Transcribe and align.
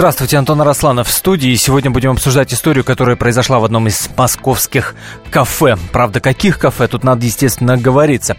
Здравствуйте, 0.00 0.38
Антон 0.38 0.62
Арасланов 0.62 1.08
в 1.08 1.12
студии. 1.12 1.54
Сегодня 1.56 1.90
будем 1.90 2.12
обсуждать 2.12 2.54
историю, 2.54 2.84
которая 2.84 3.16
произошла 3.16 3.58
в 3.58 3.66
одном 3.66 3.86
из 3.86 4.08
московских 4.16 4.94
кафе. 5.30 5.76
Правда, 5.92 6.20
каких 6.20 6.58
кафе? 6.58 6.88
Тут 6.88 7.04
надо, 7.04 7.26
естественно, 7.26 7.76
говориться. 7.76 8.38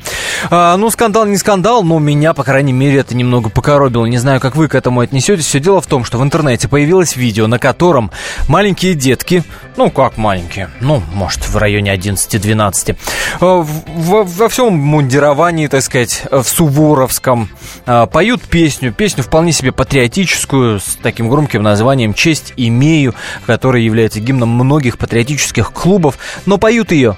А, 0.50 0.76
ну, 0.78 0.90
скандал 0.90 1.28
не 1.28 1.38
скандал, 1.38 1.84
но 1.84 2.00
меня, 2.00 2.34
по 2.34 2.44
крайней 2.44 2.74
мере, 2.74 2.98
это 2.98 3.16
немного 3.16 3.52
покоробило. 3.52 4.08
Не 4.08 4.18
знаю, 4.18 4.40
как 4.40 4.56
вы 4.56 4.70
к 4.70 4.74
этому 4.74 5.02
отнесетесь. 5.02 5.46
Все 5.46 5.60
дело 5.60 5.82
в 5.82 5.86
том, 5.86 6.04
что 6.04 6.18
в 6.18 6.24
интернете 6.24 6.68
появилось 6.68 7.16
видео, 7.16 7.46
на 7.46 7.60
котором 7.60 8.10
маленькие 8.48 8.96
детки, 8.96 9.44
ну, 9.78 9.92
как 9.92 10.18
маленькие, 10.18 10.72
ну, 10.80 11.04
может, 11.14 11.48
в 11.48 11.56
районе 11.58 11.94
11-12, 11.94 12.98
а, 13.40 13.64
во, 13.88 14.50
всем 14.50 14.74
мундировании, 14.74 15.68
так 15.68 15.84
сказать, 15.84 16.24
в 16.32 16.44
Суворовском, 16.44 17.50
а, 17.86 18.08
поют 18.08 18.42
песню, 18.42 18.92
песню 18.92 19.24
вполне 19.24 19.52
себе 19.52 19.72
патриотическую, 19.72 20.80
с 20.80 20.98
таким 21.04 21.30
громким 21.30 21.51
громким 21.52 21.64
названием 21.64 22.14
«Честь 22.14 22.54
имею», 22.56 23.14
который 23.46 23.84
является 23.84 24.22
гимном 24.22 24.50
многих 24.50 24.98
патриотических 24.98 25.74
клубов, 25.74 26.18
но 26.46 26.58
поют 26.58 26.92
ее 26.92 27.18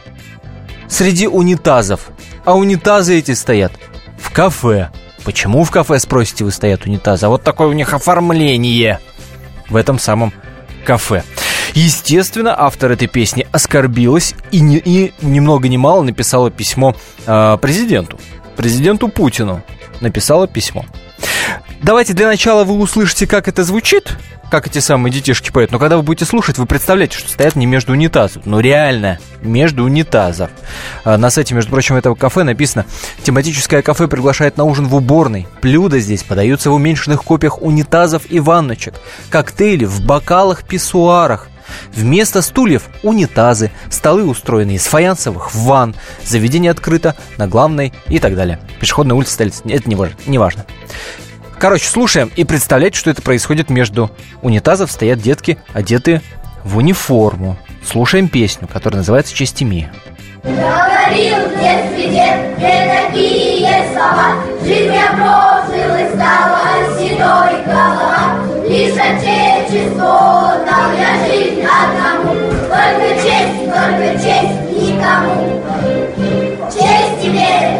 среди 0.87 1.27
унитазов. 1.27 2.09
А 2.43 2.55
унитазы 2.55 3.19
эти 3.19 3.33
стоят 3.33 3.73
в 4.17 4.31
кафе. 4.31 4.89
Почему 5.23 5.63
в 5.63 5.71
кафе, 5.71 5.99
спросите 5.99 6.45
вы, 6.45 6.51
стоят 6.51 6.85
унитазы? 6.85 7.27
А 7.27 7.29
вот 7.29 7.43
такое 7.43 7.67
у 7.67 7.73
них 7.73 7.93
оформление 7.93 8.99
в 9.69 9.75
этом 9.75 9.99
самом 9.99 10.33
кафе. 10.83 11.23
Естественно, 11.75 12.55
автор 12.57 12.91
этой 12.91 13.07
песни 13.07 13.47
оскорбилась 13.51 14.33
и, 14.51 14.61
не, 14.61 14.77
и 14.77 15.13
ни 15.21 15.39
много 15.39 15.67
ни 15.67 15.77
мало 15.77 16.01
написала 16.01 16.49
письмо 16.49 16.95
э, 17.25 17.57
президенту. 17.61 18.19
Президенту 18.55 19.09
Путину 19.09 19.61
написала 20.01 20.47
письмо. 20.47 20.85
Давайте 21.83 22.13
для 22.13 22.27
начала 22.27 22.63
вы 22.63 22.75
услышите, 22.75 23.27
как 23.27 23.49
это 23.49 23.65
звучит, 23.65 24.15
как 24.49 24.67
эти 24.67 24.79
самые 24.79 25.11
детишки 25.11 25.51
поют. 25.51 25.73
Но 25.73 25.79
когда 25.79 25.97
вы 25.97 26.03
будете 26.03 26.23
слушать, 26.23 26.57
вы 26.57 26.65
представляете, 26.65 27.17
что 27.17 27.29
стоят 27.29 27.57
не 27.57 27.65
между 27.65 27.91
унитазов. 27.91 28.45
Ну, 28.45 28.61
реально, 28.61 29.19
между 29.41 29.83
унитазов. 29.83 30.49
А 31.03 31.17
на 31.17 31.29
сайте, 31.29 31.53
между 31.53 31.71
прочим, 31.71 31.97
этого 31.97 32.15
кафе 32.15 32.43
написано 32.43 32.85
«Тематическое 33.23 33.81
кафе 33.81 34.07
приглашает 34.07 34.55
на 34.55 34.63
ужин 34.63 34.87
в 34.87 34.95
уборной. 34.95 35.45
Блюда 35.61 35.99
здесь 35.99 36.23
подаются 36.23 36.69
в 36.69 36.73
уменьшенных 36.73 37.21
копиях 37.21 37.61
унитазов 37.61 38.31
и 38.31 38.39
ванночек. 38.39 38.93
Коктейли 39.29 39.83
в 39.83 40.05
бокалах-писсуарах. 40.05 41.49
Вместо 41.93 42.41
стульев– 42.41 42.83
унитазы, 43.03 43.71
столы 43.89 44.23
устроены 44.25 44.75
из 44.75 44.85
фаянсовых 44.85 45.53
ванн, 45.53 45.95
заведение 46.25 46.71
открыто 46.71 47.15
на 47.37 47.47
главной 47.47 47.91
и 48.07 48.19
так 48.19 48.35
далее. 48.35 48.59
Пешеходная 48.79 49.17
улица 49.17 49.33
столицы– 49.33 49.63
это 49.65 49.89
не 49.89 49.95
важно. 49.95 50.15
Не 50.27 50.37
важно. 50.37 50.65
Короче, 51.63 51.87
слушаем 51.87 52.29
и 52.35 52.43
представляете, 52.43 52.99
что 52.99 53.09
это 53.09 53.21
происходит 53.21 53.69
между 53.69 54.11
унитазов. 54.41 54.91
Стоят 54.91 55.19
детки, 55.19 55.57
одетые 55.71 56.21
в 56.65 56.75
униформу. 56.75 57.55
Слушаем 57.89 58.27
песню, 58.27 58.67
которая 58.67 58.97
называется 58.97 59.33
«Честь 59.33 59.63
имею». 59.63 59.89
Говорил 60.43 61.37
в 61.47 61.61
детстве 61.61 62.09
дед 62.09 62.57
не 62.57 63.07
такие 63.07 63.85
слова 63.93 64.43
Жизнь 64.61 64.93
я 64.93 65.07
прожил 65.13 65.95
и 65.95 66.13
стала 66.13 66.99
седой 66.99 67.63
голова. 67.65 68.39
Лишь 68.67 68.99
отечество 68.99 70.59
дал 70.65 70.91
я 70.97 71.15
жизнь 71.25 71.63
одному. 71.63 72.33
Только 72.67 73.07
честь, 73.23 73.63
только 73.71 74.19
честь 74.21 74.59
никому. 74.69 75.63
Честь 76.73 77.21
тебе, 77.21 77.79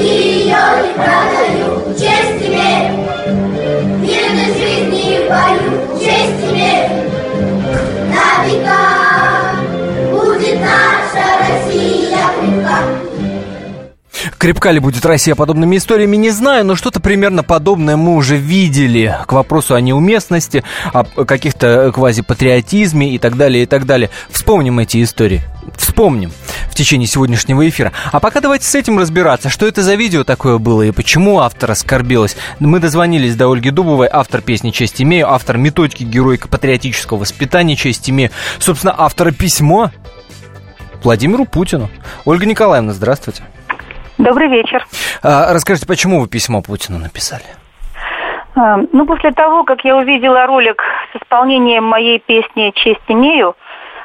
ее 0.00 0.56
не 0.82 0.92
продаю 0.94 1.43
Крепка 14.38 14.70
ли 14.70 14.80
будет 14.80 15.06
Россия 15.06 15.34
подобными 15.34 15.76
историями, 15.76 16.16
не 16.16 16.30
знаю, 16.30 16.64
но 16.64 16.74
что-то 16.74 17.00
примерно 17.00 17.42
подобное 17.42 17.96
мы 17.96 18.14
уже 18.14 18.36
видели 18.36 19.16
к 19.26 19.32
вопросу 19.32 19.74
о 19.74 19.80
неуместности, 19.80 20.64
о 20.92 21.04
каких-то 21.04 21.92
квазипатриотизме 21.94 23.14
и 23.14 23.18
так 23.18 23.36
далее, 23.36 23.62
и 23.62 23.66
так 23.66 23.86
далее. 23.86 24.10
Вспомним 24.30 24.80
эти 24.80 25.02
истории. 25.02 25.42
Вспомним 25.76 26.32
в 26.70 26.74
течение 26.74 27.06
сегодняшнего 27.06 27.66
эфира. 27.68 27.92
А 28.10 28.20
пока 28.20 28.40
давайте 28.40 28.66
с 28.66 28.74
этим 28.74 28.98
разбираться, 28.98 29.48
что 29.48 29.66
это 29.66 29.82
за 29.82 29.94
видео 29.94 30.24
такое 30.24 30.58
было 30.58 30.82
и 30.82 30.90
почему 30.90 31.38
автор 31.38 31.70
оскорбилась. 31.70 32.36
Мы 32.58 32.80
дозвонились 32.80 33.36
до 33.36 33.50
Ольги 33.50 33.70
Дубовой, 33.70 34.08
автор 34.10 34.40
песни 34.40 34.72
«Честь 34.72 35.00
имею», 35.00 35.32
автор 35.32 35.56
методики 35.56 36.02
героика 36.02 36.48
патриотического 36.48 37.18
воспитания 37.18 37.76
«Честь 37.76 38.10
имею», 38.10 38.30
собственно, 38.58 38.94
автора 38.96 39.30
письма 39.30 39.92
Владимиру 41.02 41.44
Путину. 41.44 41.90
Ольга 42.24 42.44
Николаевна, 42.44 42.92
здравствуйте. 42.92 43.44
Добрый 44.18 44.48
вечер. 44.48 44.86
А, 45.22 45.52
расскажите, 45.52 45.86
почему 45.86 46.20
вы 46.20 46.28
письмо 46.28 46.62
Путину 46.62 46.98
написали? 46.98 47.44
А, 48.56 48.78
Ну, 48.92 49.06
после 49.06 49.32
того, 49.32 49.64
как 49.64 49.84
я 49.84 49.96
увидела 49.96 50.46
ролик 50.46 50.82
с 51.12 51.16
исполнением 51.22 51.84
моей 51.84 52.18
песни 52.20 52.72
«Честь 52.74 53.00
имею», 53.08 53.56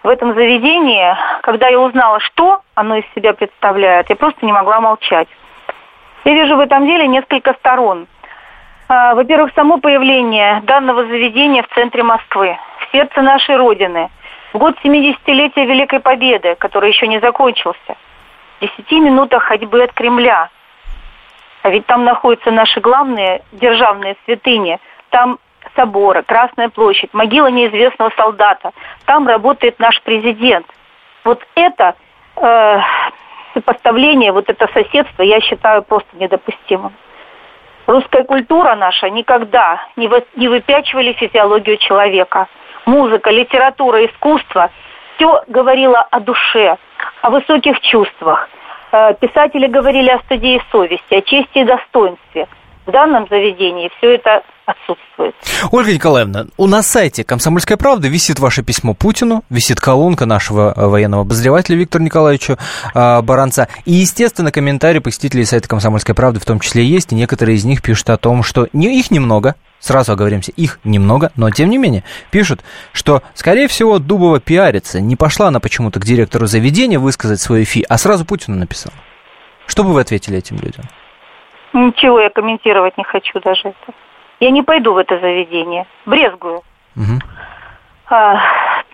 в 0.02 0.08
этом 0.08 0.34
заведении, 0.34 1.14
когда 1.42 1.68
я 1.68 1.78
узнала, 1.80 2.20
что 2.22 2.62
оно 2.74 2.96
из 2.96 3.03
себя 3.16 3.34
представляет, 3.34 4.09
я 4.09 4.16
просто 4.16 4.46
не 4.46 4.53
могла 4.53 4.80
молчать. 4.80 5.28
Я 6.24 6.34
вижу 6.34 6.56
в 6.56 6.59
этом 6.62 6.86
деле 6.86 7.06
несколько 7.08 7.53
сторон. 7.56 8.08
А, 8.88 9.14
Во-первых, 9.14 9.52
само 9.56 9.78
появление 9.78 10.62
данного 10.64 11.06
заведения 11.06 11.64
в 11.64 11.76
центре 11.76 12.02
Москвы, 12.03 12.58
в 12.80 12.91
сердце 12.94 13.22
нашей 13.22 13.58
Родины, 13.58 14.09
в 14.53 14.58
год 14.58 14.76
70-летия 14.84 15.66
Великой 15.66 16.00
Победы, 16.00 16.56
который 16.56 16.90
еще 16.91 17.08
не 17.08 17.20
закончился, 17.20 17.96
10 18.62 18.92
минутах 18.92 19.44
ходьбы 19.44 19.84
от 19.84 19.94
Кремля. 19.94 20.50
А 21.62 21.70
ведь 21.70 21.86
там 21.86 22.03
находятся 22.03 22.52
наши 22.52 22.80
главные 22.80 23.42
державные 23.52 24.16
святыни. 24.25 24.80
Там 25.09 25.40
соборы, 25.75 26.24
Красная 26.24 26.70
площадь, 26.70 27.14
могила 27.14 27.47
неизвестного 27.47 28.12
солдата. 28.16 28.72
Там 29.06 29.28
работает 29.28 29.80
наш 29.80 30.02
президент. 30.02 30.66
Вот 31.24 31.46
это 31.56 31.96
э, 32.38 32.80
сопоставление, 33.53 34.31
вот 34.31 34.50
это 34.50 34.68
соседство, 34.74 35.22
я 35.22 35.41
считаю 35.41 35.84
просто 35.84 36.09
недопустимым. 36.14 36.94
Русская 37.88 38.24
культура 38.24 38.76
наша 38.76 39.09
никогда 39.09 39.81
не, 39.96 40.08
вы, 40.08 40.24
не 40.36 40.47
выпячивали 40.47 41.14
физиологию 41.14 41.78
человека. 41.78 42.47
Музыка, 42.86 43.31
литература, 43.31 44.06
искусство 44.06 44.70
все 45.16 45.44
говорило 45.47 46.00
о 46.00 46.20
душе, 46.20 46.78
о 47.22 47.30
высоких 47.30 47.80
чувствах. 47.82 48.48
Э, 48.92 49.14
Писатели 49.20 49.68
говорили 49.68 50.10
о 50.10 50.20
стыде 50.20 50.58
и 50.58 50.62
совести, 50.72 51.14
о 51.14 51.22
чести 51.22 51.60
и 51.60 51.64
достоинстве. 51.64 52.48
В 52.86 52.92
данном 52.92 53.28
заведении 53.30 53.92
все 53.98 54.16
это 54.16 54.42
отсутствует. 54.66 55.36
Ольга 55.72 55.94
Николаевна, 55.94 56.46
у 56.58 56.66
нас 56.66 56.80
на 56.80 56.82
сайте 56.82 57.24
«Комсомольская 57.24 57.78
правда» 57.78 58.08
висит 58.08 58.40
ваше 58.40 58.64
письмо 58.64 58.94
Путину, 58.94 59.44
висит 59.50 59.80
колонка 59.80 60.26
нашего 60.26 60.74
э, 60.76 60.88
военного 60.88 61.22
обозревателя 61.24 61.76
Виктора 61.76 62.04
Николаевича 62.04 62.58
э, 62.94 63.22
Баранца. 63.22 63.68
И, 63.86 63.94
естественно, 63.94 64.52
комментарии 64.52 65.00
посетителей 65.00 65.46
сайта 65.46 65.68
«Комсомольской 65.68 66.16
правды» 66.16 66.40
в 66.40 66.46
том 66.46 66.59
числе 66.59 66.84
есть, 66.84 67.12
и 67.12 67.16
некоторые 67.16 67.58
из 67.58 67.66
них 67.66 67.82
пишут 67.82 68.09
о 68.09 68.18
том, 68.18 68.44
что 68.44 68.66
их 68.66 69.12
немного, 69.12 69.56
сразу 69.79 70.13
оговоримся, 70.13 70.51
их 70.51 70.79
немного, 70.84 71.31
но 71.35 71.49
тем 71.52 71.70
не 71.70 71.78
менее 71.78 72.03
пишут, 72.31 72.61
что, 72.93 73.22
скорее 73.34 73.67
всего, 73.67 73.99
Дубова 73.99 74.40
пиарится, 74.40 75.02
не 75.02 75.16
пошла 75.16 75.47
она 75.47 75.59
почему-то 75.59 75.99
к 75.99 76.05
директору 76.05 76.46
заведения 76.46 76.99
высказать 76.99 77.40
свою 77.40 77.66
фи, 77.66 77.85
а 77.87 77.97
сразу 77.97 78.26
Путину 78.26 78.58
написала. 78.58 78.96
Что 79.67 79.84
бы 79.84 79.93
вы 79.93 80.02
ответили 80.02 80.37
этим 80.37 80.58
людям? 80.58 80.85
Ничего 81.73 82.20
я 82.20 82.29
комментировать 82.29 82.97
не 82.97 83.03
хочу 83.03 83.40
даже 83.40 83.70
это. 83.70 83.93
Я 84.40 84.52
не 84.52 84.64
пойду 84.64 84.93
в 84.93 84.97
это 84.97 85.20
заведение. 85.20 85.85
Брезгую. 86.05 86.64
Мгм. 86.96 87.20
А, 88.09 88.40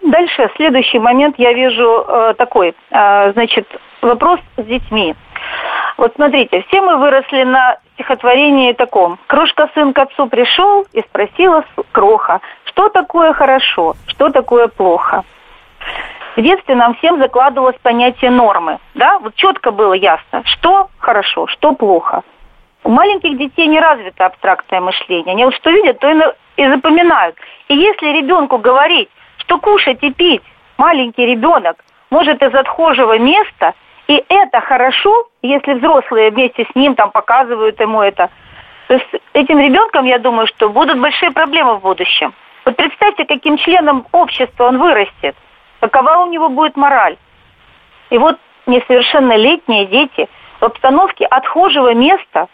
дальше, 0.02 0.50
следующий 0.58 1.00
момент 1.00 1.36
я 1.38 1.54
вижу 1.54 2.04
э, 2.06 2.34
такой. 2.38 2.76
А, 2.92 3.32
значит, 3.32 3.68
вопрос 4.02 4.40
с 4.58 4.64
детьми. 4.64 5.16
Вот 5.98 6.14
смотрите, 6.16 6.66
все 6.68 6.82
мы 6.82 6.98
выросли 6.98 7.44
на 7.44 7.78
стихотворении 7.96 8.74
таком. 8.74 9.18
Крошка 9.28 9.70
сын 9.74 9.94
к 9.94 10.00
отцу 10.00 10.28
пришел 10.28 10.86
и 10.94 11.02
спросила 11.02 11.64
кроха, 11.92 12.42
что 12.66 12.90
такое 12.90 13.34
хорошо, 13.34 13.96
что 14.08 14.30
такое 14.30 14.68
плохо. 14.68 15.24
В 16.36 16.42
детстве 16.42 16.76
нам 16.76 16.96
всем 16.96 17.18
закладывалось 17.20 17.78
понятие 17.82 18.30
нормы, 18.30 18.80
да, 18.94 19.20
вот 19.20 19.36
четко 19.36 19.72
было 19.72 19.94
ясно, 19.94 20.44
что 20.46 20.90
хорошо, 21.00 21.48
что 21.48 21.74
плохо. 21.74 22.24
У 22.84 22.90
маленьких 22.90 23.38
детей 23.38 23.68
не 23.68 23.80
развито 23.80 24.26
абстрактное 24.26 24.82
мышление. 24.82 25.34
Они 25.34 25.46
вот 25.46 25.56
что 25.56 25.72
видят, 25.72 25.98
то 26.00 26.12
и 26.58 26.68
запоминают. 26.68 27.36
И 27.68 27.76
если 27.76 28.08
ребенку 28.08 28.58
говорить, 28.58 29.10
что 29.38 29.58
кушать 29.58 30.04
и 30.04 30.12
пить 30.12 30.44
маленький 30.78 31.26
ребенок 31.26 31.78
может 32.12 32.44
из 32.44 32.54
отхожего 32.54 33.18
места, 33.18 33.74
и 34.08 34.24
это 34.30 34.62
хорошо, 34.62 35.28
если 35.42 35.74
взрослые 35.74 36.32
вместе 36.32 36.66
с 36.72 36.76
ним 36.76 36.96
там 36.96 37.12
показывают 37.12 37.80
ему 37.80 38.02
это. 38.02 38.30
То 38.88 38.96
есть 38.96 39.08
этим 39.34 39.60
ребенком, 39.60 40.06
я 40.06 40.20
думаю, 40.20 40.48
что 40.48 40.70
будут 40.70 41.00
большие 41.00 41.32
проблемы 41.32 41.78
в 41.78 41.82
будущем. 41.82 42.34
Вот 42.66 42.76
представьте, 42.76 43.26
каким 43.26 43.58
членом 43.58 44.06
общества 44.12 44.66
он 44.68 44.78
вырастет, 44.78 45.36
какова 45.80 46.18
у 46.24 46.32
него 46.32 46.50
будет 46.50 46.76
мораль. 46.76 47.18
И 48.12 48.18
вот 48.18 48.38
несовершеннолетние 48.68 49.86
дети 49.86 50.28
в 50.60 50.66
обстановке 50.66 51.26
отхожего 51.26 51.94
места 51.94 52.48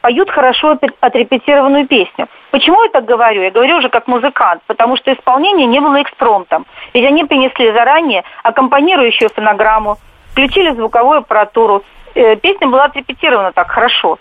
поют 0.00 0.30
хорошо 0.30 0.78
отрепетированную 1.00 1.86
песню. 1.86 2.28
Почему 2.52 2.82
я 2.84 2.90
так 2.90 3.04
говорю? 3.04 3.42
Я 3.42 3.50
говорю 3.50 3.78
уже 3.78 3.88
как 3.88 4.06
музыкант, 4.06 4.62
потому 4.66 4.96
что 4.96 5.12
исполнение 5.12 5.66
не 5.66 5.80
было 5.80 6.00
экспромтом. 6.02 6.66
Ведь 6.94 7.04
они 7.04 7.24
принесли 7.24 7.72
заранее 7.72 8.22
аккомпанирующую 8.44 9.30
фонограмму, 9.30 9.96
включили 10.36 10.74
звуковую 10.74 11.20
аппаратуру. 11.20 11.82
Э, 12.14 12.36
песня 12.36 12.68
была 12.68 12.84
отрепетирована 12.84 13.52
так 13.52 13.70
хорошо. 13.70 14.18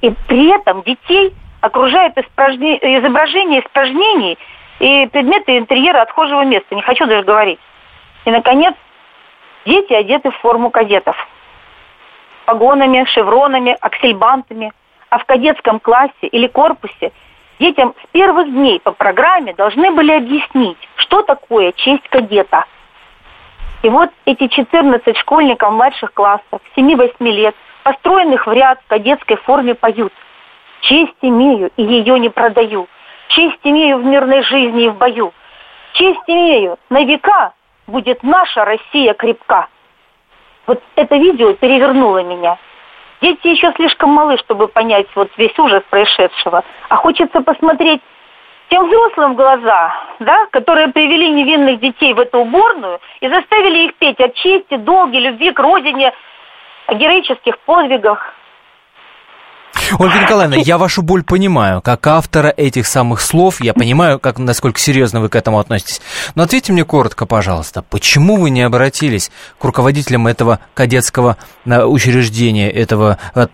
И 0.00 0.14
при 0.28 0.54
этом 0.54 0.82
детей 0.82 1.34
окружает 1.60 2.16
изображение 2.16 3.60
испражнений 3.60 4.38
и 4.78 5.08
предметы 5.08 5.58
интерьера 5.58 6.02
отхожего 6.02 6.44
места. 6.44 6.76
Не 6.76 6.82
хочу 6.82 7.06
даже 7.06 7.24
говорить. 7.24 7.58
И, 8.24 8.30
наконец, 8.30 8.74
дети 9.66 9.92
одеты 9.92 10.30
в 10.30 10.36
форму 10.36 10.70
кадетов. 10.70 11.16
Погонами, 12.46 13.04
шевронами, 13.06 13.76
аксельбантами. 13.80 14.72
А 15.10 15.18
в 15.18 15.24
кадетском 15.24 15.80
классе 15.80 16.28
или 16.30 16.46
корпусе 16.46 17.10
детям 17.58 17.94
с 18.00 18.06
первых 18.12 18.48
дней 18.48 18.78
по 18.78 18.92
программе 18.92 19.54
должны 19.54 19.90
были 19.90 20.12
объяснить, 20.12 20.78
что 20.94 21.22
такое 21.22 21.72
честь 21.72 22.08
кадета. 22.10 22.64
И 23.82 23.88
вот 23.88 24.10
эти 24.24 24.48
14 24.48 25.16
школьников 25.18 25.72
младших 25.72 26.12
классов, 26.12 26.60
7-8 26.76 27.12
лет, 27.20 27.54
построенных 27.84 28.46
в 28.46 28.52
ряд 28.52 28.80
в 28.84 28.88
кадетской 28.88 29.36
форме, 29.36 29.74
поют. 29.74 30.12
Честь 30.80 31.16
имею 31.22 31.70
и 31.76 31.82
ее 31.82 32.18
не 32.18 32.28
продаю. 32.28 32.88
Честь 33.28 33.60
имею 33.62 33.98
в 33.98 34.04
мирной 34.04 34.42
жизни 34.42 34.84
и 34.84 34.88
в 34.88 34.96
бою. 34.96 35.32
Честь 35.94 36.22
имею 36.26 36.78
на 36.90 37.04
века 37.04 37.52
будет 37.86 38.22
наша 38.22 38.64
Россия 38.64 39.14
крепка. 39.14 39.68
Вот 40.66 40.82
это 40.96 41.16
видео 41.16 41.54
перевернуло 41.54 42.22
меня. 42.22 42.58
Дети 43.20 43.48
еще 43.48 43.72
слишком 43.74 44.10
малы, 44.10 44.38
чтобы 44.38 44.68
понять 44.68 45.06
вот 45.14 45.30
весь 45.36 45.58
ужас 45.58 45.82
происшедшего. 45.90 46.62
А 46.88 46.96
хочется 46.96 47.40
посмотреть 47.40 48.00
тем 48.68 48.86
взрослым 48.86 49.32
в 49.32 49.36
глаза, 49.36 49.94
да, 50.20 50.46
которые 50.50 50.88
привели 50.88 51.30
невинных 51.30 51.80
детей 51.80 52.12
в 52.14 52.20
эту 52.20 52.40
уборную 52.40 53.00
и 53.20 53.28
заставили 53.28 53.86
их 53.86 53.94
петь 53.94 54.20
о 54.20 54.28
чести, 54.28 54.76
долге, 54.76 55.20
любви 55.20 55.52
к 55.52 55.58
родине, 55.58 56.12
о 56.86 56.94
героических 56.94 57.58
подвигах. 57.60 58.34
Ольга 59.98 60.20
Николаевна, 60.20 60.56
я 60.56 60.76
вашу 60.76 61.02
боль 61.02 61.22
понимаю. 61.22 61.80
Как 61.80 62.06
автора 62.06 62.48
этих 62.48 62.86
самых 62.86 63.20
слов, 63.20 63.60
я 63.60 63.72
понимаю, 63.72 64.18
как, 64.18 64.38
насколько 64.38 64.78
серьезно 64.78 65.20
вы 65.20 65.28
к 65.28 65.36
этому 65.36 65.58
относитесь. 65.58 66.00
Но 66.34 66.42
ответьте 66.42 66.72
мне 66.72 66.84
коротко, 66.84 67.26
пожалуйста, 67.26 67.82
почему 67.82 68.36
вы 68.36 68.50
не 68.50 68.62
обратились 68.62 69.30
к 69.58 69.64
руководителям 69.64 70.26
этого 70.26 70.60
кадетского 70.74 71.36
э, 71.64 71.82
учреждения, 71.84 72.70
этого 72.70 73.18
э, 73.34 73.46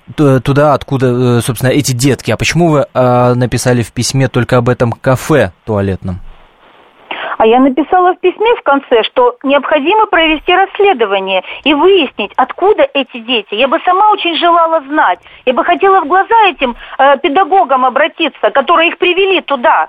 туда, 0.42 0.74
откуда, 0.74 1.38
э, 1.38 1.40
собственно, 1.44 1.70
эти 1.70 1.92
детки? 1.92 2.30
А 2.30 2.36
почему 2.36 2.68
вы 2.68 2.86
написали 2.94 3.82
в 3.82 3.92
письме 3.92 4.28
только 4.28 4.56
об 4.56 4.68
этом 4.68 4.92
кафе 4.92 5.52
туалетном? 5.64 6.20
А 7.38 7.46
я 7.46 7.60
написала 7.60 8.14
в 8.14 8.20
письме 8.20 8.54
в 8.56 8.62
конце, 8.62 9.02
что 9.02 9.36
необходимо 9.42 10.06
провести 10.06 10.54
расследование 10.54 11.42
и 11.64 11.74
выяснить, 11.74 12.32
откуда 12.36 12.88
эти 12.94 13.18
дети. 13.18 13.54
Я 13.54 13.68
бы 13.68 13.80
сама 13.84 14.10
очень 14.10 14.36
желала 14.36 14.80
знать. 14.82 15.20
Я 15.44 15.52
бы 15.52 15.64
хотела 15.64 16.00
в 16.00 16.06
глаза 16.06 16.46
этим 16.46 16.76
э, 16.98 17.18
педагогам 17.18 17.84
обратиться, 17.84 18.50
которые 18.50 18.90
их 18.90 18.98
привели 18.98 19.40
туда. 19.40 19.88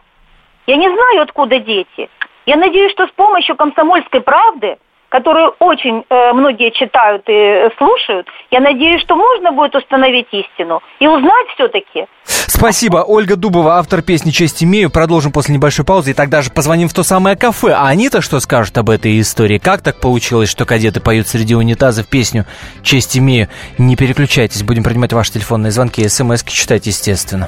Я 0.68 0.77
не 0.77 0.89
знаю, 0.89 1.21
откуда 1.21 1.59
дети. 1.59 2.09
Я 2.45 2.57
надеюсь, 2.57 2.92
что 2.92 3.07
с 3.07 3.12
помощью 3.12 3.56
комсомольской 3.56 4.21
правды 4.21 4.77
которую 5.15 5.56
очень 5.59 6.03
э, 6.09 6.33
многие 6.33 6.71
читают 6.71 7.23
и 7.29 7.69
слушают. 7.77 8.27
Я 8.51 8.59
надеюсь, 8.59 9.01
что 9.01 9.15
можно 9.15 9.53
будет 9.53 9.73
установить 9.73 10.27
истину 10.31 10.81
и 11.00 11.07
узнать 11.07 11.47
все-таки. 11.56 12.06
Спасибо. 12.25 12.97
Ольга 13.07 13.38
Дубова, 13.38 13.77
автор 13.77 14.01
песни 14.01 14.31
«Честь 14.31 14.62
имею». 14.62 14.89
Продолжим 14.89 15.31
после 15.31 15.56
небольшой 15.56 15.85
паузы 15.85 16.12
и 16.12 16.13
тогда 16.13 16.41
же 16.41 16.50
позвоним 16.50 16.89
в 16.89 16.94
то 16.94 17.03
самое 17.03 17.38
кафе. 17.38 17.71
А 17.71 17.88
они-то 17.88 18.21
что 18.21 18.41
скажут 18.41 18.77
об 18.77 18.89
этой 18.89 19.21
истории? 19.21 19.57
Как 19.57 19.81
так 19.81 20.01
получилось, 20.01 20.50
что 20.50 20.65
кадеты 20.65 21.00
поют 21.00 21.29
среди 21.29 21.56
унитазов 21.56 22.09
песню 22.09 22.45
«Честь 22.83 23.18
имею»? 23.18 23.47
Не 23.77 23.95
переключайтесь, 23.95 24.63
будем 24.63 24.83
принимать 24.83 25.13
ваши 25.13 25.31
телефонные 25.31 25.71
звонки 25.71 26.01
и 26.01 26.09
смс-ки 26.09 26.51
читать, 26.51 26.88
естественно. 26.88 27.47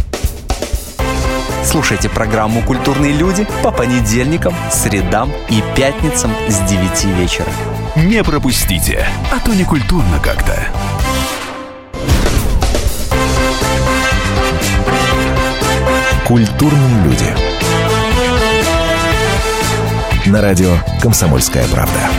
Слушайте 1.63 2.09
программу 2.09 2.61
«Культурные 2.63 3.13
люди» 3.13 3.47
по 3.63 3.71
понедельникам, 3.71 4.53
средам 4.71 5.31
и 5.49 5.63
пятницам 5.75 6.31
с 6.49 6.59
9 6.69 7.05
вечера. 7.17 7.47
Не 7.95 8.23
пропустите, 8.23 9.05
а 9.31 9.39
то 9.39 9.53
не 9.53 9.63
культурно 9.63 10.19
как-то. 10.19 10.57
Культурные 16.25 17.03
люди. 17.03 17.35
На 20.25 20.41
радио 20.41 20.77
«Комсомольская 21.01 21.67
правда». 21.67 22.09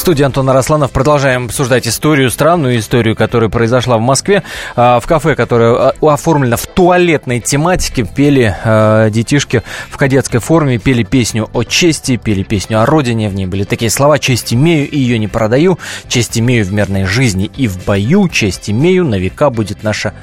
Студии 0.00 0.22
Антон 0.22 0.48
Арасланов. 0.48 0.90
Продолжаем 0.92 1.44
обсуждать 1.44 1.86
историю, 1.86 2.30
странную 2.30 2.78
историю, 2.78 3.14
которая 3.14 3.50
произошла 3.50 3.98
в 3.98 4.00
Москве. 4.00 4.42
А, 4.74 4.98
в 4.98 5.06
кафе, 5.06 5.34
которое 5.34 5.74
а, 5.74 5.94
оформлено 6.00 6.56
в 6.56 6.66
туалетной 6.66 7.40
тематике, 7.40 8.04
пели 8.04 8.56
а, 8.64 9.10
детишки 9.10 9.62
в 9.90 9.98
кадетской 9.98 10.40
форме, 10.40 10.78
пели 10.78 11.02
песню 11.02 11.50
о 11.52 11.64
чести, 11.64 12.16
пели 12.16 12.42
песню 12.42 12.80
о 12.80 12.86
родине. 12.86 13.28
В 13.28 13.34
ней 13.34 13.46
были 13.46 13.64
такие 13.64 13.90
слова 13.90 14.18
«Честь 14.18 14.54
имею 14.54 14.88
и 14.88 14.98
ее 14.98 15.18
не 15.18 15.28
продаю», 15.28 15.78
«Честь 16.08 16.38
имею 16.38 16.64
в 16.64 16.72
мирной 16.72 17.04
жизни 17.04 17.50
и 17.54 17.68
в 17.68 17.84
бою», 17.84 18.28
«Честь 18.28 18.70
имею, 18.70 19.04
на 19.04 19.16
века 19.16 19.50
будет 19.50 19.82
наша 19.82 20.14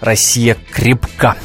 Россия 0.00 0.56
крепка». 0.72 1.36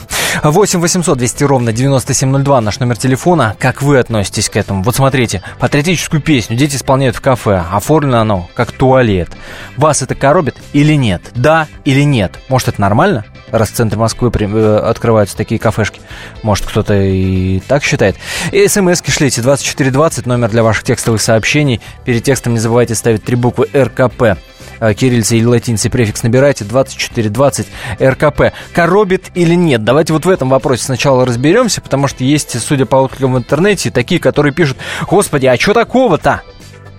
8 0.43 0.79
800 0.79 1.17
200 1.17 1.43
ровно 1.43 1.73
9702 1.73 2.61
наш 2.61 2.79
номер 2.79 2.97
телефона. 2.97 3.55
Как 3.59 3.81
вы 3.81 3.99
относитесь 3.99 4.49
к 4.49 4.55
этому? 4.55 4.81
Вот 4.81 4.95
смотрите, 4.95 5.41
патриотическую 5.59 6.21
песню 6.21 6.55
дети 6.55 6.77
исполняют 6.77 7.17
в 7.17 7.21
кафе. 7.21 7.63
Оформлено 7.71 8.21
оно 8.21 8.49
как 8.53 8.71
туалет. 8.71 9.29
Вас 9.75 10.01
это 10.01 10.15
коробит 10.15 10.55
или 10.73 10.93
нет? 10.93 11.21
Да 11.35 11.67
или 11.83 12.01
нет? 12.03 12.39
Может, 12.47 12.69
это 12.69 12.81
нормально? 12.81 13.25
раз 13.51 13.69
в 13.69 13.73
центре 13.73 13.99
Москвы 13.99 14.31
э, 14.33 14.77
открываются 14.77 15.35
такие 15.37 15.59
кафешки. 15.59 16.01
Может, 16.43 16.65
кто-то 16.65 16.93
и 16.93 17.59
так 17.67 17.83
считает. 17.83 18.15
И 18.51 18.67
смс-ки 18.67 19.11
шлите 19.11 19.41
2420, 19.41 20.25
номер 20.25 20.49
для 20.49 20.63
ваших 20.63 20.83
текстовых 20.83 21.21
сообщений. 21.21 21.81
Перед 22.05 22.23
текстом 22.23 22.53
не 22.53 22.59
забывайте 22.59 22.95
ставить 22.95 23.23
три 23.23 23.35
буквы 23.35 23.67
РКП. 23.75 24.37
Э, 24.81 24.95
кириллицы 24.95 25.37
или 25.37 25.45
латиницы 25.45 25.91
префикс 25.91 26.23
набирайте 26.23 26.65
2420 26.65 27.67
РКП. 28.01 28.51
Коробит 28.73 29.25
или 29.35 29.53
нет? 29.53 29.83
Давайте 29.83 30.11
вот 30.11 30.25
в 30.25 30.29
этом 30.29 30.49
вопросе 30.49 30.83
сначала 30.85 31.23
разберемся, 31.23 31.81
потому 31.81 32.07
что 32.07 32.23
есть, 32.23 32.59
судя 32.59 32.87
по 32.87 32.95
откликам 32.95 33.33
в 33.33 33.37
интернете, 33.37 33.91
такие, 33.91 34.19
которые 34.19 34.53
пишут, 34.53 34.77
господи, 35.07 35.45
а 35.45 35.55
что 35.55 35.75
такого-то? 35.75 36.41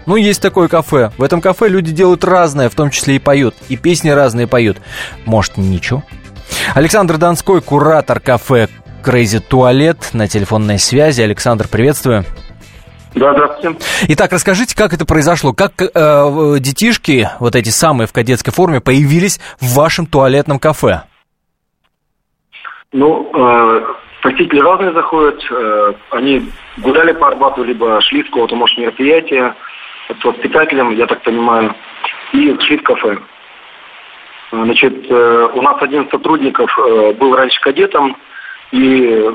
Ну, 0.07 0.15
есть 0.15 0.41
такое 0.41 0.69
кафе. 0.69 1.11
В 1.19 1.25
этом 1.25 1.41
кафе 1.41 1.69
люди 1.69 1.91
делают 1.91 2.23
разное, 2.25 2.69
в 2.69 2.75
том 2.77 2.91
числе 2.91 3.17
и 3.17 3.19
поют. 3.19 3.57
И 3.69 3.77
песни 3.77 4.11
разные 4.11 4.47
поют. 4.47 4.79
Может, 5.25 5.57
ничего? 5.57 6.05
Александр 6.75 7.19
Донской, 7.19 7.61
куратор 7.61 8.21
кафе 8.21 8.69
Crazy 9.03 9.41
Туалет 9.41 10.11
на 10.13 10.29
телефонной 10.29 10.79
связи. 10.79 11.21
Александр, 11.21 11.67
приветствую. 11.67 12.25
Да, 13.15 13.33
здравствуйте. 13.33 13.79
Итак, 14.09 14.33
расскажите, 14.33 14.77
как 14.77 14.93
это 14.93 15.05
произошло? 15.05 15.53
Как 15.53 15.73
э, 15.81 16.59
детишки, 16.59 17.29
вот 17.41 17.55
эти 17.55 17.69
самые 17.69 18.07
в 18.07 18.13
кадетской 18.13 18.53
форме, 18.53 18.81
появились 18.81 19.39
в 19.61 19.77
вашем 19.77 20.07
туалетном 20.07 20.59
кафе? 20.59 21.03
Ну, 22.93 23.31
э, 23.35 23.87
посетители 24.23 24.61
разные 24.61 24.93
заходят. 24.93 25.43
Э, 25.51 25.93
они 26.11 26.51
гуляли 26.79 27.13
по 27.13 27.29
Арбату, 27.29 27.65
либо 27.65 28.01
шли 28.03 28.23
с 28.23 28.27
какого-то, 28.27 28.57
может, 28.57 28.79
мероприятия 28.79 29.55
с 30.21 30.25
воспитателем, 30.25 30.97
я 30.97 31.07
так 31.07 31.23
понимаю, 31.23 31.75
и 32.33 32.57
шли 32.61 32.79
в 32.79 32.83
кафе. 32.83 33.19
Значит, 34.51 35.07
э, 35.09 35.49
у 35.55 35.63
нас 35.63 35.77
один 35.81 36.03
из 36.03 36.11
сотрудников 36.11 36.71
э, 36.79 37.13
был 37.15 37.35
раньше 37.35 37.59
кадетом 37.61 38.17
и 38.71 39.31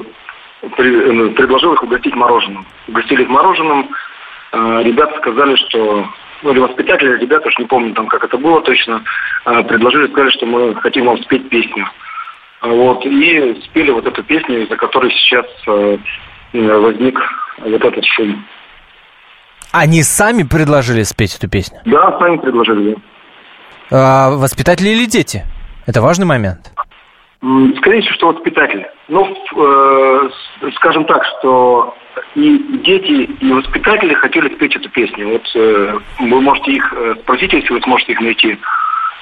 предложил 0.62 1.74
их 1.74 1.84
угостить 1.84 2.16
мороженым. 2.16 2.66
Угостили 2.88 3.24
их 3.24 3.30
мороженым. 3.30 3.90
Э, 4.54 4.82
Ребята 4.84 5.18
сказали, 5.18 5.56
что 5.56 6.08
ну, 6.44 6.52
или 6.52 6.60
воспитатели, 6.60 7.18
ребята, 7.20 7.48
уж 7.48 7.58
не 7.58 7.66
помню 7.66 7.94
там, 7.94 8.08
как 8.08 8.24
это 8.24 8.38
было 8.38 8.62
точно, 8.62 9.04
э, 9.46 9.64
предложили, 9.64 10.08
сказали, 10.08 10.30
что 10.32 10.46
мы 10.46 10.76
хотим 10.76 11.06
вам 11.06 11.18
спеть 11.24 11.50
песню. 11.50 11.88
А 12.62 12.68
Вот, 12.68 13.06
и 13.06 13.62
спели 13.66 13.92
вот 13.92 14.06
эту 14.06 14.24
песню, 14.24 14.64
из-за 14.64 14.76
которой 14.76 15.12
сейчас 15.12 15.46
э, 15.68 15.98
э, 16.54 16.78
возник 16.80 17.20
вот 17.60 17.84
этот 17.84 18.04
шум. 18.06 18.46
Они 19.72 20.02
сами 20.02 20.44
предложили 20.44 21.04
спеть 21.04 21.36
эту 21.36 21.50
песню? 21.50 21.80
Да, 21.86 22.18
сами 22.20 22.38
предложили. 22.38 22.98
А, 23.92 24.32
воспитатели 24.32 24.90
или 24.90 25.06
дети? 25.06 25.46
Это 25.86 26.02
важный 26.02 26.26
момент. 26.26 26.72
Скорее 27.40 28.02
всего, 28.02 28.14
что 28.16 28.28
воспитатели. 28.28 28.90
Ну, 29.10 29.26
э, 29.56 30.30
скажем 30.76 31.06
так, 31.06 31.24
что 31.26 31.96
и 32.36 32.58
дети, 32.84 33.30
и 33.40 33.52
воспитатели 33.52 34.14
хотели 34.16 34.54
спеть 34.56 34.76
эту 34.76 34.90
песню. 34.90 35.30
Вот 35.30 35.44
э, 35.56 36.00
вы 36.20 36.42
можете 36.42 36.72
их 36.72 36.94
э, 36.96 37.16
спросить, 37.22 37.54
если 37.54 37.74
вы 37.74 37.82
сможете 37.82 38.14
их 38.14 38.22
найти. 38.22 38.58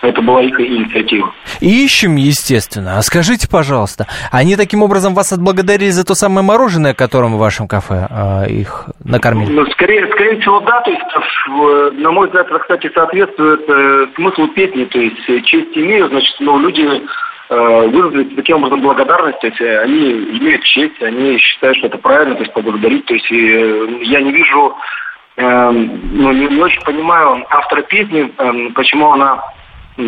Это 0.01 0.22
была 0.22 0.41
их 0.41 0.60
инициатива. 0.60 1.34
Ищем, 1.62 2.15
естественно. 2.15 2.98
А 2.98 3.01
скажите, 3.01 3.50
пожалуйста, 3.50 4.05
они 4.31 4.55
таким 4.55 4.84
образом 4.84 5.15
вас 5.15 5.34
отблагодарили 5.34 5.89
за 5.89 6.05
то 6.05 6.13
самое 6.13 6.45
мороженое, 6.45 6.93
которым 6.93 7.34
в 7.34 7.39
вашем 7.39 7.67
кафе 7.67 8.07
а, 8.10 8.45
их 8.45 8.86
накормили? 9.03 9.51
Ну, 9.51 9.65
скорее, 9.72 10.05
скорее 10.12 10.39
всего, 10.39 10.60
да. 10.60 10.81
То 10.81 10.91
есть, 10.91 11.01
э, 11.01 11.91
на 12.01 12.12
мой 12.12 12.27
взгляд, 12.27 12.48
это, 12.48 12.60
кстати, 12.60 12.91
соответствует 12.93 13.62
э, 13.67 14.07
смыслу 14.15 14.48
песни. 14.50 14.86
То 14.86 15.00
есть, 15.00 15.29
э, 15.29 15.41
честь 15.41 15.75
имею, 15.75 16.07
значит, 16.10 16.36
ну, 16.39 16.60
люди 16.60 16.81
э, 16.81 17.01
выразили 17.49 18.35
таким 18.35 18.57
образом 18.57 18.81
благодарность. 18.81 19.39
То 19.39 19.47
есть, 19.47 19.61
э, 19.61 19.79
они 19.81 20.11
имеют 20.39 20.63
честь, 20.63 21.01
они 21.01 21.37
считают, 21.37 21.77
что 21.77 21.87
это 21.87 21.97
правильно, 21.97 22.35
то 22.35 22.41
есть, 22.41 22.53
поблагодарить. 22.53 23.05
То 23.05 23.13
есть, 23.13 23.31
э, 23.31 23.87
я 24.03 24.21
не 24.21 24.31
вижу, 24.31 24.75
э, 25.37 25.71
ну, 25.71 26.31
не, 26.31 26.47
не 26.47 26.61
очень 26.61 26.81
понимаю 26.81 27.45
автора 27.49 27.81
песни, 27.83 28.31
э, 28.37 28.69
почему 28.73 29.11
она 29.11 29.43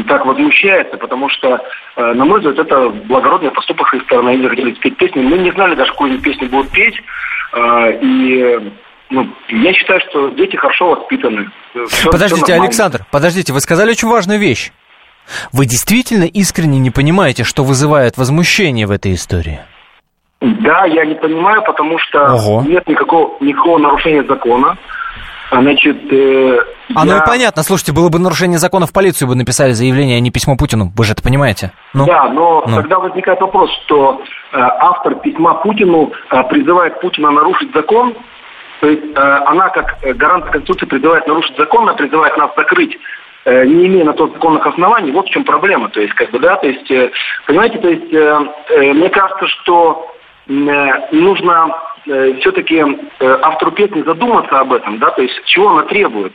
так 0.08 0.26
возмущается, 0.26 0.98
потому 0.98 1.30
что, 1.30 1.62
э, 1.96 2.14
на 2.14 2.26
мой 2.26 2.40
взгляд, 2.40 2.60
это 2.60 2.90
благородный 2.90 3.52
поступок 3.52 3.88
с 3.90 3.94
их 3.94 4.04
стороны. 4.04 4.30
Они 4.32 4.44
захотели 4.44 4.74
спеть 4.74 4.98
песню. 4.98 5.22
Мы 5.24 5.38
не 5.38 5.52
знали 5.52 5.76
даже, 5.76 5.92
какую 5.92 6.12
они 6.12 6.20
песню 6.20 6.50
будут 6.50 6.70
петь. 6.72 6.96
Э, 7.54 7.98
И 8.02 8.42
э, 8.42 8.60
ну, 9.10 9.30
я 9.48 9.74
считаю, 9.74 10.02
что 10.10 10.30
дети 10.32 10.58
хорошо 10.58 10.90
воспитаны. 10.90 11.50
Э, 11.76 11.86
Всё- 11.88 12.12
Подождите, 12.12 12.42
нормально. 12.42 12.64
Александр, 12.66 13.00
подождите, 13.12 13.54
вы 13.54 13.62
сказали 13.62 13.92
очень 13.92 14.10
важную 14.10 14.40
вещь. 14.40 14.72
Вы 15.52 15.66
действительно 15.66 16.24
искренне 16.24 16.80
не 16.80 16.92
понимаете, 16.92 17.44
что 17.44 17.64
вызывает 17.64 18.18
возмущение 18.18 18.88
в 18.88 18.92
этой 18.92 19.14
истории? 19.14 19.60
Да, 20.42 20.86
я 20.86 21.06
не 21.06 21.16
понимаю, 21.16 21.64
потому 21.64 21.98
что 21.98 22.34
Ого. 22.34 22.64
нет 22.68 22.88
никакого, 22.88 23.32
никакого 23.40 23.80
нарушения 23.80 24.24
закона. 24.24 24.78
Значит, 25.50 25.98
э, 26.12 26.60
А 26.94 27.06
ну 27.06 27.12
я- 27.14 27.20
и 27.20 27.26
понятно, 27.26 27.64
слушайте, 27.64 27.94
было 27.94 28.10
бы 28.10 28.20
нарушение 28.20 28.60
закона, 28.60 28.86
в 28.86 28.92
полицию 28.92 29.30
бы 29.30 29.36
написали 29.36 29.72
заявление, 29.72 30.18
а 30.18 30.20
не 30.20 30.30
письмо 30.30 30.58
Путину. 30.58 30.92
Вы 30.96 31.06
же 31.06 31.14
это 31.14 31.24
понимаете? 31.24 31.72
Ну, 31.94 32.06
Да, 32.06 32.26
но 32.30 32.64
ну. 32.68 32.76
тогда 32.76 33.00
возникает 33.00 33.40
вопрос, 33.40 33.72
что 33.86 34.22
э, 34.52 34.58
автор 34.60 35.16
письма 35.16 35.54
Путину 35.56 36.12
э, 36.30 36.44
призывает 36.50 37.00
Путина 37.00 37.32
нарушить 37.32 37.74
закон. 37.74 38.14
То 38.82 38.88
есть 38.90 39.04
э, 39.16 39.20
она, 39.48 39.70
как 39.70 39.98
э, 40.04 40.14
гарант 40.14 40.46
Конституции, 40.52 40.86
призывает 40.86 41.26
нарушить 41.28 41.56
закон, 41.58 41.84
она 41.84 41.94
призывает 41.94 42.36
нас 42.38 42.52
закрыть, 42.56 42.98
не 43.66 43.88
имея 43.88 44.06
на 44.06 44.14
то 44.14 44.28
законных 44.28 44.66
оснований. 44.66 45.12
Вот 45.12 45.28
в 45.28 45.32
чем 45.32 45.44
проблема. 45.44 45.90
То 45.90 46.02
есть, 46.02 46.14
как 46.16 46.32
бы, 46.32 46.40
да, 46.40 46.58
то 46.58 46.68
есть, 46.68 46.90
э, 46.92 47.12
понимаете, 47.46 47.78
то 47.80 47.90
есть, 47.90 48.14
э, 48.14 48.40
э, 48.70 48.94
мне 48.94 49.10
кажется, 49.10 49.48
что 49.48 50.12
э, 50.48 50.52
нужно 51.12 51.76
все-таки 52.40 52.82
автору 53.20 53.72
песни 53.74 54.02
задуматься 54.04 54.58
об 54.60 54.72
этом, 54.72 54.98
да, 54.98 55.12
то 55.12 55.22
есть, 55.22 55.36
чего 55.46 55.72
она 55.72 55.84
требует. 55.84 56.34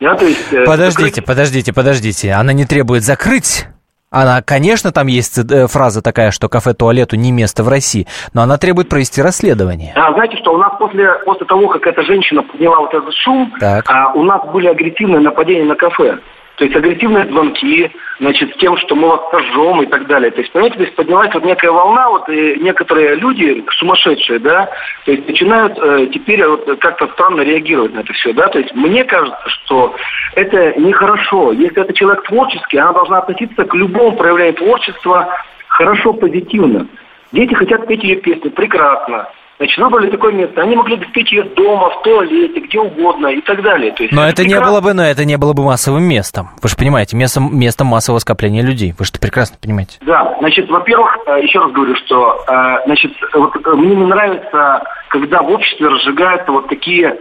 Да, 0.00 0.14
то 0.14 0.24
есть, 0.24 0.52
э, 0.52 0.64
Подождите, 0.64 1.20
закрыть- 1.20 1.26
подождите, 1.26 1.72
подождите. 1.72 2.32
Она 2.32 2.52
не 2.52 2.64
требует 2.64 3.02
закрыть. 3.02 3.66
Она, 4.10 4.40
конечно, 4.40 4.90
там 4.90 5.06
есть 5.06 5.36
э, 5.38 5.66
фраза 5.66 6.00
такая, 6.00 6.30
что 6.30 6.48
кафе-туалету 6.48 7.16
не 7.16 7.30
место 7.30 7.62
в 7.62 7.68
России, 7.68 8.06
но 8.32 8.40
она 8.40 8.56
требует 8.56 8.88
провести 8.88 9.20
расследование. 9.20 9.92
А, 9.96 10.12
знаете, 10.14 10.38
что 10.38 10.54
у 10.54 10.56
нас 10.56 10.72
после, 10.78 11.12
после 11.26 11.46
того, 11.46 11.68
как 11.68 11.86
эта 11.86 12.02
женщина 12.02 12.42
подняла 12.42 12.80
вот 12.80 12.94
этот 12.94 13.12
шум, 13.14 13.52
Так. 13.60 13.84
а, 13.90 14.12
у 14.14 14.22
нас 14.22 14.40
были 14.50 14.66
агрессивные 14.68 15.20
нападения 15.20 15.64
на 15.64 15.74
кафе. 15.74 16.18
То 16.58 16.64
есть 16.64 16.76
агрессивные 16.76 17.24
звонки, 17.26 17.88
значит, 18.18 18.52
с 18.52 18.58
тем, 18.58 18.76
что 18.78 18.96
мы 18.96 19.08
вас 19.08 19.20
сожжем 19.30 19.80
и 19.82 19.86
так 19.86 20.08
далее. 20.08 20.32
То 20.32 20.40
есть, 20.40 20.52
понимаете, 20.52 20.76
то 20.76 20.82
есть 20.82 20.96
поднялась 20.96 21.32
вот 21.32 21.44
некая 21.44 21.70
волна, 21.70 22.10
вот 22.10 22.28
и 22.28 22.58
некоторые 22.58 23.14
люди 23.14 23.64
сумасшедшие, 23.78 24.40
да, 24.40 24.68
то 25.04 25.12
есть 25.12 25.28
начинают 25.28 25.78
э, 25.78 26.08
теперь 26.12 26.44
вот 26.44 26.66
как-то 26.80 27.06
странно 27.12 27.42
реагировать 27.42 27.94
на 27.94 28.00
это 28.00 28.12
все, 28.12 28.32
да. 28.32 28.48
То 28.48 28.58
есть 28.58 28.74
мне 28.74 29.04
кажется, 29.04 29.38
что 29.46 29.94
это 30.34 30.78
нехорошо. 30.80 31.52
Если 31.52 31.80
это 31.80 31.92
человек 31.92 32.24
творческий, 32.24 32.78
она 32.78 32.92
должна 32.92 33.18
относиться 33.18 33.64
к 33.64 33.74
любому 33.74 34.16
проявлению 34.16 34.54
творчества 34.54 35.32
хорошо, 35.68 36.12
позитивно. 36.12 36.88
Дети 37.30 37.54
хотят 37.54 37.86
петь 37.86 38.02
ее 38.02 38.16
песни, 38.16 38.48
прекрасно. 38.48 39.28
Значит, 39.58 39.78
выбрали 39.78 40.10
такое 40.10 40.32
место. 40.32 40.62
Они 40.62 40.76
могли 40.76 40.96
бы 40.96 41.04
спеть 41.06 41.32
ее 41.32 41.42
дома, 41.42 41.90
в 41.90 42.02
туалете, 42.02 42.60
где 42.60 42.78
угодно 42.78 43.26
и 43.26 43.40
так 43.40 43.60
далее. 43.62 43.92
То 43.92 44.04
есть 44.04 44.14
Но 44.14 44.26
это 44.28 44.42
не 44.42 44.50
прекрасно. 44.50 44.70
было 44.70 44.80
бы, 44.80 44.94
но 44.94 45.04
это 45.04 45.24
не 45.24 45.36
было 45.36 45.52
бы 45.52 45.64
массовым 45.64 46.04
местом. 46.04 46.50
Вы 46.62 46.68
же 46.68 46.76
понимаете, 46.76 47.16
местом, 47.16 47.58
местом 47.58 47.88
массового 47.88 48.20
скопления 48.20 48.62
людей. 48.62 48.94
Вы 48.96 49.04
же 49.04 49.10
это 49.10 49.20
прекрасно 49.20 49.56
понимаете. 49.60 49.98
Да, 50.02 50.36
значит, 50.38 50.70
во-первых, 50.70 51.18
э, 51.26 51.42
еще 51.42 51.58
раз 51.58 51.72
говорю, 51.72 51.96
что, 51.96 52.44
э, 52.46 52.76
значит, 52.86 53.12
вот 53.34 53.56
э, 53.56 53.70
мне 53.72 53.96
не 53.96 54.06
нравится, 54.06 54.84
когда 55.08 55.42
в 55.42 55.50
обществе 55.50 55.88
разжигаются 55.88 56.52
вот 56.52 56.68
такие 56.68 57.18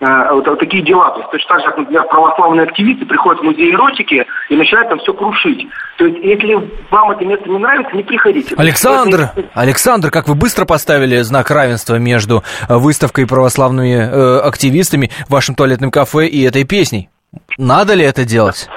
вот, 0.00 0.46
вот 0.46 0.58
такие 0.58 0.82
дела. 0.82 1.10
То 1.10 1.18
есть 1.18 1.30
точно 1.30 1.48
так 1.48 1.60
же, 1.60 1.66
как, 1.66 1.78
например, 1.78 2.04
православные 2.04 2.66
активисты 2.66 3.04
приходят 3.06 3.40
в 3.40 3.44
музей 3.44 3.72
эротики 3.72 4.24
и 4.48 4.56
начинают 4.56 4.88
там 4.88 4.98
все 4.98 5.12
крушить. 5.12 5.68
То 5.98 6.06
есть, 6.06 6.18
если 6.24 6.70
вам 6.90 7.10
это 7.10 7.24
место 7.24 7.48
не 7.48 7.58
нравится, 7.58 7.94
не 7.94 8.02
приходите. 8.02 8.54
Александр, 8.56 9.30
Это- 9.36 9.48
Александр, 9.54 10.10
как 10.10 10.28
вы 10.28 10.34
быстро 10.34 10.64
поставили 10.64 11.18
знак 11.18 11.50
равенства 11.50 11.96
между 11.96 12.42
э, 12.68 12.76
выставкой 12.76 13.26
православными 13.26 13.94
э, 13.94 14.38
активистами, 14.40 15.10
вашим 15.28 15.54
туалетным 15.54 15.90
кафе 15.90 16.26
и 16.26 16.42
этой 16.42 16.64
песней. 16.64 17.10
Надо 17.58 17.94
ли 17.94 18.04
это 18.04 18.24
делать? 18.24 18.68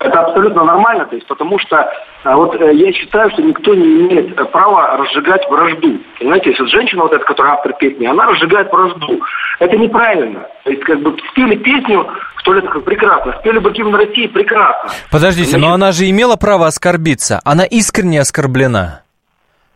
Это 0.00 0.20
абсолютно 0.20 0.62
нормально, 0.62 1.06
то 1.06 1.16
есть, 1.16 1.26
потому 1.26 1.58
что 1.58 1.90
а, 2.22 2.36
вот 2.36 2.54
э, 2.54 2.72
я 2.72 2.92
считаю, 2.92 3.30
что 3.30 3.42
никто 3.42 3.74
не 3.74 3.84
имеет 3.84 4.38
э, 4.38 4.44
права 4.44 4.96
разжигать 4.96 5.48
вражду. 5.50 5.98
Понимаете, 6.20 6.50
если 6.50 6.62
вот 6.62 6.70
женщина 6.70 7.02
вот 7.02 7.12
эта, 7.12 7.24
которая 7.24 7.54
автор 7.54 7.72
песни, 7.72 8.06
она 8.06 8.26
разжигает 8.26 8.70
вражду. 8.70 9.20
Это 9.58 9.76
неправильно. 9.76 10.46
То 10.62 10.70
есть, 10.70 10.84
как 10.84 11.00
бы 11.00 11.16
спели 11.30 11.56
песню 11.56 12.06
в 12.36 12.42
туалетах 12.44 12.84
прекрасно, 12.84 13.34
спели 13.40 13.58
бы 13.58 13.72
гимн 13.72 13.92
России 13.96 14.28
прекрасно. 14.28 14.90
Подождите, 15.10 15.56
но 15.56 15.66
Значит, 15.66 15.74
она 15.74 15.92
же 15.92 16.10
имела 16.10 16.36
право 16.36 16.68
оскорбиться. 16.68 17.40
Она 17.44 17.64
искренне 17.64 18.20
оскорблена. 18.20 19.02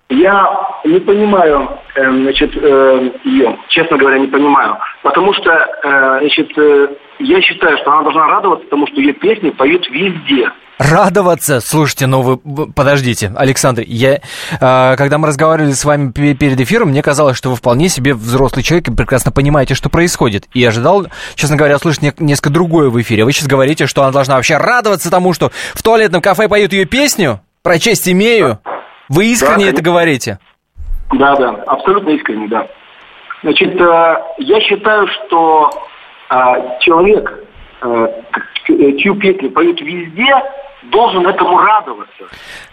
Я 0.09 0.72
не 0.85 1.01
понимаю, 1.01 1.69
э, 1.95 2.11
значит, 2.11 2.51
э, 2.57 3.11
ее, 3.25 3.57
честно 3.69 3.97
говоря, 3.99 4.19
не 4.19 4.27
понимаю. 4.29 4.77
Потому 5.03 5.33
что, 5.35 5.51
э, 5.51 6.19
значит, 6.21 6.49
я 7.21 7.41
считаю, 7.43 7.79
что 7.79 7.93
она 7.93 8.03
должна 8.03 8.27
радоваться 8.27 8.67
тому, 8.69 8.87
что 8.87 9.01
ее 9.01 9.12
песни 9.12 9.51
поют 9.51 9.89
везде. 9.91 10.51
Радоваться, 10.79 11.61
слушайте, 11.61 12.07
ну 12.09 12.23
вы 12.23 12.39
подождите, 12.73 13.33
Александр, 13.37 13.85
я, 13.87 14.15
э, 14.17 14.97
когда 14.97 15.19
мы 15.19 15.29
разговаривали 15.29 15.71
с 15.73 15.85
вами 15.85 16.11
пе- 16.11 16.35
перед 16.35 16.61
эфиром, 16.61 16.89
мне 16.89 17.03
казалось, 17.03 17.37
что 17.37 17.51
вы 17.51 17.57
вполне 17.57 17.89
себе 17.89 18.15
взрослый 18.15 18.65
человек 18.65 18.89
и 18.89 18.93
прекрасно 18.97 19.31
понимаете, 19.31 19.75
что 19.75 19.91
происходит. 19.91 20.47
И 20.55 20.65
ожидал, 20.65 21.07
честно 21.37 21.57
говоря, 21.57 21.77
услышать 21.77 22.03
не- 22.03 22.12
несколько 22.19 22.51
другое 22.51 22.89
в 22.91 23.01
эфире. 23.01 23.25
Вы 23.25 23.33
сейчас 23.33 23.47
говорите, 23.47 23.87
что 23.87 24.03
она 24.03 24.11
должна 24.11 24.35
вообще 24.37 24.57
радоваться 24.57 25.09
тому, 25.11 25.33
что 25.35 25.53
в 25.75 25.83
туалетном 25.85 26.21
кафе 26.21 26.49
поют 26.49 26.73
ее 26.73 26.85
песню? 26.85 27.41
Про 27.62 27.79
честь 27.79 28.09
имею? 28.09 28.59
Вы 29.09 29.27
искренне 29.27 29.67
Да, 29.67 29.71
это 29.73 29.83
говорите? 29.83 30.39
Да, 31.12 31.37
да, 31.37 31.50
абсолютно 31.66 32.11
искренне, 32.11 32.49
да. 32.49 32.66
Значит, 33.42 33.78
э, 33.81 34.16
я 34.38 34.61
считаю, 34.61 35.07
что 35.09 35.71
э, 36.31 36.35
человек, 36.81 37.45
э, 37.83 38.23
чью 38.66 39.16
песню 39.16 39.50
поют 39.50 39.81
везде, 39.81 40.33
должен 40.90 41.26
этому 41.26 41.59
радоваться. 41.59 42.25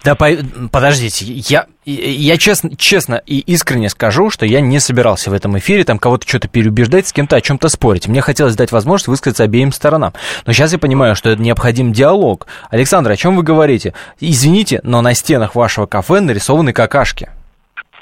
Да, 0.03 0.15
по... 0.15 0.29
подождите, 0.71 1.25
я, 1.25 1.67
я 1.85 2.37
честно, 2.37 2.75
честно 2.75 3.21
и 3.25 3.39
искренне 3.39 3.89
скажу, 3.89 4.29
что 4.29 4.45
я 4.45 4.61
не 4.61 4.79
собирался 4.79 5.29
в 5.29 5.33
этом 5.33 5.57
эфире 5.57 5.83
там 5.83 5.99
кого-то 5.99 6.27
что-то 6.27 6.47
переубеждать, 6.47 7.07
с 7.07 7.13
кем-то 7.13 7.35
о 7.35 7.41
чем-то 7.41 7.69
спорить. 7.69 8.07
Мне 8.07 8.21
хотелось 8.21 8.55
дать 8.55 8.71
возможность 8.71 9.07
высказаться 9.07 9.43
обеим 9.43 9.71
сторонам. 9.71 10.13
Но 10.45 10.53
сейчас 10.53 10.71
я 10.71 10.79
понимаю, 10.79 11.15
что 11.15 11.29
это 11.29 11.41
необходим 11.41 11.93
диалог. 11.93 12.47
Александр, 12.69 13.11
о 13.11 13.15
чем 13.15 13.35
вы 13.35 13.43
говорите? 13.43 13.93
Извините, 14.19 14.79
но 14.83 15.01
на 15.01 15.13
стенах 15.13 15.55
вашего 15.55 15.85
кафе 15.85 16.19
нарисованы 16.19 16.73
какашки. 16.73 17.29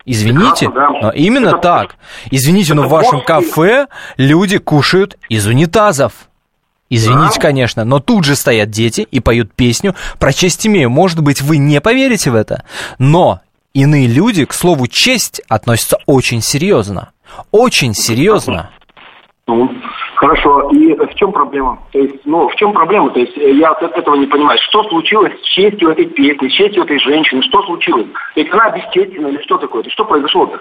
Извините, 0.10 0.70
но 0.70 1.12
именно 1.12 1.50
это 1.50 1.58
так. 1.58 1.96
Извините, 2.32 2.74
но 2.74 2.84
в 2.84 2.90
вашем 2.90 3.22
кафе 3.22 3.88
люди 4.16 4.58
кушают 4.58 5.18
из 5.28 5.46
унитазов. 5.46 6.14
Извините, 6.90 7.36
да? 7.36 7.42
конечно, 7.42 7.84
но 7.84 8.00
тут 8.00 8.24
же 8.24 8.38
стоят 8.38 8.70
дети 8.70 9.02
и 9.12 9.20
поют 9.20 9.54
песню 9.54 9.96
про 10.18 10.32
честь 10.32 10.66
имею. 10.66 10.90
Может 10.90 11.22
быть, 11.22 11.42
вы 11.42 11.58
не 11.58 11.82
поверите 11.82 12.32
в 12.32 12.36
это, 12.36 12.64
но 12.98 13.42
иные 13.74 14.08
люди, 14.08 14.46
к 14.46 14.54
слову, 14.54 14.88
честь 14.88 15.42
относятся 15.50 15.98
очень 16.06 16.42
серьезно. 16.42 17.10
Очень 17.52 17.94
серьезно. 17.94 18.70
Ну, 19.46 19.70
хорошо. 20.18 20.70
И 20.72 20.94
в 20.94 21.16
чем 21.16 21.32
проблема? 21.32 21.80
То 21.92 22.00
есть, 22.00 22.16
ну, 22.26 22.50
в 22.50 22.56
чем 22.56 22.74
проблема? 22.74 23.10
То 23.12 23.20
есть, 23.20 23.36
я 23.38 23.72
от 23.72 23.98
этого 23.98 24.16
не 24.16 24.28
понимаю. 24.28 24.60
Что 24.70 24.84
случилось 24.84 25.34
с 25.42 25.46
честью 25.46 25.90
этой 25.90 26.06
песни, 26.06 26.48
с 26.50 26.54
честью 26.54 26.84
этой 26.84 27.00
женщины? 27.00 27.42
Что 27.44 27.62
случилось? 27.64 28.08
Ведь 28.36 28.52
она 28.52 28.70
бесчестина 28.72 29.28
или 29.28 29.42
что 29.44 29.58
такое? 29.58 29.84
То 29.84 29.90
что 29.90 30.06
произошло-то? 30.06 30.60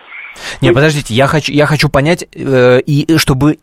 Не, 0.61 0.73
подождите, 0.73 1.15
я 1.15 1.27
хочу, 1.27 1.53
я 1.53 1.67
хочу 1.67 1.89
понять, 1.89 2.27
э, 2.35 2.81
и 2.81 3.17
чтобы 3.17 3.57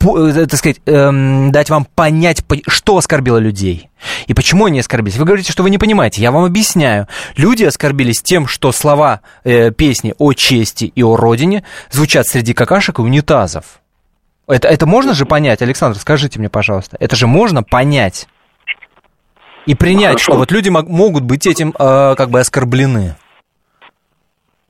Э, 0.00 0.46
так 0.46 0.58
сказать, 0.58 0.80
эм, 0.86 1.50
дать 1.50 1.70
вам 1.70 1.84
понять, 1.84 2.44
что 2.68 2.96
оскорбило 2.96 3.38
людей 3.38 3.90
и 4.28 4.34
почему 4.34 4.66
они 4.66 4.78
оскорбились. 4.78 5.18
Вы 5.18 5.24
говорите, 5.24 5.50
что 5.50 5.64
вы 5.64 5.70
не 5.70 5.78
понимаете. 5.78 6.22
Я 6.22 6.30
вам 6.30 6.44
объясняю. 6.44 7.08
Люди 7.36 7.64
оскорбились 7.64 8.22
тем, 8.22 8.46
что 8.46 8.70
слова 8.70 9.22
э, 9.42 9.72
песни 9.72 10.14
о 10.18 10.32
чести 10.34 10.84
и 10.84 11.02
о 11.02 11.16
родине 11.16 11.64
звучат 11.90 12.28
среди 12.28 12.54
какашек 12.54 13.00
и 13.00 13.02
унитазов. 13.02 13.80
Это, 14.48 14.66
это 14.68 14.86
можно 14.86 15.12
же 15.12 15.26
понять, 15.26 15.60
Александр, 15.60 15.98
скажите 15.98 16.38
мне, 16.38 16.48
пожалуйста. 16.48 16.96
Это 17.00 17.14
же 17.16 17.26
можно 17.26 17.62
понять 17.62 18.26
и 19.66 19.74
принять, 19.74 20.12
Хорошо. 20.12 20.32
что 20.32 20.36
вот 20.38 20.50
люди 20.50 20.70
могут 20.70 21.24
быть 21.24 21.46
этим 21.46 21.74
э, 21.78 22.14
как 22.16 22.30
бы 22.30 22.40
оскорблены. 22.40 23.16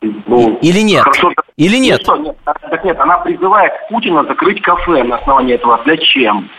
Ну, 0.00 0.58
Или 0.58 0.80
нет? 0.80 1.02
Хорошо, 1.02 1.32
Или 1.56 1.76
нет? 1.78 2.00
Ну, 2.06 2.14
что, 2.14 2.23
нет? 2.23 2.37
Так 2.44 2.85
нет, 2.85 2.99
она 2.99 3.18
призывает 3.18 3.73
Путина 3.88 4.25
закрыть 4.25 4.61
кафе 4.62 5.02
на 5.04 5.16
основании 5.16 5.54
этого. 5.54 5.80
Зачем? 5.87 6.50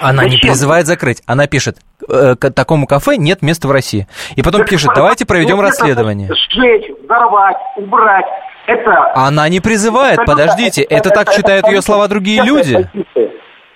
Она 0.00 0.22
Зачем? 0.24 0.30
не 0.30 0.38
призывает 0.38 0.86
закрыть. 0.86 1.22
Она 1.26 1.46
пишет, 1.46 1.78
э, 2.08 2.34
к 2.36 2.50
такому 2.50 2.86
кафе 2.86 3.16
нет 3.16 3.42
места 3.42 3.68
в 3.68 3.70
России. 3.70 4.06
И 4.36 4.42
потом 4.42 4.60
так 4.62 4.70
пишет, 4.70 4.90
давайте 4.94 5.26
проведем 5.26 5.60
расследование. 5.60 6.28
Сжечь, 6.28 6.90
взорвать, 7.04 7.56
убрать. 7.76 8.26
Это... 8.68 9.12
Она 9.14 9.48
не 9.48 9.60
призывает, 9.60 10.18
подождите. 10.26 10.82
Это, 10.82 11.08
это 11.08 11.10
так 11.10 11.28
это, 11.28 11.36
читают 11.36 11.64
это, 11.64 11.72
ее 11.72 11.80
слова 11.80 12.06
другие 12.06 12.42
люди. 12.42 12.86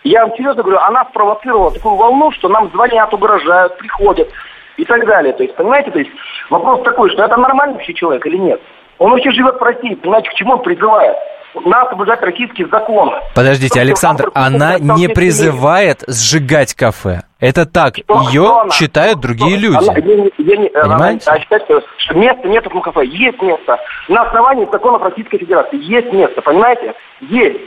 Я 0.04 0.26
вам 0.26 0.36
серьезно 0.36 0.62
говорю, 0.62 0.80
она 0.80 1.06
спровоцировала 1.06 1.70
такую 1.72 1.94
волну, 1.96 2.30
что 2.32 2.48
нам 2.48 2.70
звонят, 2.72 3.12
угрожают, 3.14 3.78
приходят 3.78 4.28
и 4.76 4.84
так 4.84 5.06
далее. 5.06 5.32
То 5.32 5.44
есть, 5.44 5.56
понимаете, 5.56 5.90
то 5.92 5.98
есть 5.98 6.10
вопрос 6.50 6.82
такой, 6.82 7.08
что 7.10 7.24
это 7.24 7.38
нормальный 7.38 7.74
вообще 7.74 7.94
человек 7.94 8.26
или 8.26 8.36
нет? 8.36 8.60
Он 8.98 9.12
вообще 9.12 9.30
живет 9.30 9.58
в 9.58 9.62
России, 9.62 9.94
понимаете, 9.94 10.28
к 10.28 10.34
чему 10.34 10.52
он 10.52 10.62
призывает? 10.62 11.16
Надо 11.54 11.90
соблюдать 11.90 12.20
российские 12.22 12.66
законы. 12.68 13.12
Подождите, 13.34 13.80
Александр, 13.80 14.30
она 14.34 14.78
не 14.78 15.08
призывает 15.08 16.02
сжигать 16.06 16.74
кафе. 16.74 17.22
Это 17.40 17.66
так, 17.66 17.96
что, 17.98 18.20
ее 18.28 18.42
что 18.42 18.70
читают 18.70 19.20
другие 19.20 19.56
люди. 19.56 19.88
Она, 19.88 19.98
я, 19.98 20.14
я, 20.38 20.62
я, 20.62 20.82
Понимаете? 20.82 21.24
Она, 21.26 21.34
она 21.34 21.40
считает, 21.40 21.64
что 21.96 22.14
места 22.14 22.48
нет 22.48 22.64
в 22.64 22.80
кафе. 22.80 23.04
Есть 23.04 23.42
место. 23.42 23.78
На 24.08 24.22
основании 24.22 24.66
законов 24.70 25.02
Российской 25.02 25.38
Федерации 25.38 25.76
есть 25.82 26.12
место, 26.12 26.40
понимаете? 26.40 26.94
Есть. 27.20 27.58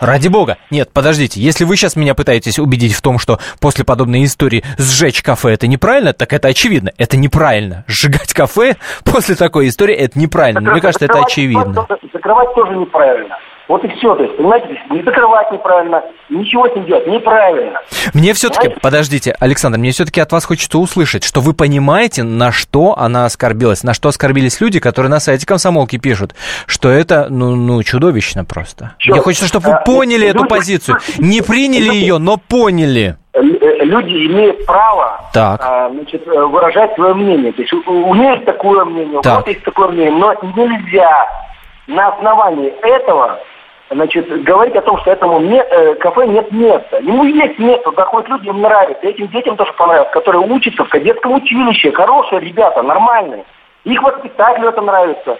Ради 0.00 0.28
бога. 0.28 0.58
Нет, 0.70 0.90
подождите, 0.92 1.40
если 1.40 1.64
вы 1.64 1.76
сейчас 1.76 1.96
меня 1.96 2.14
пытаетесь 2.14 2.58
убедить 2.58 2.94
в 2.94 3.02
том, 3.02 3.18
что 3.18 3.38
после 3.60 3.84
подобной 3.84 4.24
истории 4.24 4.64
сжечь 4.78 5.22
кафе 5.22 5.50
это 5.50 5.66
неправильно, 5.66 6.12
так 6.12 6.32
это 6.32 6.48
очевидно. 6.48 6.92
Это 6.98 7.16
неправильно. 7.16 7.84
Сжигать 7.86 8.32
кафе 8.32 8.76
после 9.04 9.34
такой 9.34 9.68
истории 9.68 9.94
это 9.94 10.18
неправильно. 10.18 10.60
Закрывать, 10.60 10.74
Мне 10.74 10.82
кажется, 10.82 11.04
это 11.04 11.18
очевидно. 11.20 11.86
Закрывать 12.12 12.54
тоже 12.54 12.76
неправильно. 12.76 13.36
Вот 13.66 13.82
и 13.82 13.88
все. 13.88 14.14
То 14.14 14.22
есть, 14.22 14.36
понимаете, 14.36 14.78
не 14.90 15.02
закрывать 15.02 15.50
неправильно, 15.50 16.02
ничего 16.28 16.68
с 16.68 16.74
ним 16.74 16.84
делать 16.84 17.06
неправильно. 17.06 17.80
Мне 18.12 18.34
все-таки, 18.34 18.68
подождите, 18.82 19.34
Александр, 19.40 19.78
мне 19.78 19.90
все-таки 19.92 20.20
от 20.20 20.30
вас 20.32 20.44
хочется 20.44 20.78
услышать, 20.78 21.24
что 21.24 21.40
вы 21.40 21.54
понимаете, 21.54 22.24
на 22.24 22.52
что 22.52 22.94
она 22.98 23.24
оскорбилась, 23.24 23.82
на 23.82 23.94
что 23.94 24.10
оскорбились 24.10 24.60
люди, 24.60 24.80
которые 24.80 25.10
на 25.10 25.18
сайте 25.18 25.46
комсомолки 25.46 25.98
пишут, 25.98 26.34
что 26.66 26.90
это, 26.90 27.28
ну, 27.30 27.54
ну 27.56 27.82
чудовищно 27.82 28.44
просто. 28.44 28.94
Черт. 28.98 29.16
Мне 29.16 29.22
хочется, 29.22 29.46
чтобы 29.48 29.66
вы 29.66 29.72
а, 29.72 29.80
поняли 29.80 30.26
люди, 30.26 30.36
эту 30.36 30.44
позицию. 30.44 30.98
Не 31.18 31.40
приняли 31.40 31.94
ее, 31.94 32.18
но 32.18 32.36
поняли. 32.36 33.16
Э, 33.32 33.40
люди 33.40 34.26
имеют 34.26 34.66
право 34.66 35.22
так. 35.32 35.60
А, 35.64 35.90
значит, 35.90 36.26
выражать 36.26 36.94
свое 36.96 37.14
мнение. 37.14 37.52
То 37.52 37.62
есть 37.62 37.72
у, 37.72 38.14
меня 38.14 38.34
есть 38.34 38.44
такое 38.44 38.84
мнение, 38.84 39.18
у 39.18 39.22
кого-то 39.22 39.50
есть 39.50 39.64
такое 39.64 39.88
мнение, 39.88 40.12
но 40.12 40.34
нельзя 40.54 41.26
на 41.86 42.08
основании 42.08 42.68
этого 42.82 43.38
значит, 43.90 44.42
говорить 44.44 44.76
о 44.76 44.82
том, 44.82 44.98
что 44.98 45.10
этому 45.10 45.40
не, 45.40 45.60
э, 45.60 45.94
кафе 45.96 46.26
нет 46.26 46.50
места. 46.50 46.98
Ему 46.98 47.24
есть 47.24 47.58
место, 47.58 47.92
заходят 47.96 48.28
люди, 48.28 48.48
им 48.48 48.60
нравится. 48.60 49.06
Этим 49.06 49.28
детям 49.28 49.56
тоже 49.56 49.72
понравилось, 49.74 50.10
которые 50.12 50.42
учатся 50.42 50.84
в 50.84 50.88
кадетском 50.88 51.34
училище. 51.34 51.92
Хорошие 51.92 52.40
ребята, 52.40 52.82
нормальные. 52.82 53.44
Их 53.84 54.02
воспитателю 54.02 54.68
это 54.68 54.80
нравится. 54.80 55.38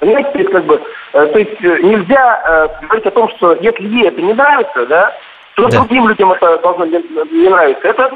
Понимаете, 0.00 0.44
как 0.44 0.64
бы, 0.64 0.82
э, 1.12 1.26
то 1.26 1.38
есть 1.38 1.62
э, 1.62 1.78
нельзя 1.82 2.42
э, 2.44 2.86
говорить 2.86 3.06
о 3.06 3.10
том, 3.12 3.28
что 3.36 3.52
если 3.54 3.86
ей 3.86 4.08
это 4.08 4.20
не 4.20 4.32
нравится, 4.32 4.86
да, 4.86 5.14
то 5.56 5.68
да. 5.68 5.78
другим 5.78 6.08
людям 6.08 6.32
это 6.32 6.58
должно 6.62 6.86
не, 6.86 6.98
не 7.42 7.48
нравиться. 7.48 7.86
Это 7.86 8.10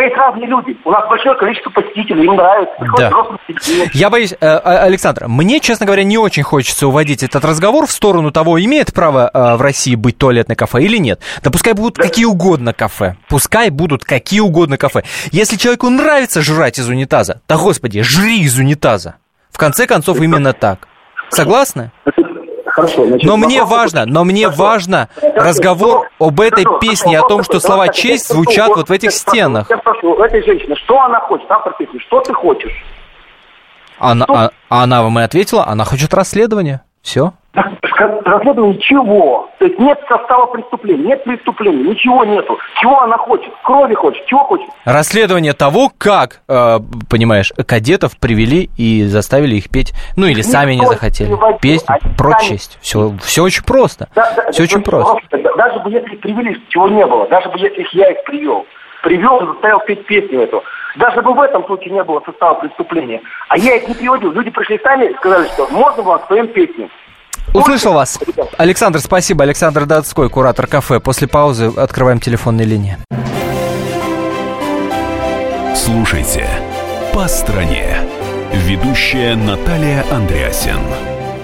есть 0.00 0.16
разные 0.16 0.46
люди. 0.46 0.76
У 0.84 0.90
нас 0.90 1.08
большое 1.08 1.36
количество 1.36 1.70
посетителей, 1.70 2.24
им 2.24 2.36
нравится. 2.36 2.74
Да. 2.96 3.10
Я 3.92 4.10
боюсь, 4.10 4.34
э, 4.40 4.46
Александр, 4.46 5.28
мне, 5.28 5.60
честно 5.60 5.86
говоря, 5.86 6.04
не 6.04 6.18
очень 6.18 6.42
хочется 6.42 6.88
уводить 6.88 7.22
этот 7.22 7.44
разговор 7.44 7.86
в 7.86 7.90
сторону 7.90 8.30
того, 8.32 8.60
имеет 8.60 8.92
право 8.92 9.30
э, 9.32 9.56
в 9.56 9.60
России 9.60 9.94
быть 9.94 10.18
туалетное 10.18 10.56
кафе 10.56 10.82
или 10.82 10.96
нет. 10.96 11.20
Да 11.42 11.50
пускай 11.50 11.72
будут 11.72 11.94
да. 11.94 12.02
какие 12.02 12.24
угодно 12.24 12.72
кафе. 12.72 13.16
Пускай 13.28 13.70
будут 13.70 14.04
какие 14.04 14.40
угодно 14.40 14.76
кафе. 14.76 15.04
Если 15.30 15.56
человеку 15.56 15.88
нравится 15.88 16.42
жрать 16.42 16.78
из 16.78 16.88
унитаза, 16.88 17.42
да 17.48 17.56
господи, 17.56 18.02
жри 18.02 18.40
из 18.40 18.58
унитаза. 18.58 19.16
В 19.50 19.58
конце 19.58 19.86
концов, 19.86 20.20
именно 20.20 20.52
так. 20.52 20.88
Согласны? 21.30 21.90
Хорошо, 22.76 23.06
значит, 23.06 23.26
но 23.26 23.38
мне 23.38 23.64
важно, 23.64 24.04
но 24.04 24.22
мне 24.24 24.44
хорошо. 24.44 24.62
важно 24.62 25.08
разговор 25.34 26.10
об 26.18 26.40
этой 26.42 26.62
хорошо, 26.64 26.78
песне, 26.78 27.18
о 27.18 27.26
том, 27.26 27.42
что 27.42 27.58
слова 27.58 27.88
честь 27.88 28.28
звучат 28.28 28.68
вот 28.68 28.90
в 28.90 28.92
этих 28.92 29.12
стенах. 29.12 29.70
Я 29.70 29.78
спрошу, 29.78 30.14
этой 30.22 30.44
женщины, 30.44 30.76
что 30.76 31.00
она 31.00 31.18
хочет, 31.20 31.50
автор 31.50 31.74
песни, 31.78 31.98
что 32.00 32.20
ты 32.20 32.34
хочешь? 32.34 32.84
Она, 33.98 34.26
а, 34.28 34.50
а 34.68 34.82
она 34.82 35.02
вам 35.02 35.18
и 35.18 35.22
ответила, 35.22 35.66
она 35.66 35.86
хочет 35.86 36.12
расследования. 36.12 36.82
Все. 37.00 37.32
Расследование 37.56 38.78
чего? 38.80 39.48
То 39.58 39.64
есть 39.64 39.78
нет 39.78 39.98
состава 40.08 40.46
преступления, 40.46 41.04
нет 41.04 41.24
преступления, 41.24 41.90
ничего 41.90 42.24
нету. 42.24 42.58
Чего 42.80 43.00
она 43.00 43.16
хочет? 43.16 43.50
Крови 43.62 43.94
хочет, 43.94 44.26
чего 44.26 44.40
хочет? 44.40 44.68
Расследование 44.84 45.54
того, 45.54 45.90
как, 45.96 46.42
э, 46.48 46.78
понимаешь, 47.08 47.52
кадетов 47.66 48.18
привели 48.18 48.68
и 48.76 49.04
заставили 49.04 49.56
их 49.56 49.70
петь, 49.70 49.94
ну 50.16 50.26
или 50.26 50.42
сами 50.42 50.74
не 50.74 50.86
захотели. 50.86 51.30
Не 51.30 51.58
Песню 51.58 51.96
про 52.18 52.38
честь. 52.40 52.78
Все, 52.82 53.12
все 53.22 53.42
очень 53.42 53.64
просто. 53.64 54.08
Да, 54.14 54.30
да, 54.36 54.52
все 54.52 54.64
очень 54.64 54.82
просто. 54.82 55.16
просто. 55.30 55.56
Даже 55.56 55.78
бы 55.80 55.90
если 55.90 56.14
их 56.14 56.20
привели, 56.20 56.60
чего 56.68 56.88
не 56.88 57.06
было, 57.06 57.26
даже 57.28 57.48
бы 57.48 57.58
если 57.58 57.86
я 57.92 58.10
их 58.10 58.22
привел, 58.24 58.66
привел 59.02 59.38
и 59.38 59.46
заставил 59.46 59.80
петь 59.80 60.04
песню 60.06 60.42
эту. 60.42 60.62
Даже 60.96 61.22
бы 61.22 61.32
в 61.32 61.40
этом 61.40 61.64
случае 61.66 61.92
не 61.92 62.02
было 62.04 62.22
состава 62.24 62.54
преступления. 62.54 63.22
А 63.48 63.56
я 63.56 63.76
их 63.76 63.88
не 63.88 63.94
приводил. 63.94 64.32
Люди 64.32 64.50
пришли 64.50 64.78
сами 64.82 65.06
и 65.06 65.14
сказали, 65.14 65.46
что 65.48 65.68
можно 65.68 66.02
вам 66.02 66.20
своим 66.26 66.48
песням. 66.48 66.90
Услышал 67.56 67.94
вас. 67.94 68.18
Александр, 68.58 69.00
спасибо. 69.00 69.44
Александр 69.44 69.86
Датской, 69.86 70.28
куратор 70.28 70.66
кафе. 70.66 71.00
После 71.00 71.26
паузы 71.26 71.72
открываем 71.76 72.20
телефонные 72.20 72.66
линии. 72.66 72.98
Слушайте 75.74 76.48
«По 77.12 77.28
стране». 77.28 77.96
Ведущая 78.52 79.34
Наталья 79.36 80.04
Андреасин. 80.10 80.80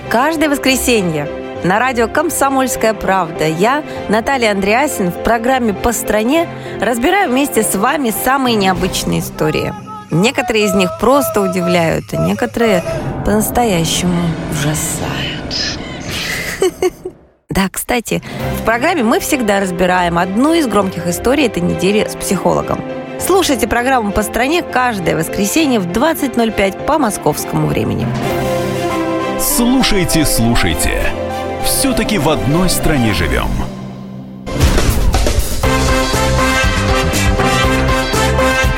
Каждое 0.09 0.49
воскресенье 0.49 1.29
на 1.65 1.79
радио 1.79 2.09
«Комсомольская 2.09 2.93
правда» 2.93 3.47
я, 3.47 3.83
Наталья 4.09 4.51
Андреасин, 4.51 5.11
в 5.11 5.23
программе 5.23 5.73
«По 5.73 5.93
стране» 5.93 6.49
разбираю 6.81 7.31
вместе 7.31 7.63
с 7.63 7.75
вами 7.75 8.13
самые 8.25 8.57
необычные 8.57 9.21
истории. 9.21 9.73
Некоторые 10.11 10.67
из 10.67 10.75
них 10.75 10.91
просто 11.01 11.41
удивляют, 11.41 12.05
а 12.13 12.17
некоторые 12.17 12.83
по-настоящему 13.25 14.21
ужасают. 14.51 15.82
Да, 17.51 17.69
кстати, 17.71 18.23
в 18.59 18.65
программе 18.65 19.03
мы 19.03 19.21
всегда 19.21 19.61
разбираем 19.61 20.17
одну 20.17 20.55
из 20.55 20.67
громких 20.67 21.07
историй 21.07 21.45
этой 21.45 21.63
недели 21.63 22.09
с 22.09 22.17
психологом. 22.17 22.81
Слушайте 23.21 23.69
программу 23.69 24.11
«По 24.11 24.23
стране» 24.23 24.63
каждое 24.63 25.17
воскресенье 25.17 25.79
в 25.79 25.87
20.05 25.87 26.87
по 26.87 26.97
московскому 26.97 27.67
времени. 27.67 28.07
Слушайте, 29.39 30.25
слушайте. 30.25 31.03
Все-таки 31.63 32.17
в 32.17 32.31
одной 32.31 32.71
стране 32.71 33.13
живем. 33.13 33.49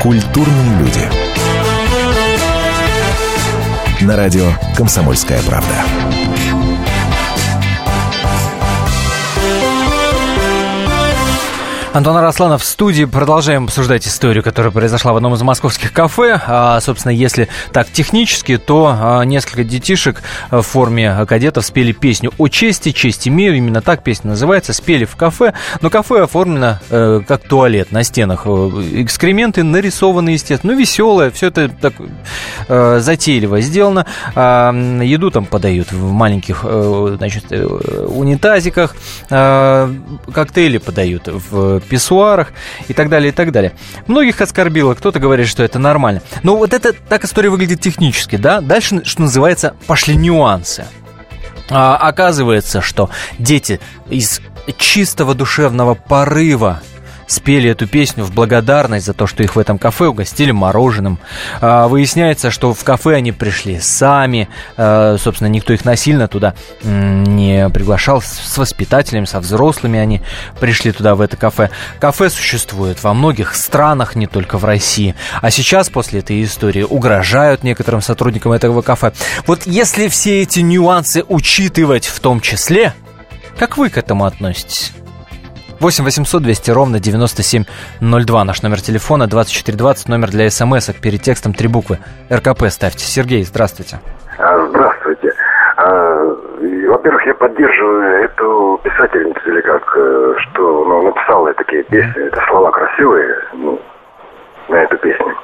Культурные 0.01 0.79
люди. 0.79 1.09
На 4.01 4.17
радио 4.17 4.51
«Комсомольская 4.75 5.41
правда». 5.43 6.14
Антон 11.95 12.17
Арасланов 12.17 12.61
в 12.61 12.65
студии. 12.65 13.05
Продолжаем 13.05 13.63
обсуждать 13.63 14.05
историю, 14.05 14.43
которая 14.43 14.69
произошла 14.69 15.13
в 15.13 15.15
одном 15.15 15.33
из 15.33 15.41
московских 15.43 15.93
кафе. 15.93 16.41
А, 16.45 16.81
собственно, 16.81 17.13
если 17.13 17.47
так 17.71 17.89
технически, 17.89 18.57
то 18.57 18.93
а, 18.93 19.21
несколько 19.23 19.63
детишек 19.63 20.21
в 20.51 20.61
форме 20.61 21.25
кадетов 21.25 21.65
спели 21.65 21.93
песню 21.93 22.33
о 22.37 22.49
чести, 22.49 22.91
честь 22.91 23.29
имею. 23.29 23.55
Именно 23.55 23.79
так 23.79 24.03
песня 24.03 24.31
называется. 24.31 24.73
Спели 24.73 25.05
в 25.05 25.15
кафе. 25.15 25.53
Но 25.79 25.89
кафе 25.89 26.23
оформлено 26.23 26.79
э, 26.89 27.21
как 27.25 27.47
туалет 27.47 27.93
на 27.93 28.03
стенах. 28.03 28.41
Э, 28.43 28.49
экскременты 28.49 29.63
нарисованы, 29.63 30.31
естественно. 30.31 30.73
Ну, 30.73 30.79
веселое. 30.79 31.31
Все 31.31 31.47
это 31.47 31.69
так 31.69 31.93
э, 32.67 32.99
затейливо 32.99 33.61
сделано. 33.61 34.05
А, 34.35 34.73
еду 35.01 35.31
там 35.31 35.45
подают 35.45 35.93
в 35.93 36.11
маленьких 36.11 36.59
э, 36.65 37.15
значит, 37.17 37.45
э, 37.51 37.65
унитазиках. 37.65 38.97
А, 39.29 39.89
коктейли 40.33 40.77
подают 40.77 41.29
в 41.29 41.84
писсуарах 41.85 42.51
и 42.87 42.93
так 42.93 43.09
далее, 43.09 43.29
и 43.29 43.31
так 43.31 43.51
далее. 43.51 43.73
Многих 44.07 44.41
оскорбило, 44.41 44.93
кто-то 44.93 45.19
говорит, 45.19 45.47
что 45.47 45.63
это 45.63 45.79
нормально. 45.79 46.21
Но 46.43 46.57
вот 46.57 46.73
это 46.73 46.93
так 46.93 47.23
история 47.25 47.49
выглядит 47.49 47.81
технически, 47.81 48.35
да? 48.35 48.61
Дальше, 48.61 49.03
что 49.05 49.21
называется, 49.21 49.75
пошли 49.87 50.15
нюансы. 50.15 50.85
А, 51.69 51.97
оказывается, 51.97 52.81
что 52.81 53.09
дети 53.39 53.79
из 54.09 54.41
чистого 54.77 55.33
душевного 55.33 55.95
порыва 55.95 56.81
спели 57.27 57.69
эту 57.69 57.87
песню 57.87 58.23
в 58.23 58.33
благодарность 58.33 59.05
за 59.05 59.13
то, 59.13 59.27
что 59.27 59.43
их 59.43 59.55
в 59.55 59.59
этом 59.59 59.77
кафе 59.77 60.07
угостили 60.07 60.51
мороженым. 60.51 61.19
А, 61.61 61.87
выясняется, 61.87 62.51
что 62.51 62.73
в 62.73 62.83
кафе 62.83 63.15
они 63.15 63.31
пришли 63.31 63.79
сами, 63.79 64.49
а, 64.77 65.17
собственно, 65.17 65.47
никто 65.47 65.73
их 65.73 65.85
насильно 65.85 66.27
туда 66.27 66.53
не 66.83 67.69
приглашал, 67.69 68.21
с 68.21 68.57
воспитателями, 68.57 69.25
со 69.25 69.39
взрослыми 69.39 69.99
они 69.99 70.21
пришли 70.59 70.91
туда, 70.91 71.15
в 71.15 71.21
это 71.21 71.37
кафе. 71.37 71.69
Кафе 71.99 72.29
существует 72.29 73.01
во 73.03 73.13
многих 73.13 73.55
странах, 73.55 74.15
не 74.15 74.27
только 74.27 74.57
в 74.57 74.65
России. 74.65 75.15
А 75.41 75.51
сейчас, 75.51 75.89
после 75.89 76.19
этой 76.19 76.43
истории, 76.43 76.83
угрожают 76.83 77.63
некоторым 77.63 78.01
сотрудникам 78.01 78.51
этого 78.51 78.81
кафе. 78.81 79.13
Вот 79.47 79.65
если 79.65 80.07
все 80.07 80.41
эти 80.41 80.59
нюансы 80.59 81.23
учитывать 81.27 82.05
в 82.05 82.19
том 82.19 82.41
числе, 82.41 82.93
как 83.57 83.77
вы 83.77 83.89
к 83.89 83.97
этому 83.97 84.25
относитесь? 84.25 84.91
8 85.79 86.05
800 86.05 86.41
200 86.41 86.71
ровно 86.71 86.99
9702. 86.99 88.43
Наш 88.43 88.63
номер 88.63 88.81
телефона 88.81 89.27
2420, 89.27 90.09
номер 90.09 90.29
для 90.29 90.49
смс 90.49 90.89
перед 91.01 91.21
текстом 91.21 91.53
три 91.53 91.67
буквы. 91.67 91.99
РКП 92.31 92.65
ставьте. 92.69 93.05
Сергей, 93.05 93.43
здравствуйте. 93.43 93.99
А, 94.37 94.67
здравствуйте. 94.67 95.33
А, 95.77 96.35
во-первых, 96.87 97.25
я 97.25 97.33
поддерживаю 97.33 98.23
эту 98.23 98.79
писательницу, 98.83 99.41
или 99.49 99.61
как, 99.61 99.97
э, 99.97 100.35
что 100.39 100.85
ну, 100.85 101.01
написала 101.03 101.53
такие 101.53 101.83
песни, 101.83 102.27
это 102.27 102.41
слова 102.49 102.71
красивые, 102.71 103.35
ну, 103.53 103.79
на 104.69 104.75
эту 104.75 104.97
песню. 104.97 105.35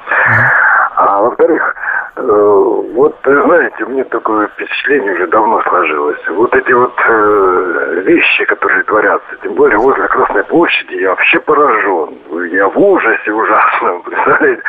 А 0.96 1.22
во-вторых, 1.22 1.76
вот, 2.15 3.15
знаете, 3.24 3.84
у 3.86 3.89
меня 3.89 4.04
такое 4.04 4.47
впечатление 4.50 5.13
уже 5.13 5.28
давно 5.28 5.62
сложилось. 5.63 6.19
Вот 6.30 6.54
эти 6.54 6.71
вот 6.74 6.93
э, 7.08 8.02
вещи, 8.06 8.45
которые 8.45 8.84
творятся, 8.84 9.36
тем 9.41 9.54
более 9.54 9.78
возле 9.78 10.08
Красной 10.08 10.43
площади, 10.43 10.95
я 10.95 11.10
вообще 11.10 11.39
поражен. 11.39 12.17
Я 12.52 12.67
в 12.67 12.78
ужасе 12.78 13.32
ужасном, 13.32 14.02
представляете? 14.06 14.62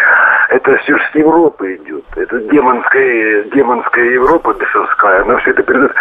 Это 0.50 0.76
все 0.78 0.98
с 0.98 1.14
Европы 1.14 1.74
идет. 1.76 2.04
Это 2.14 2.38
демонская, 2.40 3.44
демонская 3.54 4.04
Европа 4.04 4.54
бесовская, 4.54 5.22
она 5.22 5.38
все 5.38 5.50
это 5.50 5.62
передает. 5.62 5.94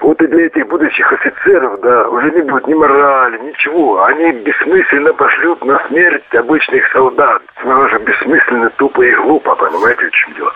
Вот 0.00 0.20
и 0.22 0.26
для 0.26 0.46
этих 0.46 0.66
будущих 0.68 1.12
офицеров, 1.12 1.80
да, 1.80 2.08
уже 2.08 2.30
не 2.32 2.42
будет 2.42 2.66
ни 2.66 2.74
морали, 2.74 3.38
ничего. 3.38 4.02
Они 4.04 4.32
бессмысленно 4.32 5.12
пошлют 5.12 5.64
на 5.64 5.78
смерть 5.88 6.34
обычных 6.34 6.90
солдат. 6.92 7.42
Она 7.62 7.88
же 7.88 7.98
бессмысленно, 7.98 8.70
тупо 8.70 9.02
и 9.02 9.14
глупо, 9.14 9.54
понимаете, 9.54 10.06
в 10.06 10.10
чем 10.10 10.34
дело? 10.34 10.52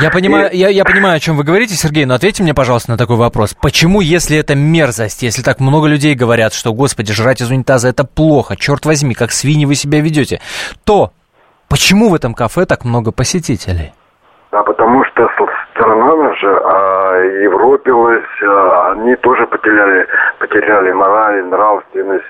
Я 0.00 0.10
понимаю, 0.10 0.50
я, 0.52 0.68
я 0.68 0.84
понимаю, 0.84 1.16
о 1.16 1.20
чем 1.20 1.36
вы 1.36 1.44
говорите, 1.44 1.74
Сергей, 1.74 2.04
но 2.04 2.14
ответьте 2.14 2.42
мне, 2.42 2.54
пожалуйста, 2.54 2.92
на 2.92 2.96
такой 2.96 3.16
вопрос. 3.16 3.54
Почему, 3.54 4.00
если 4.00 4.38
это 4.38 4.54
мерзость, 4.54 5.22
если 5.22 5.42
так 5.42 5.60
много 5.60 5.88
людей 5.88 6.14
говорят, 6.14 6.52
что, 6.52 6.72
господи, 6.72 7.12
жрать 7.12 7.40
из 7.40 7.50
унитаза 7.50 7.88
это 7.88 8.04
плохо, 8.04 8.56
черт 8.56 8.86
возьми, 8.86 9.14
как 9.14 9.32
свиньи 9.32 9.64
вы 9.64 9.74
себя 9.74 10.00
ведете, 10.00 10.40
то 10.84 11.12
почему 11.68 12.10
в 12.10 12.14
этом 12.14 12.34
кафе 12.34 12.64
так 12.66 12.84
много 12.84 13.12
посетителей? 13.12 13.92
А 14.50 14.62
потому 14.62 15.04
что 15.04 15.28
страна 15.74 16.16
наша 16.16 16.48
а, 16.48 17.16
европилась, 17.42 18.24
а, 18.42 18.92
они 18.92 19.14
тоже 19.16 19.46
потеряли, 19.46 20.06
потеряли 20.38 20.92
мораль, 20.92 21.44
нравственность 21.44 22.24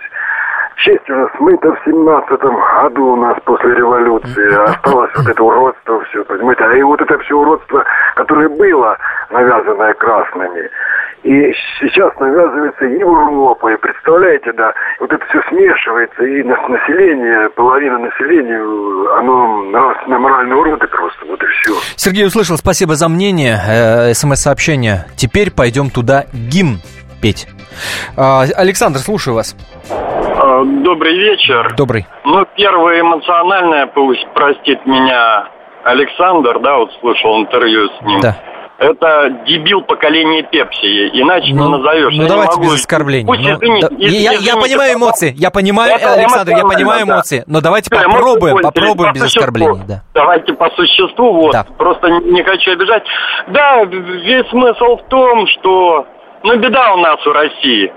честь 0.79 1.09
уже 1.11 1.29
смыта 1.37 1.73
в 1.73 1.85
семнадцатом 1.85 2.57
году 2.57 3.13
у 3.13 3.17
нас 3.17 3.37
после 3.45 3.75
революции. 3.75 4.71
Осталось 4.71 5.11
вот 5.17 5.27
это 5.27 5.43
уродство 5.43 6.01
все, 6.05 6.25
понимаете? 6.25 6.65
А 6.65 6.77
и 6.77 6.83
вот 6.83 7.01
это 7.01 7.19
все 7.19 7.35
уродство, 7.35 7.85
которое 8.15 8.49
было 8.49 8.97
навязанное 9.31 9.95
красными, 9.95 10.71
и 11.25 11.53
сейчас 11.81 12.13
навязывается 12.21 12.85
Европой. 12.85 13.77
Представляете, 13.79 14.53
да, 14.53 14.73
вот 15.01 15.13
это 15.13 15.25
все 15.27 15.43
смешивается, 15.49 16.23
и 16.25 16.43
население, 16.45 17.51
половина 17.51 17.99
населения, 17.99 18.61
оно 19.19 19.63
нравственно 19.65 20.19
морально 20.19 20.57
уроды 20.57 20.87
просто, 20.87 21.27
вот 21.27 21.43
и 21.43 21.47
все. 21.47 21.75
Сергей 21.97 22.27
услышал, 22.27 22.57
спасибо 22.57 22.95
за 22.95 23.09
мнение, 23.09 23.59
э, 23.69 24.15
смс-сообщение. 24.15 25.07
Теперь 25.17 25.51
пойдем 25.51 25.91
туда 25.91 26.27
гимн 26.33 26.79
петь. 27.21 27.49
А, 28.17 28.45
Александр, 28.57 28.99
слушаю 29.01 29.35
вас. 29.35 29.57
А, 30.41 30.63
добрый 30.65 31.19
вечер. 31.19 31.75
Добрый. 31.77 32.07
Ну, 32.25 32.47
первое 32.57 33.01
эмоциональное, 33.01 33.87
пусть 33.89 34.25
простит 34.35 34.87
меня 34.87 35.49
Александр, 35.83 36.61
да, 36.61 36.77
вот 36.77 36.93
слушал 37.01 37.41
интервью 37.41 37.89
с 37.89 38.03
ним. 38.03 38.21
Да. 38.21 38.37
Это 38.79 39.31
дебил 39.45 39.83
поколения 39.83 40.45
Пепси, 40.45 41.09
иначе 41.21 41.53
ну, 41.53 41.65
не 41.65 41.77
назовешь. 41.79 42.15
Ну, 42.15 42.23
я 42.23 42.29
давайте 42.29 42.53
могу... 42.53 42.63
без 42.67 42.75
оскорблений. 42.75 43.27
Пусть, 43.27 43.41
ну, 43.41 43.55
извини, 43.55 43.81
да, 43.81 43.89
извини, 43.89 44.23
я, 44.23 44.35
извини, 44.35 44.47
я 44.47 44.57
понимаю 44.57 44.91
это... 44.91 44.99
эмоции, 44.99 45.35
я 45.37 45.51
понимаю, 45.51 45.97
это 45.97 46.13
Александр, 46.13 46.53
я 46.53 46.63
понимаю 46.63 47.05
да. 47.05 47.13
эмоции, 47.13 47.43
но 47.49 47.61
давайте 47.61 47.91
Да, 47.91 48.03
попробуем, 48.05 48.59
попробуем 48.59 49.11
по 49.11 49.15
без 49.15 49.23
существу. 49.23 49.41
оскорблений. 49.41 49.83
Да. 49.89 50.03
Давайте 50.15 50.53
по 50.53 50.71
существу, 50.71 51.33
вот. 51.33 51.53
Да. 51.53 51.67
Просто 51.77 52.09
не 52.09 52.45
хочу 52.45 52.71
обижать. 52.71 53.03
Да, 53.49 53.83
весь 53.83 54.49
смысл 54.51 54.99
в 54.99 55.09
том, 55.09 55.49
что, 55.49 56.07
ну, 56.45 56.57
беда 56.59 56.95
у 56.95 56.99
нас 56.99 57.27
у 57.27 57.33
России. 57.33 57.93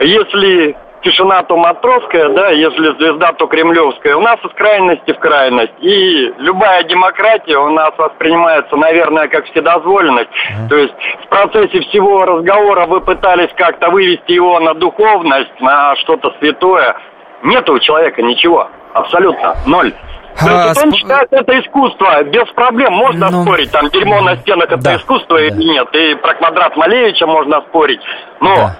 Если 0.00 0.76
тишина, 1.10 1.42
то 1.44 1.56
матросская, 1.56 2.28
да, 2.30 2.48
если 2.50 2.96
звезда, 2.98 3.32
то 3.32 3.46
кремлевская. 3.46 4.16
У 4.16 4.20
нас 4.20 4.38
из 4.44 4.50
крайности 4.54 5.12
в 5.12 5.18
крайность. 5.18 5.72
И 5.80 6.32
любая 6.38 6.82
демократия 6.84 7.56
у 7.58 7.70
нас 7.70 7.92
воспринимается, 7.96 8.76
наверное, 8.76 9.28
как 9.28 9.44
вседозволенность. 9.46 10.30
Mm. 10.30 10.68
То 10.68 10.76
есть 10.76 10.94
в 11.24 11.28
процессе 11.28 11.80
всего 11.82 12.24
разговора 12.24 12.86
вы 12.86 13.00
пытались 13.00 13.50
как-то 13.56 13.90
вывести 13.90 14.32
его 14.32 14.58
на 14.60 14.74
духовность, 14.74 15.60
на 15.60 15.94
что-то 15.96 16.32
святое. 16.40 16.96
Нет 17.42 17.68
у 17.70 17.78
человека 17.78 18.22
ничего. 18.22 18.68
Абсолютно. 18.92 19.54
Ноль. 19.66 19.92
То 20.38 20.46
А, 20.50 20.68
есть 20.68 20.84
он 20.84 20.90
сп- 20.90 20.96
считает 20.96 21.28
это 21.30 21.58
искусство. 21.60 22.22
Без 22.24 22.46
проблем 22.54 22.92
можно 22.92 23.30
Ну, 23.30 23.42
спорить. 23.44 23.70
Там 23.72 23.88
дерьмо 23.88 24.20
на 24.20 24.36
стенах 24.36 24.66
это 24.66 24.82
да, 24.82 24.96
искусство 24.96 25.38
да. 25.38 25.44
или 25.46 25.62
нет. 25.64 25.88
И 25.94 26.14
про 26.16 26.34
квадрат 26.34 26.76
Малевича 26.76 27.26
можно 27.26 27.60
спорить. 27.62 28.00
Но 28.40 28.54
Да. 28.56 28.76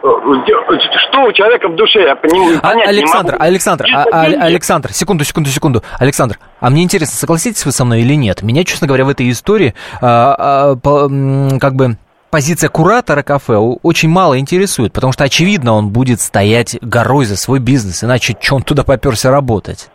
Что 0.00 1.22
у 1.24 1.32
человека 1.32 1.68
в 1.68 1.76
душе, 1.76 2.00
я 2.02 2.14
поним- 2.16 2.58
А, 2.58 2.60
понять 2.70 2.86
не 2.86 2.90
Александр, 2.98 3.32
могу. 3.32 3.44
Александр, 3.44 3.86
а- 3.94 4.04
а-. 4.10 4.22
Александр, 4.44 4.92
секунду, 4.92 5.24
секунду, 5.24 5.50
секунду. 5.50 5.82
Александр, 5.98 6.38
а 6.60 6.70
мне 6.70 6.82
интересно, 6.82 7.16
согласитесь 7.16 7.64
вы 7.64 7.72
со 7.72 7.84
мной 7.84 8.00
или 8.02 8.14
нет? 8.14 8.42
Меня, 8.42 8.64
честно 8.64 8.86
говоря, 8.86 9.04
в 9.04 9.08
этой 9.08 9.30
истории 9.30 9.74
а, 10.00 10.34
а, 10.38 10.76
по- 10.76 11.08
как 11.60 11.74
бы 11.74 11.96
позиция 12.30 12.68
куратора 12.68 13.22
кафе 13.22 13.56
очень 13.56 14.08
мало 14.08 14.38
интересует, 14.38 14.92
потому 14.92 15.12
что, 15.12 15.24
очевидно, 15.24 15.72
он 15.72 15.88
будет 15.88 16.20
стоять 16.20 16.78
горой 16.80 17.24
за 17.24 17.36
свой 17.36 17.58
бизнес, 17.58 18.04
иначе 18.04 18.36
что 18.40 18.56
он 18.56 18.62
туда 18.62 18.84
поперся 18.84 19.30
работать? 19.30 19.88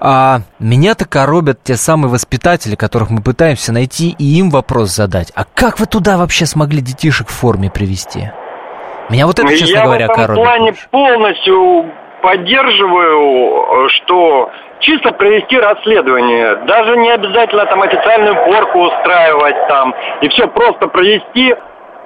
А 0.00 0.42
меня-то 0.58 1.06
коробят 1.06 1.60
те 1.62 1.76
самые 1.76 2.10
воспитатели, 2.10 2.74
которых 2.74 3.08
мы 3.10 3.22
пытаемся 3.22 3.72
найти 3.72 4.14
и 4.18 4.24
им 4.38 4.50
вопрос 4.50 4.94
задать. 4.94 5.32
А 5.34 5.44
как 5.44 5.80
вы 5.80 5.86
туда 5.86 6.18
вообще 6.18 6.44
смогли 6.44 6.80
детишек 6.82 7.28
в 7.28 7.32
форме 7.32 7.70
привести? 7.70 8.30
Меня 9.10 9.26
вот 9.26 9.38
это, 9.38 9.48
честно 9.56 9.78
Я 9.78 9.84
говоря, 9.84 10.06
в 10.06 10.10
этом 10.10 10.34
плане 10.34 10.72
полностью 10.90 11.90
поддерживаю, 12.22 13.88
что 13.90 14.50
чисто 14.80 15.12
провести 15.12 15.58
расследование. 15.58 16.56
Даже 16.66 16.96
не 16.96 17.10
обязательно 17.10 17.66
там 17.66 17.82
официальную 17.82 18.34
порку 18.44 18.80
устраивать 18.80 19.68
там. 19.68 19.94
И 20.20 20.28
все 20.28 20.48
просто 20.48 20.88
провести 20.88 21.54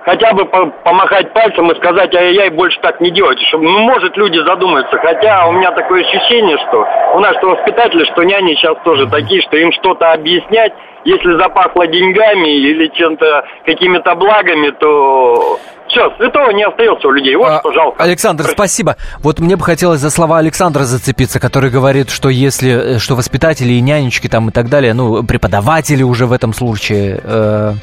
хотя 0.07 0.33
бы 0.33 0.45
по- 0.47 0.67
помахать 0.85 1.33
пальцем 1.33 1.71
и 1.71 1.77
сказать, 1.77 2.15
ай-яй, 2.15 2.51
больше 2.51 2.79
так 2.81 3.01
не 3.01 3.11
делайте, 3.11 3.45
чтобы, 3.47 3.65
ну, 3.65 3.81
может, 3.81 4.17
люди 4.17 4.39
задумаются. 4.39 4.97
Хотя 4.99 5.47
у 5.49 5.53
меня 5.53 5.73
такое 5.73 6.03
ощущение, 6.03 6.57
что 6.59 6.87
у 7.15 7.19
нас 7.19 7.37
что 7.39 7.51
воспитатели, 7.51 8.05
что 8.05 8.23
няни 8.23 8.55
сейчас 8.55 8.77
тоже 8.85 9.09
такие, 9.09 9.43
что 9.43 9.57
им 9.57 9.73
что-то 9.73 10.13
объяснять, 10.13 10.73
если 11.05 11.37
запахло 11.37 11.87
деньгами 11.89 12.49
или 12.57 12.87
чем-то, 12.89 13.45
какими-то 13.65 14.15
благами, 14.15 14.71
то 14.71 15.59
все, 15.89 16.11
святого 16.17 16.51
не 16.51 16.65
остается 16.65 17.09
у 17.09 17.11
людей. 17.11 17.37
Вот 17.37 17.49
А, 17.49 17.61
что 17.61 17.73
жалко. 17.73 18.03
Александр, 18.03 18.47
спасибо. 18.51 18.97
Вот 19.21 19.41
мне 19.41 19.57
бы 19.57 19.65
хотелось 19.65 20.01
за 20.01 20.11
слова 20.11 20.39
Александра 20.39 20.85
зацепиться, 20.85 21.41
который 21.41 21.71
говорит, 21.71 22.11
что 22.11 22.29
если, 22.29 22.97
э, 22.97 22.99
что 22.99 23.15
воспитатели 23.15 23.73
и 23.73 23.81
нянечки 23.81 24.29
там 24.29 24.49
и 24.49 24.53
так 24.53 24.69
далее, 24.69 24.95
ну, 24.95 25.23
преподаватели 25.23 26.03
уже 26.03 26.27
в 26.27 26.33
этом 26.33 26.53
случае, 26.53 27.21
э, 27.23 27.75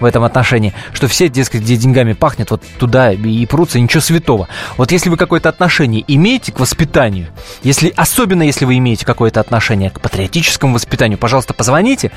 в 0.00 0.04
этом 0.04 0.24
отношении, 0.24 0.74
что 0.92 1.08
все, 1.08 1.28
дескать, 1.28 1.62
где 1.62 1.76
деньгами 1.76 2.12
пахнет, 2.12 2.50
вот 2.50 2.62
туда 2.78 3.12
и 3.12 3.46
прутся, 3.46 3.80
ничего 3.80 4.00
святого. 4.00 4.48
Вот 4.76 4.92
если 4.92 5.10
вы 5.10 5.16
какое-то 5.16 5.48
отношение 5.48 6.04
имеете 6.06 6.52
к 6.52 6.60
воспитанию, 6.60 7.28
если, 7.62 7.92
особенно 7.96 8.42
если 8.42 8.64
вы 8.64 8.78
имеете 8.78 9.06
какое-то 9.06 9.40
отношение 9.40 9.90
к 9.90 10.00
патриотическому 10.00 10.74
воспитанию, 10.74 11.18
пожалуйста, 11.18 11.54
позвоните 11.54 12.10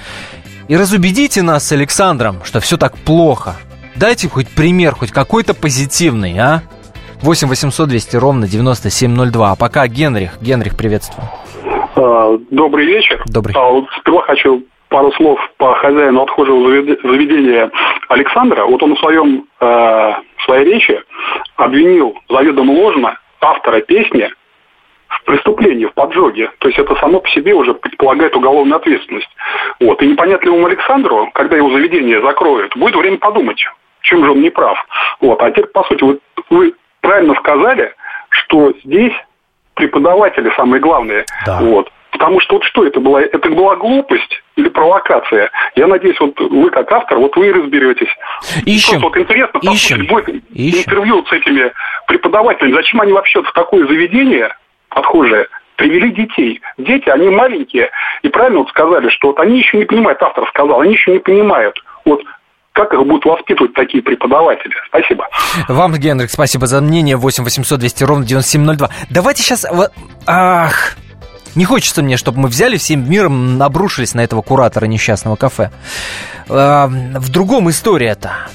и 0.67 0.77
разубедите 0.77 1.41
нас 1.41 1.67
с 1.67 1.71
Александром, 1.71 2.41
что 2.43 2.59
все 2.59 2.77
так 2.77 2.95
плохо. 2.97 3.55
Дайте 3.99 4.29
хоть 4.29 4.47
пример, 4.55 4.93
хоть 4.93 5.11
какой-то 5.11 5.53
позитивный, 5.53 6.37
а? 6.39 6.61
8 7.21 7.49
800 7.49 7.89
200 7.89 8.15
ровно 8.15 8.47
9702. 8.47 9.51
А 9.51 9.55
пока 9.57 9.85
Генрих. 9.87 10.41
Генрих, 10.41 10.77
приветствую. 10.77 11.27
А, 11.97 12.37
Добрый 12.49 12.85
вечер. 12.85 13.21
Добрый. 13.25 13.53
А, 13.57 13.69
вот 13.69 13.89
сперва 13.99 14.21
хочу 14.21 14.63
пару 14.87 15.11
слов 15.13 15.37
по 15.57 15.73
хозяину 15.75 16.23
отхожего 16.23 16.69
завед- 16.69 16.99
заведения 17.03 17.69
Александра. 18.07 18.63
Вот 18.65 18.81
он 18.81 18.95
в 18.95 18.99
своем 18.99 19.45
э, 19.59 19.65
в 19.65 20.43
своей 20.45 20.73
речи 20.73 20.97
обвинил 21.57 22.17
заведомо 22.29 22.71
ложно 22.71 23.19
автора 23.41 23.81
песни 23.81 24.29
в 25.09 25.23
преступлении, 25.25 25.85
в 25.85 25.93
поджоге. 25.93 26.51
То 26.59 26.69
есть 26.69 26.79
это 26.79 26.95
само 26.95 27.19
по 27.19 27.29
себе 27.31 27.53
уже 27.53 27.73
предполагает 27.73 28.33
уголовную 28.33 28.77
ответственность. 28.77 29.29
Вот. 29.81 30.01
И 30.01 30.07
непонятливому 30.07 30.67
Александру, 30.67 31.29
когда 31.33 31.57
его 31.57 31.69
заведение 31.69 32.21
закроют, 32.21 32.75
будет 32.77 32.95
время 32.95 33.17
подумать, 33.17 33.61
чем 34.01 34.23
же 34.25 34.31
он 34.31 34.41
не 34.41 34.49
прав. 34.49 34.77
Вот. 35.21 35.41
А 35.41 35.49
теперь, 35.51 35.67
по 35.67 35.83
сути, 35.83 36.03
вы, 36.03 36.19
вы 36.49 36.73
правильно 37.01 37.35
сказали, 37.35 37.93
что 38.29 38.73
здесь 38.83 39.13
преподаватели 39.75 40.51
самые 40.55 40.81
главные. 40.81 41.25
Вот. 41.61 41.91
Потому 42.11 42.41
что 42.41 42.55
вот 42.55 42.63
что 42.65 42.85
это 42.85 42.99
была? 42.99 43.21
Это 43.21 43.49
была 43.49 43.75
глупость 43.77 44.43
или 44.57 44.67
провокация? 44.67 45.51
Я 45.75 45.87
надеюсь, 45.87 46.19
вот 46.19 46.37
вы 46.39 46.69
как 46.69 46.91
автор, 46.91 47.17
вот 47.17 47.35
вы 47.37 47.47
и 47.47 47.51
разберетесь. 47.51 48.09
Ищем. 48.65 48.99
Просто 48.99 49.07
вот 49.07 49.17
интересно 49.17 49.59
Ищем. 49.59 49.97
послушать 49.99 50.09
будет 50.09 50.43
Ищем. 50.51 50.79
интервью 50.79 51.25
с 51.25 51.31
этими 51.31 51.71
преподавателями. 52.07 52.73
Зачем 52.73 53.01
они 53.01 53.13
вообще 53.13 53.41
в 53.41 53.51
такое 53.53 53.87
заведение 53.87 54.53
отхожее 54.89 55.47
привели 55.77 56.11
детей? 56.11 56.61
Дети, 56.77 57.07
они 57.09 57.29
маленькие. 57.29 57.89
И 58.23 58.27
правильно 58.27 58.59
вот 58.59 58.69
сказали, 58.69 59.07
что 59.09 59.27
вот 59.29 59.39
они 59.39 59.59
еще 59.59 59.77
не 59.77 59.85
понимают, 59.85 60.21
автор 60.21 60.45
сказал, 60.49 60.81
они 60.81 60.93
еще 60.93 61.11
не 61.13 61.19
понимают. 61.19 61.81
Вот 62.03 62.21
как 62.73 62.93
их 62.93 62.99
будут 62.99 63.25
воспитывать 63.25 63.73
такие 63.73 64.01
преподаватели? 64.03 64.73
Спасибо. 64.87 65.27
Вам, 65.67 65.93
Генрих, 65.95 66.31
спасибо 66.31 66.67
за 66.67 66.81
мнение. 66.81 67.17
8 67.17 67.43
800 67.43 67.79
200 67.79 68.03
ровно 68.03 68.25
9702. 68.25 68.89
Давайте 69.09 69.43
сейчас... 69.43 69.65
Ах... 70.25 70.95
Не 71.55 71.65
хочется 71.65 72.03
мне, 72.03 72.15
чтобы 72.15 72.41
мы 72.41 72.47
взяли 72.47 72.77
всем 72.77 73.09
миром, 73.09 73.61
обрушились 73.61 74.13
на 74.13 74.21
этого 74.21 74.43
куратора 74.43 74.85
несчастного 74.85 75.35
кафе. 75.35 75.71
В 76.47 77.29
другом 77.29 77.71
история-то. 77.71 78.49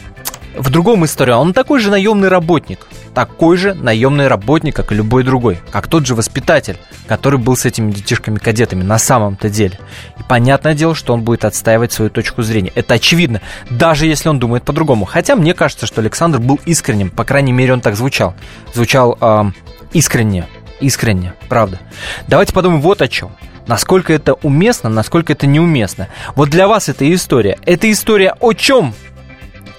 В 0.57 0.71
другом 0.71 1.05
история. 1.05 1.35
Он 1.35 1.53
такой 1.53 1.81
же 1.81 1.91
наемный 1.91 2.29
работник. 2.29 2.87
Такой 3.13 3.57
же 3.57 3.75
наемный 3.75 4.29
работник, 4.29 4.77
как 4.77 4.93
и 4.93 4.95
любой 4.95 5.25
другой. 5.25 5.59
Как 5.71 5.89
тот 5.89 6.07
же 6.07 6.15
воспитатель, 6.15 6.77
который 7.07 7.39
был 7.39 7.57
с 7.57 7.65
этими 7.65 7.91
детишками-кадетами 7.91 8.83
на 8.83 8.99
самом-то 8.99 9.49
деле. 9.49 9.79
И 10.19 10.23
понятное 10.29 10.75
дело, 10.75 10.95
что 10.95 11.13
он 11.13 11.23
будет 11.23 11.45
отстаивать 11.45 11.93
свою 11.93 12.11
точку 12.11 12.43
зрения. 12.43 12.73
Это 12.75 12.95
очевидно, 12.95 13.41
даже 13.71 14.07
если 14.07 14.29
он 14.29 14.39
думает 14.39 14.65
по-другому. 14.65 15.05
Хотя 15.05 15.35
мне 15.35 15.55
кажется, 15.55 15.87
что 15.87 16.01
Александр 16.01 16.39
был 16.39 16.61
искренним. 16.67 17.11
По 17.11 17.25
крайней 17.25 17.53
мере, 17.53 17.73
он 17.73 17.81
так 17.81 17.97
звучал. 17.97 18.35
Звучал 18.73 19.19
ам, 19.21 19.55
искренне. 19.93 20.47
Искренне, 20.81 21.35
правда. 21.49 21.81
Давайте 22.29 22.53
подумаем 22.53 22.81
вот 22.81 23.03
о 23.03 23.09
чем. 23.09 23.33
Насколько 23.67 24.13
это 24.13 24.35
уместно, 24.35 24.91
насколько 24.91 25.33
это 25.33 25.47
неуместно. 25.47 26.09
Вот 26.37 26.51
для 26.51 26.69
вас 26.69 26.89
эта 26.89 27.13
история. 27.13 27.59
Это 27.65 27.91
история 27.91 28.37
о 28.41 28.53
чем? 28.53 28.95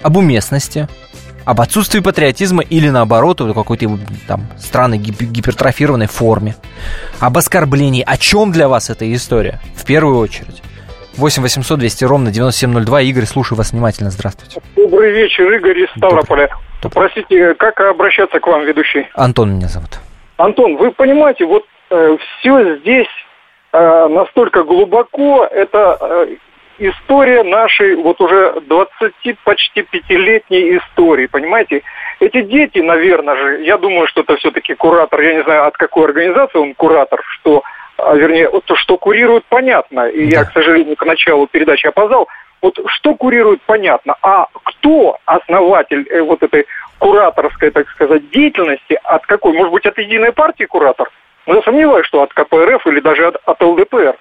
Об 0.02 0.16
уместности, 0.16 0.88
об 1.44 1.60
отсутствии 1.60 2.00
патриотизма 2.00 2.62
или 2.62 2.88
наоборот, 2.88 3.40
о 3.40 3.54
какой-то 3.54 3.98
там 4.26 4.42
странной 4.58 4.98
гип- 4.98 5.22
гипертрофированной 5.22 6.06
форме, 6.06 6.54
об 7.20 7.36
оскорблении. 7.38 8.02
О 8.06 8.16
чем 8.16 8.52
для 8.52 8.68
вас 8.68 8.90
эта 8.90 9.12
история? 9.12 9.60
В 9.74 9.84
первую 9.84 10.18
очередь. 10.18 10.62
8 11.16 11.42
800 11.42 11.78
200 11.78 12.04
ровно 12.04 12.30
9702. 12.30 13.00
Игорь, 13.02 13.24
слушаю 13.24 13.56
вас 13.56 13.72
внимательно. 13.72 14.10
Здравствуйте. 14.10 14.60
Добрый 14.76 15.12
вечер, 15.12 15.50
Игорь 15.52 15.78
из 15.84 15.88
Ставрополя. 15.96 16.50
Простите, 16.92 17.54
как 17.54 17.80
обращаться 17.80 18.38
к 18.38 18.46
вам, 18.46 18.64
ведущий? 18.66 19.06
Антон 19.14 19.54
меня 19.54 19.68
зовут. 19.68 19.98
Антон, 20.36 20.76
вы 20.76 20.92
понимаете, 20.92 21.46
вот 21.46 21.64
все 21.88 22.76
здесь 22.80 23.08
э, 23.72 24.08
настолько 24.08 24.62
глубоко, 24.62 25.44
это 25.50 25.96
э, 26.00 26.36
история 26.78 27.42
нашей 27.42 27.96
вот 27.96 28.20
уже 28.20 28.60
20 28.60 29.38
почти 29.44 29.82
пятилетней 29.82 30.78
истории, 30.78 31.26
понимаете? 31.26 31.82
Эти 32.20 32.42
дети, 32.42 32.78
наверное 32.78 33.36
же, 33.36 33.62
я 33.64 33.76
думаю, 33.76 34.06
что 34.06 34.22
это 34.22 34.36
все-таки 34.36 34.74
куратор, 34.74 35.20
я 35.20 35.34
не 35.34 35.42
знаю, 35.42 35.66
от 35.66 35.76
какой 35.76 36.04
организации 36.04 36.58
он 36.58 36.74
куратор, 36.74 37.22
что, 37.24 37.62
а, 37.98 38.14
вернее, 38.14 38.48
вот 38.48 38.64
то, 38.64 38.74
что 38.76 38.96
курирует, 38.96 39.44
понятно, 39.48 40.08
и 40.08 40.26
я, 40.26 40.44
к 40.44 40.52
сожалению, 40.52 40.96
к 40.96 41.04
началу 41.04 41.46
передачи 41.46 41.86
опоздал, 41.86 42.28
вот 42.62 42.78
что 42.86 43.14
курирует, 43.14 43.60
понятно, 43.66 44.16
а 44.22 44.46
кто 44.64 45.18
основатель 45.26 46.06
э, 46.08 46.22
вот 46.22 46.42
этой 46.42 46.66
кураторской, 46.98 47.70
так 47.70 47.88
сказать, 47.90 48.30
деятельности, 48.30 48.98
от 49.04 49.26
какой, 49.26 49.52
может 49.52 49.72
быть, 49.72 49.86
от 49.86 49.98
единой 49.98 50.32
партии 50.32 50.64
куратор? 50.64 51.10
Но 51.46 51.56
я 51.56 51.62
сомневаюсь, 51.62 52.06
что 52.06 52.22
от 52.22 52.32
КПРФ 52.32 52.86
или 52.86 53.00
даже 53.00 53.26
от, 53.26 53.36
от 53.44 53.62
ЛДПР. 53.62 54.16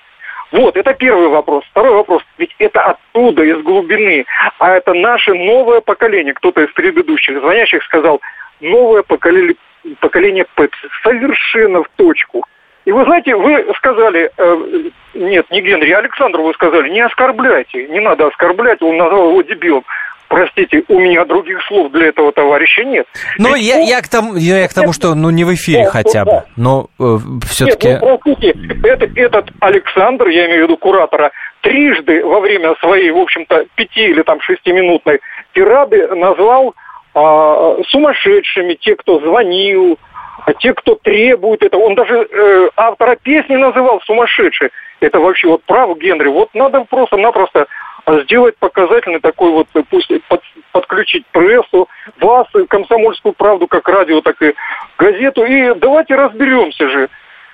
Вот, 0.56 0.78
это 0.78 0.94
первый 0.94 1.28
вопрос. 1.28 1.66
Второй 1.72 1.96
вопрос. 1.96 2.24
Ведь 2.38 2.56
это 2.60 2.82
оттуда, 2.82 3.44
из 3.44 3.62
глубины. 3.62 4.26
А 4.58 4.72
это 4.72 4.94
наше 4.94 5.34
новое 5.34 5.82
поколение. 5.82 6.34
Кто-то 6.34 6.62
из 6.62 6.72
предыдущих 6.72 7.40
звонящих 7.40 7.84
сказал, 7.84 8.22
новое 8.62 9.04
поколение, 9.04 9.56
поколение 10.00 10.46
Пепси. 10.56 10.88
Совершенно 11.04 11.84
в 11.84 11.90
точку. 11.98 12.46
И 12.86 12.92
вы 12.94 13.04
знаете, 13.04 13.36
вы 13.36 13.66
сказали, 13.76 14.32
э, 14.38 14.90
нет, 15.16 15.46
не 15.52 15.62
Генри, 15.62 15.92
а 15.92 15.98
Александру 15.98 16.44
вы 16.44 16.54
сказали, 16.54 16.88
не 16.90 17.02
оскорбляйте, 17.02 17.88
не 17.88 18.00
надо 18.00 18.28
оскорблять, 18.28 18.82
он 18.82 18.96
назвал 18.96 19.32
его 19.32 19.42
дебилом. 19.42 19.84
Простите, 20.28 20.84
у 20.88 21.00
меня 21.00 21.24
других 21.26 21.62
слов 21.68 21.92
для 21.92 22.08
этого 22.08 22.32
товарища 22.32 22.84
нет. 22.84 23.06
Но 23.38 23.56
Ведь 23.56 23.64
я, 23.64 23.76
он- 23.76 23.84
я, 23.84 24.02
к 24.02 24.08
тому, 24.08 24.36
я 24.36 24.68
к 24.68 24.74
тому, 24.74 24.92
что 24.92 25.14
ну 25.16 25.30
не 25.30 25.44
в 25.44 25.54
эфире 25.54 25.84
Да, 25.86 25.92
хотя 25.92 26.26
бы. 26.26 26.32
да. 26.32 26.46
Но 26.56 26.88
э, 27.00 27.18
все-таки... 27.48 27.88
Нет, 27.90 28.02
ну, 28.02 28.18
простите, 28.18 28.54
это, 28.84 29.10
этот 29.16 29.50
Александр, 29.60 30.28
я 30.28 30.48
имею 30.48 30.62
в 30.62 30.64
виду 30.64 30.78
куратора, 30.78 31.32
трижды 31.62 32.26
во 32.26 32.40
время 32.40 32.76
своей, 32.80 33.12
в 33.12 33.18
общем-то, 33.18 33.66
пяти 33.76 34.06
или 34.06 34.24
там 34.24 34.42
шестиминутной 34.42 35.20
тирады 35.54 36.08
назвал 36.16 36.76
а, 37.14 37.78
сумасшедшими 37.90 38.74
те, 38.76 38.96
кто 38.96 39.20
звонил, 39.20 39.98
а 40.46 40.54
те, 40.54 40.74
кто 40.74 40.96
требует 40.96 41.64
этого. 41.64 41.82
Он 41.84 41.96
даже 41.96 42.28
э, 42.30 42.70
автора 42.76 43.16
песни 43.16 43.56
называл 43.56 44.02
сумасшедший. 44.06 44.70
Это 45.00 45.20
вообще 45.20 45.48
вот 45.48 45.64
прав 45.64 45.98
Генри. 45.98 46.28
Вот 46.28 46.50
надо 46.54 46.82
просто-напросто 46.90 47.68
сделать 48.08 48.56
показательный 48.58 49.20
такой 49.20 49.52
вот, 49.52 49.68
пусть 49.90 50.12
под- 50.28 50.44
подключить 50.72 51.26
прессу, 51.28 51.88
вас, 52.20 52.48
комсомольскую 52.70 53.34
правду, 53.34 53.68
как 53.68 53.88
радио, 53.88 54.22
так 54.22 54.42
и 54.42 54.54
газету. 54.98 55.44
И 55.46 55.74
давайте 55.76 56.16
разберемся 56.16 56.90
же. 56.90 57.10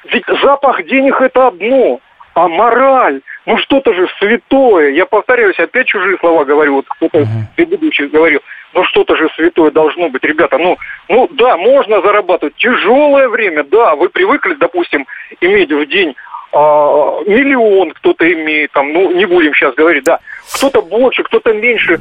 Ведь 0.06 0.26
запах 0.42 0.84
денег 0.86 1.22
это 1.22 1.48
одно, 1.48 2.00
а 2.34 2.48
мораль, 2.48 3.22
ну 3.46 3.58
что-то 3.58 3.94
же 3.94 4.08
святое. 4.20 4.90
Я 4.90 5.06
повторяюсь, 5.06 5.60
опять 5.60 5.88
чужие 5.88 6.18
слова 6.20 6.46
говорю, 6.46 6.76
вот 6.76 6.86
кто-то 6.88 7.26
предыдущих 7.56 8.12
говорил. 8.12 8.42
Ну 8.74 8.84
что-то 8.86 9.16
же 9.16 9.30
святое 9.36 9.70
должно 9.70 10.10
быть, 10.10 10.24
ребята. 10.24 10.58
Ну, 10.58 10.78
ну 11.10 11.28
да, 11.32 11.58
можно 11.58 12.02
зарабатывать. 12.02 12.56
Тяжелое 12.56 13.28
время, 13.28 13.64
да, 13.64 13.96
вы 13.96 14.10
привыкли, 14.10 14.54
допустим, 14.54 15.06
иметь 15.42 15.72
в 15.72 15.86
день 15.88 16.16
а, 16.54 17.22
миллион 17.26 17.92
кто-то 17.92 18.32
имеет, 18.32 18.72
там, 18.72 18.92
ну, 18.92 19.12
не 19.12 19.26
будем 19.26 19.54
сейчас 19.54 19.74
говорить, 19.76 20.04
да, 20.04 20.20
кто-то 20.54 20.82
больше, 20.82 21.24
кто-то 21.24 21.54
меньше. 21.54 22.00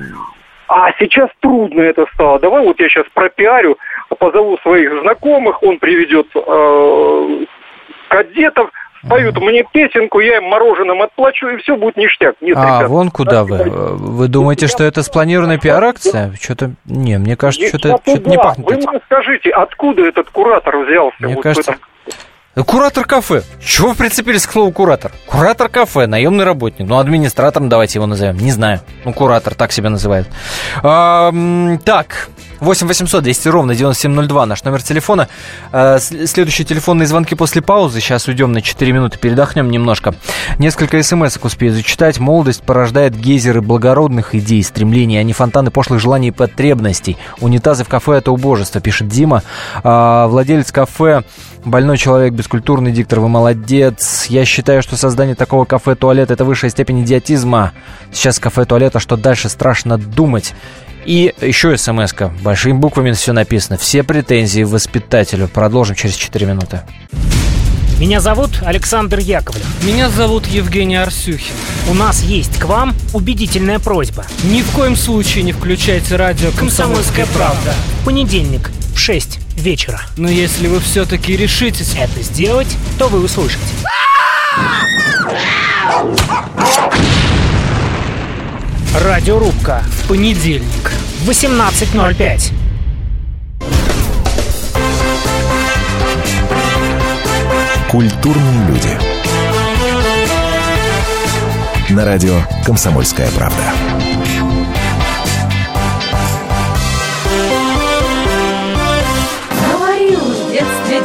А 0.69 0.93
сейчас 0.99 1.29
трудно 1.41 1.83
это 1.83 2.07
стало. 2.15 2.39
Давай 2.39 2.65
вот 2.65 2.79
я 2.79 2.89
сейчас 2.89 3.05
пропиарю, 3.13 3.77
позову 4.19 4.57
своих 4.59 5.01
знакомых, 5.01 5.63
он 5.65 5.79
приведет 5.81 6.29
э, 6.35 7.45
кадетов, 8.09 8.71
поют 9.09 9.41
мне 9.41 9.65
песенку, 9.73 10.21
я 10.21 10.37
им 10.37 10.45
мороженым 10.45 11.03
отплачу, 11.03 11.49
и 11.49 11.57
все 11.57 11.77
будет 11.77 11.97
ништяк. 11.97 12.37
Нет, 12.41 12.57
а, 12.57 12.79
ребят, 12.79 12.89
вон 12.89 13.11
куда 13.11 13.45
вы. 13.45 13.65
Вы 13.69 14.29
думаете, 14.29 14.67
что 14.67 14.85
это 14.85 15.03
спланированная 15.03 15.59
пиар-акция? 15.59 16.33
Что-то, 16.41 16.73
не, 16.85 17.19
мне 17.19 17.37
кажется, 17.37 17.67
что-то, 17.69 17.99
что-то 18.05 18.31
не 18.31 18.37
пахнет. 18.37 18.67
Вы 18.67 18.77
мне 18.77 19.01
скажите, 19.07 19.51
откуда 19.51 20.07
этот 20.07 20.31
куратор 20.31 20.77
взялся? 20.79 21.17
Мне 21.21 21.35
вот 21.35 21.43
кажется, 21.43 21.79
Куратор 22.55 23.05
кафе. 23.07 23.45
Чего 23.65 23.95
прицепились 23.95 24.45
к 24.45 24.51
слову 24.51 24.73
куратор? 24.73 25.13
Куратор 25.27 25.69
кафе, 25.69 26.07
наемный 26.07 26.45
работник. 26.45 26.87
Ну, 26.89 26.99
администратором 26.99 27.69
давайте 27.69 27.99
его 27.99 28.07
назовем. 28.07 28.39
Не 28.39 28.51
знаю. 28.51 28.81
Ну, 29.05 29.13
куратор, 29.13 29.55
так 29.55 29.71
себя 29.71 29.89
называют. 29.89 30.27
А, 30.83 31.33
так, 31.85 32.29
8 32.61 32.87
800 32.87 33.25
200 33.25 33.49
ровно 33.49 33.75
9702 33.75 34.47
наш 34.47 34.65
номер 34.65 34.83
телефона. 34.83 35.29
А, 35.73 35.99
следующие 35.99 36.67
телефонные 36.67 37.07
звонки 37.07 37.35
после 37.35 37.63
паузы. 37.63 38.01
Сейчас 38.01 38.29
уйдем 38.29 38.53
на 38.53 38.63
4 38.63 38.93
минуты, 38.93 39.19
передохнем 39.19 39.71
немножко. 39.71 40.15
Несколько 40.59 41.03
смс 41.03 41.39
успею 41.43 41.73
зачитать. 41.73 42.19
Молодость 42.19 42.63
порождает 42.63 43.17
гейзеры 43.17 43.63
благородных 43.63 44.35
идей, 44.35 44.63
стремлений, 44.63 45.17
а 45.17 45.23
не 45.23 45.33
фонтаны 45.33 45.71
пошлых 45.71 46.01
желаний 46.01 46.29
и 46.29 46.33
потребностей. 46.33 47.17
Унитазы 47.41 47.85
в 47.85 47.89
кафе– 47.89 48.13
это 48.19 48.31
убожество, 48.31 48.81
пишет 48.81 49.09
Дима. 49.09 49.43
А, 49.83 50.27
владелец 50.27 50.71
кафе 50.71 51.25
Больной 51.65 51.99
человек, 51.99 52.33
бескультурный 52.33 52.91
диктор, 52.91 53.21
вы 53.21 53.29
молодец. 53.29 54.27
Я 54.31 54.47
считаю, 54.47 54.83
что 54.83 54.97
создание 54.97 55.35
такого 55.35 55.67
кафе-туалета– 55.67 56.33
это 56.35 56.47
высшая 56.47 56.71
степень 56.71 57.03
идиотизма. 57.03 57.73
Сейчас 58.13 58.39
кафе-туалет, 58.39 58.97
а 58.97 59.01
что 59.01 59.17
дальше 59.17 59.51
страшно 59.51 59.99
думать. 59.99 60.55
И 61.11 61.35
еще 61.41 61.77
смс 61.77 62.13
-ка. 62.13 62.31
Большими 62.41 62.75
буквами 62.75 63.11
все 63.11 63.33
написано. 63.33 63.77
Все 63.77 64.05
претензии 64.05 64.63
воспитателю. 64.63 65.49
Продолжим 65.49 65.97
через 65.97 66.15
4 66.15 66.47
минуты. 66.47 66.83
Меня 67.99 68.21
зовут 68.21 68.63
Александр 68.65 69.19
Яковлев. 69.19 69.67
Меня 69.83 70.09
зовут 70.09 70.47
Евгений 70.47 70.95
Арсюхин. 70.95 71.53
У 71.91 71.95
нас 71.95 72.23
есть 72.23 72.61
к 72.61 72.65
вам 72.67 72.95
убедительная 73.13 73.81
просьба. 73.81 74.25
Ни 74.45 74.63
в 74.63 74.71
коем 74.71 74.95
случае 74.95 75.43
не 75.43 75.51
включайте 75.51 76.15
радио 76.15 76.53
«Комсомольская 76.53 77.27
правда». 77.35 77.75
Понедельник 78.05 78.71
в 78.95 78.99
6 79.01 79.41
вечера. 79.57 80.01
Но 80.17 80.29
если 80.29 80.69
вы 80.69 80.79
все-таки 80.79 81.37
решитесь 81.37 81.97
это 81.99 82.23
сделать, 82.23 82.69
то 83.01 83.09
вы 83.09 83.25
услышите. 83.25 83.59
Радиорубка. 88.95 89.85
В 89.87 90.09
понедельник. 90.09 90.91
В 91.23 91.31
18.05. 91.31 92.53
Культурные 97.89 98.67
люди. 98.67 98.99
На 101.91 102.05
радио 102.05 102.43
«Комсомольская 102.65 103.31
правда». 103.31 103.63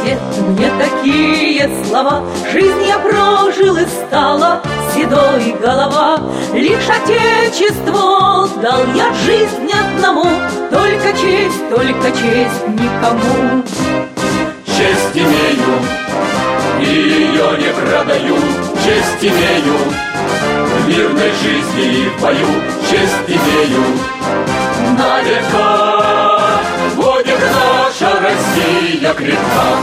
дед 0.06 0.20
мне 0.48 0.70
такие 1.06 1.70
слова. 1.84 2.22
Жизнь 2.52 2.82
я 2.86 2.98
прожил 2.98 3.76
и 3.76 3.86
стала 3.86 4.60
седой 4.94 5.56
голова. 5.60 6.18
Лишь 6.52 6.88
отечество 6.88 8.48
дал 8.62 8.80
я 8.94 9.12
жизнь 9.24 9.70
одному. 9.72 10.26
Только 10.70 11.12
честь, 11.12 11.68
только 11.70 12.10
честь 12.10 12.68
никому. 12.68 13.62
Честь 14.66 15.14
имею, 15.14 15.80
и 16.80 16.84
ее 16.84 17.58
не 17.58 17.72
продаю. 17.72 18.36
Честь 18.84 19.22
имею, 19.22 19.78
в 20.50 20.88
мирной 20.88 21.32
жизни 21.42 22.04
и 22.04 22.08
в 22.08 22.20
бою 22.20 22.46
Честь 22.90 23.28
имею, 23.28 23.84
на 24.98 25.22
века. 25.22 26.40
Будет 26.94 27.38
наша 27.52 28.20
Россия 28.20 29.12
крепка 29.14 29.78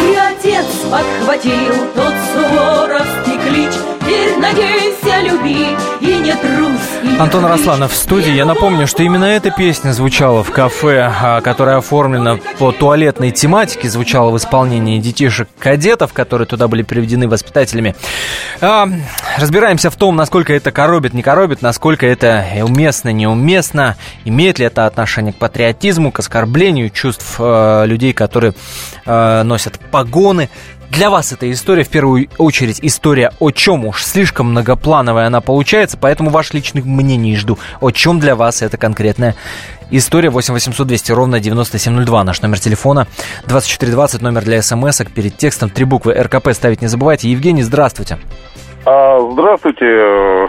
И 0.00 0.16
отец 0.16 0.66
подхватил 0.90 1.74
тот 1.94 2.14
суворовский 2.32 3.38
клич 3.46 3.91
Теперь 4.12 4.36
надейся, 4.36 5.20
люби 5.22 5.68
и 6.00 6.18
не 6.18 6.34
трусь. 6.34 7.18
Антон 7.18 7.46
Росланов 7.46 7.92
в 7.92 7.96
студии. 7.96 8.30
Я 8.30 8.44
напомню, 8.44 8.86
что 8.86 9.02
именно 9.02 9.24
эта 9.24 9.50
песня 9.50 9.92
звучала 9.92 10.44
в 10.44 10.50
кафе, 10.50 11.10
а, 11.18 11.40
которая 11.40 11.78
оформлена 11.78 12.38
по 12.58 12.72
туалетной 12.72 13.30
тематике, 13.30 13.88
звучала 13.88 14.30
в 14.30 14.36
исполнении 14.36 15.00
детишек-кадетов, 15.00 16.12
которые 16.12 16.46
туда 16.46 16.68
были 16.68 16.82
приведены 16.82 17.26
воспитателями. 17.26 17.94
А, 18.60 18.86
разбираемся 19.38 19.88
в 19.88 19.96
том, 19.96 20.14
насколько 20.14 20.52
это 20.52 20.72
коробит, 20.72 21.14
не 21.14 21.22
коробит, 21.22 21.62
насколько 21.62 22.06
это 22.06 22.44
уместно, 22.62 23.12
неуместно, 23.12 23.96
имеет 24.26 24.58
ли 24.58 24.66
это 24.66 24.84
отношение 24.84 25.32
к 25.32 25.36
патриотизму, 25.36 26.12
к 26.12 26.18
оскорблению 26.18 26.90
чувств 26.90 27.36
э, 27.38 27.84
людей, 27.86 28.12
которые 28.12 28.52
носят 29.06 29.78
погоны. 29.90 30.50
Для 30.92 31.08
вас 31.08 31.32
эта 31.32 31.50
история, 31.50 31.84
в 31.84 31.90
первую 31.90 32.28
очередь, 32.36 32.78
история 32.82 33.30
о 33.40 33.50
чем 33.50 33.86
уж 33.86 34.04
слишком 34.04 34.50
многоплановая 34.50 35.28
она 35.28 35.40
получается, 35.40 35.96
поэтому 35.98 36.28
ваш 36.28 36.52
личных 36.52 36.84
мнений 36.84 37.34
жду. 37.34 37.56
О 37.80 37.90
чем 37.90 38.20
для 38.20 38.36
вас 38.36 38.60
эта 38.60 38.76
конкретная 38.76 39.34
история 39.90 40.28
8 40.28 40.52
800 40.52 40.86
200 40.86 41.12
ровно 41.12 41.40
9702. 41.40 42.24
Наш 42.24 42.42
номер 42.42 42.60
телефона 42.60 43.06
2420, 43.46 44.20
номер 44.20 44.42
для 44.42 44.60
смс 44.60 45.00
-ок. 45.00 45.10
Перед 45.10 45.38
текстом 45.38 45.70
три 45.70 45.86
буквы 45.86 46.12
РКП 46.12 46.52
ставить 46.52 46.82
не 46.82 46.88
забывайте.Евгений, 46.88 47.62
здравствуйте. 47.62 48.18
А, 48.84 49.18
здравствуйте. 49.32 50.48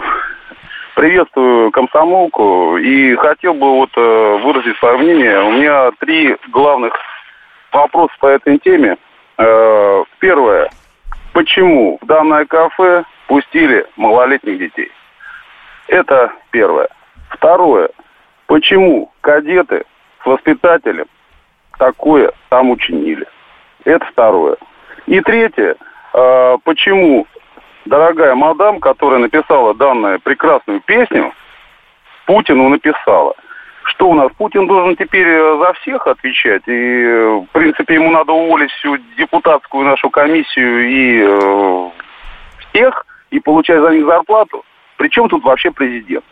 Приветствую 0.94 1.70
комсомолку 1.70 2.76
и 2.76 3.16
хотел 3.16 3.54
бы 3.54 3.78
вот 3.78 3.90
э, 3.96 4.38
выразить 4.44 4.76
свое 4.76 4.98
мнение. 4.98 5.40
У 5.40 5.52
меня 5.52 5.90
три 5.98 6.36
главных 6.52 6.92
вопроса 7.72 8.12
по 8.20 8.26
этой 8.26 8.58
теме. 8.58 8.98
Э, 9.38 10.04
первое. 10.20 10.70
Почему 11.32 11.98
в 12.00 12.06
данное 12.06 12.44
кафе 12.44 13.04
пустили 13.26 13.86
малолетних 13.96 14.58
детей? 14.58 14.90
Это 15.88 16.32
первое. 16.50 16.88
Второе. 17.30 17.90
Почему 18.46 19.10
кадеты 19.20 19.84
с 20.22 20.26
воспитателем 20.26 21.06
такое 21.78 22.32
там 22.50 22.70
учинили? 22.70 23.26
Это 23.84 24.04
второе. 24.06 24.56
И 25.06 25.20
третье. 25.20 25.76
Э, 26.12 26.56
почему 26.64 27.26
дорогая 27.84 28.34
мадам, 28.34 28.80
которая 28.80 29.18
написала 29.18 29.74
данную 29.74 30.20
прекрасную 30.20 30.80
песню, 30.80 31.32
Путину 32.26 32.68
написала, 32.68 33.34
что 33.84 34.08
у 34.10 34.14
нас? 34.14 34.30
Путин 34.36 34.66
должен 34.66 34.96
теперь 34.96 35.26
э, 35.26 35.58
за 35.58 35.72
всех 35.80 36.06
отвечать. 36.06 36.62
И, 36.66 36.72
э, 36.72 37.40
в 37.40 37.48
принципе, 37.52 37.94
ему 37.94 38.10
надо 38.10 38.32
уволить 38.32 38.70
всю 38.72 38.96
депутатскую 39.16 39.84
нашу 39.84 40.10
комиссию 40.10 40.88
и 40.88 41.22
э, 41.22 41.90
всех, 42.68 43.06
и 43.30 43.40
получать 43.40 43.80
за 43.80 43.90
них 43.90 44.06
зарплату. 44.06 44.64
Причем 44.96 45.28
тут 45.28 45.44
вообще 45.44 45.70
президент? 45.70 46.24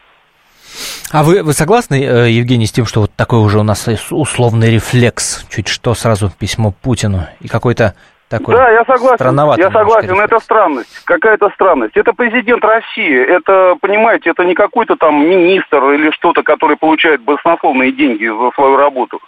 А 1.10 1.22
вы, 1.22 1.42
вы 1.42 1.52
согласны, 1.52 2.02
э, 2.02 2.30
Евгений, 2.30 2.66
с 2.66 2.72
тем, 2.72 2.86
что 2.86 3.00
вот 3.00 3.12
такой 3.14 3.40
уже 3.40 3.58
у 3.58 3.62
нас 3.62 3.86
условный 4.10 4.70
рефлекс, 4.70 5.46
чуть 5.50 5.68
что 5.68 5.94
сразу 5.94 6.30
письмо 6.30 6.72
Путину 6.72 7.26
и 7.40 7.48
какой-то 7.48 7.94
такой 8.32 8.54
да, 8.54 8.70
я 8.70 8.84
согласен. 8.84 9.16
Я 9.58 9.70
согласен, 9.70 10.18
это 10.20 10.40
странность. 10.40 11.04
Какая-то 11.04 11.50
странность. 11.50 11.96
Это 11.96 12.12
президент 12.12 12.64
России. 12.64 13.16
Это, 13.24 13.76
понимаете, 13.80 14.30
это 14.30 14.44
не 14.44 14.54
какой-то 14.54 14.96
там 14.96 15.28
министр 15.28 15.92
или 15.92 16.10
что-то, 16.10 16.42
который 16.42 16.76
получает 16.76 17.22
баснословные 17.22 17.92
деньги 17.92 18.26
за 18.26 18.50
свою 18.54 18.76
работу. 18.76 19.20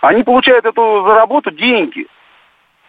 Они 0.00 0.22
получают 0.22 0.64
эту 0.64 1.04
за 1.06 1.14
работу 1.14 1.50
деньги. 1.50 2.06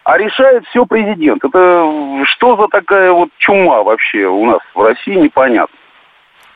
А 0.04 0.16
решает 0.18 0.64
все 0.66 0.86
президент. 0.86 1.44
Это 1.44 2.24
что 2.24 2.56
за 2.56 2.68
такая 2.68 3.12
вот 3.12 3.30
чума 3.38 3.82
вообще 3.82 4.26
у 4.26 4.46
нас 4.46 4.60
в 4.74 4.82
России, 4.82 5.14
непонятно. 5.14 5.76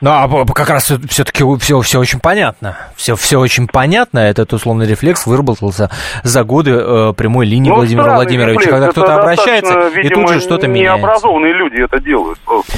Ну, 0.01 0.09
а 0.11 0.45
как 0.45 0.69
раз 0.69 0.91
все-таки 1.09 1.43
все, 1.59 1.81
все 1.81 1.99
очень 1.99 2.19
понятно. 2.19 2.77
Все, 2.95 3.15
все 3.15 3.39
очень 3.39 3.67
понятно. 3.67 4.19
Этот 4.19 4.51
условный 4.53 4.87
рефлекс 4.87 5.25
выработался 5.25 5.89
за 6.23 6.43
годы 6.43 6.71
э, 6.71 7.13
прямой 7.15 7.45
линии 7.45 7.69
ну, 7.69 7.75
Владимира 7.75 8.15
Владимировича, 8.15 8.59
рефлекс. 8.59 8.71
когда 8.71 8.87
кто-то 8.91 9.15
обращается, 9.15 9.87
видимо, 9.89 10.01
и 10.01 10.09
тут 10.09 10.33
же 10.33 10.41
что-то 10.41 10.67
меняется. 10.67 10.97
Необразованные 10.97 11.53
люди 11.53 11.81
это 11.81 11.99
делают. 12.01 12.39
Просто, 12.39 12.73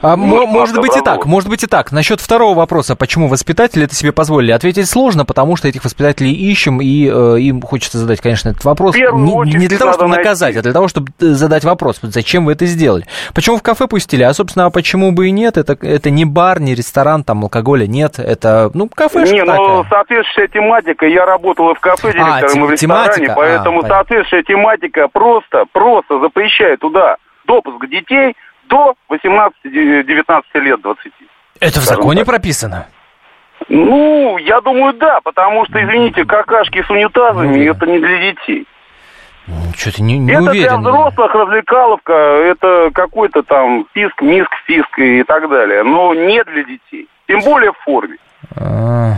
а, 0.00 0.16
может 0.16 0.80
быть 0.80 0.96
и 0.96 1.00
так, 1.02 1.26
может 1.26 1.48
быть 1.48 1.62
и 1.62 1.66
так. 1.66 1.92
Насчет 1.92 2.20
второго 2.20 2.56
вопроса, 2.56 2.96
почему 2.96 3.28
воспитатели 3.28 3.84
это 3.84 3.94
себе 3.94 4.12
позволили, 4.12 4.52
ответить 4.52 4.88
сложно, 4.88 5.24
потому 5.24 5.56
что 5.56 5.68
этих 5.68 5.84
воспитателей 5.84 6.32
ищем, 6.32 6.80
и 6.80 7.08
э, 7.12 7.40
им 7.40 7.60
хочется 7.60 7.98
задать, 7.98 8.20
конечно, 8.20 8.48
этот 8.48 8.64
вопрос. 8.64 8.96
Не, 8.96 9.58
не 9.58 9.68
для 9.68 9.78
того, 9.78 9.92
чтобы 9.92 10.08
найти. 10.08 10.24
наказать, 10.24 10.56
а 10.56 10.62
для 10.62 10.72
того, 10.72 10.88
чтобы 10.88 11.12
э, 11.20 11.26
задать 11.26 11.64
вопрос, 11.64 11.98
зачем 12.02 12.46
вы 12.46 12.52
это 12.52 12.64
сделали. 12.64 13.06
Почему 13.34 13.58
в 13.58 13.62
кафе 13.62 13.86
пустили? 13.86 14.22
А, 14.22 14.32
собственно, 14.32 14.66
а 14.66 14.70
почему 14.70 15.12
бы 15.12 15.28
и 15.28 15.30
нет? 15.30 15.58
Это, 15.58 15.76
это 15.82 16.10
не 16.10 16.24
бар, 16.24 16.61
не 16.62 16.74
ресторан, 16.74 17.24
там 17.24 17.42
алкоголя 17.42 17.86
нет, 17.86 18.18
это, 18.18 18.70
ну, 18.74 18.88
кафешка 18.88 19.34
Не, 19.34 19.44
ну, 19.44 19.84
соответствующая 19.90 20.48
тематика, 20.48 21.06
я 21.06 21.26
работал 21.26 21.70
и 21.70 21.74
в 21.74 21.80
кафе 21.80 22.08
А, 22.10 22.12
директором, 22.12 22.64
и 22.64 22.66
в 22.68 22.70
ресторане, 22.70 22.76
тематика, 22.78 23.32
а, 23.32 23.36
поэтому 23.36 23.80
понятно. 23.82 23.88
соответствующая 23.88 24.42
тематика 24.44 25.08
просто, 25.08 25.64
просто 25.72 26.20
запрещает 26.20 26.80
туда 26.80 27.16
допуск 27.46 27.86
детей 27.88 28.34
до 28.68 28.94
18-19 29.10 30.42
лет, 30.54 30.80
20. 30.80 31.12
Это 31.60 31.80
в 31.80 31.84
законе 31.84 32.24
прописано? 32.24 32.86
Ну, 33.68 34.38
я 34.38 34.60
думаю, 34.60 34.94
да, 34.94 35.20
потому 35.22 35.64
что, 35.66 35.82
извините, 35.82 36.24
какашки 36.24 36.82
с 36.82 36.90
унитазами, 36.90 37.64
это 37.64 37.86
не 37.86 37.98
для 37.98 38.32
детей. 38.32 38.66
Что-то 39.76 40.02
не, 40.02 40.18
не 40.18 40.32
это 40.32 40.42
для 40.42 40.50
уверен. 40.50 40.80
взрослых 40.80 41.34
развлекаловка, 41.34 42.12
это 42.12 42.90
какой-то 42.94 43.42
там 43.42 43.86
писк, 43.92 44.20
миск, 44.20 44.50
фиск 44.66 44.98
и 44.98 45.22
так 45.24 45.48
далее, 45.48 45.82
но 45.82 46.14
не 46.14 46.42
для 46.44 46.64
детей. 46.64 47.08
Тем 47.28 47.40
более 47.40 47.72
в 47.72 47.78
форме. 47.84 48.16
А, 48.56 49.14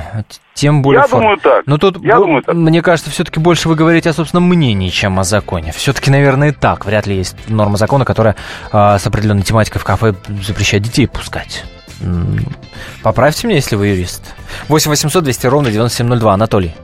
Тем 0.54 0.82
более 0.82 1.00
Я 1.00 1.06
форм. 1.08 1.22
думаю 1.22 1.38
так. 1.38 1.62
Но 1.66 1.78
тут, 1.78 2.02
Я 2.04 2.16
бо- 2.16 2.20
думаю 2.24 2.42
так. 2.42 2.54
мне 2.54 2.82
кажется, 2.82 3.10
все-таки 3.10 3.40
больше 3.40 3.68
вы 3.68 3.74
говорите 3.74 4.10
о 4.10 4.12
собственном 4.12 4.48
мнении, 4.48 4.90
чем 4.90 5.18
о 5.18 5.24
законе. 5.24 5.72
Все-таки, 5.72 6.10
наверное, 6.10 6.48
и 6.50 6.52
так. 6.52 6.84
Вряд 6.84 7.06
ли 7.06 7.16
есть 7.16 7.36
норма 7.48 7.76
закона, 7.76 8.04
которая 8.04 8.36
а, 8.70 8.98
с 8.98 9.06
определенной 9.06 9.42
тематикой 9.42 9.80
в 9.80 9.84
кафе 9.84 10.14
запрещает 10.42 10.82
детей 10.84 11.08
пускать. 11.08 11.64
Поправьте 13.02 13.46
меня, 13.46 13.56
если 13.56 13.76
вы 13.76 13.88
юрист. 13.88 14.34
8 14.68 14.90
800 14.90 15.24
200 15.24 15.46
ровно 15.46 15.70
9702. 15.70 16.34
Анатолий. 16.34 16.74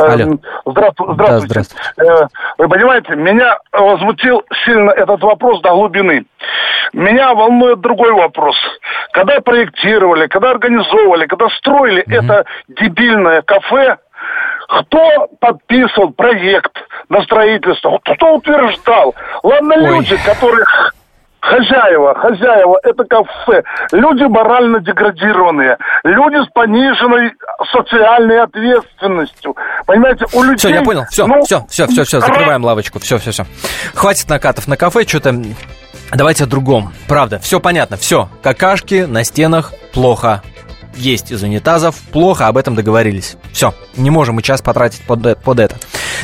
Алло. 0.00 0.12
Эм, 0.24 0.40
Здравствуйте. 0.66 1.14
Да, 1.16 1.38
здравствуйте. 1.40 1.84
Э, 1.98 2.26
Вы 2.58 2.68
понимаете, 2.68 3.14
меня 3.16 3.58
возмутил 3.72 4.42
сильно 4.64 4.90
этот 4.90 5.20
вопрос 5.22 5.60
до 5.62 5.70
глубины. 5.70 6.24
Меня 6.92 7.34
волнует 7.34 7.80
другой 7.80 8.12
вопрос. 8.12 8.56
Когда 9.12 9.40
проектировали, 9.40 10.26
когда 10.26 10.50
организовывали, 10.50 11.26
когда 11.26 11.48
строили 11.50 12.02
это 12.08 12.44
дебильное 12.68 13.42
кафе, 13.42 13.98
кто 14.68 15.28
подписывал 15.40 16.12
проект 16.12 16.72
на 17.08 17.22
строительство? 17.22 17.98
Кто 18.04 18.36
утверждал? 18.36 19.14
Ладно, 19.42 19.74
люди, 19.76 20.16
которые 20.24 20.64
х- 20.64 20.90
хозяева, 21.40 22.14
хозяева, 22.14 22.78
это 22.82 23.04
кафе, 23.04 23.62
люди 23.92 24.24
морально 24.24 24.80
деградированные, 24.80 25.78
люди 26.04 26.44
с 26.44 26.48
пониженной 26.52 27.32
социальной 27.72 28.42
ответственностью. 28.42 29.56
Понимаете, 29.86 30.26
у 30.32 30.42
людей... 30.42 30.56
Все, 30.58 30.68
я 30.68 30.82
понял. 30.82 31.04
Все, 31.10 31.26
ну, 31.26 31.42
все, 31.42 31.64
все, 31.68 31.86
все, 31.86 32.04
все, 32.04 32.20
закрываем 32.20 32.64
лавочку. 32.64 32.98
Все, 32.98 33.18
все, 33.18 33.30
все. 33.30 33.44
Хватит 33.94 34.28
накатов 34.28 34.68
на 34.68 34.76
кафе, 34.76 35.06
что-то. 35.06 35.34
Давайте 36.12 36.44
о 36.44 36.46
другом. 36.46 36.92
Правда, 37.08 37.38
все 37.38 37.60
понятно, 37.60 37.96
все. 37.96 38.28
Какашки 38.42 39.04
на 39.06 39.24
стенах 39.24 39.72
плохо. 39.92 40.42
Есть 40.96 41.30
из 41.30 41.42
унитазов, 41.42 41.94
плохо, 42.12 42.48
об 42.48 42.56
этом 42.56 42.74
договорились. 42.74 43.36
Все, 43.52 43.72
не 43.96 44.10
можем 44.10 44.34
мы 44.34 44.42
час 44.42 44.60
потратить 44.60 45.06
под, 45.06 45.24
э- 45.24 45.36
под 45.36 45.60
это. 45.60 45.76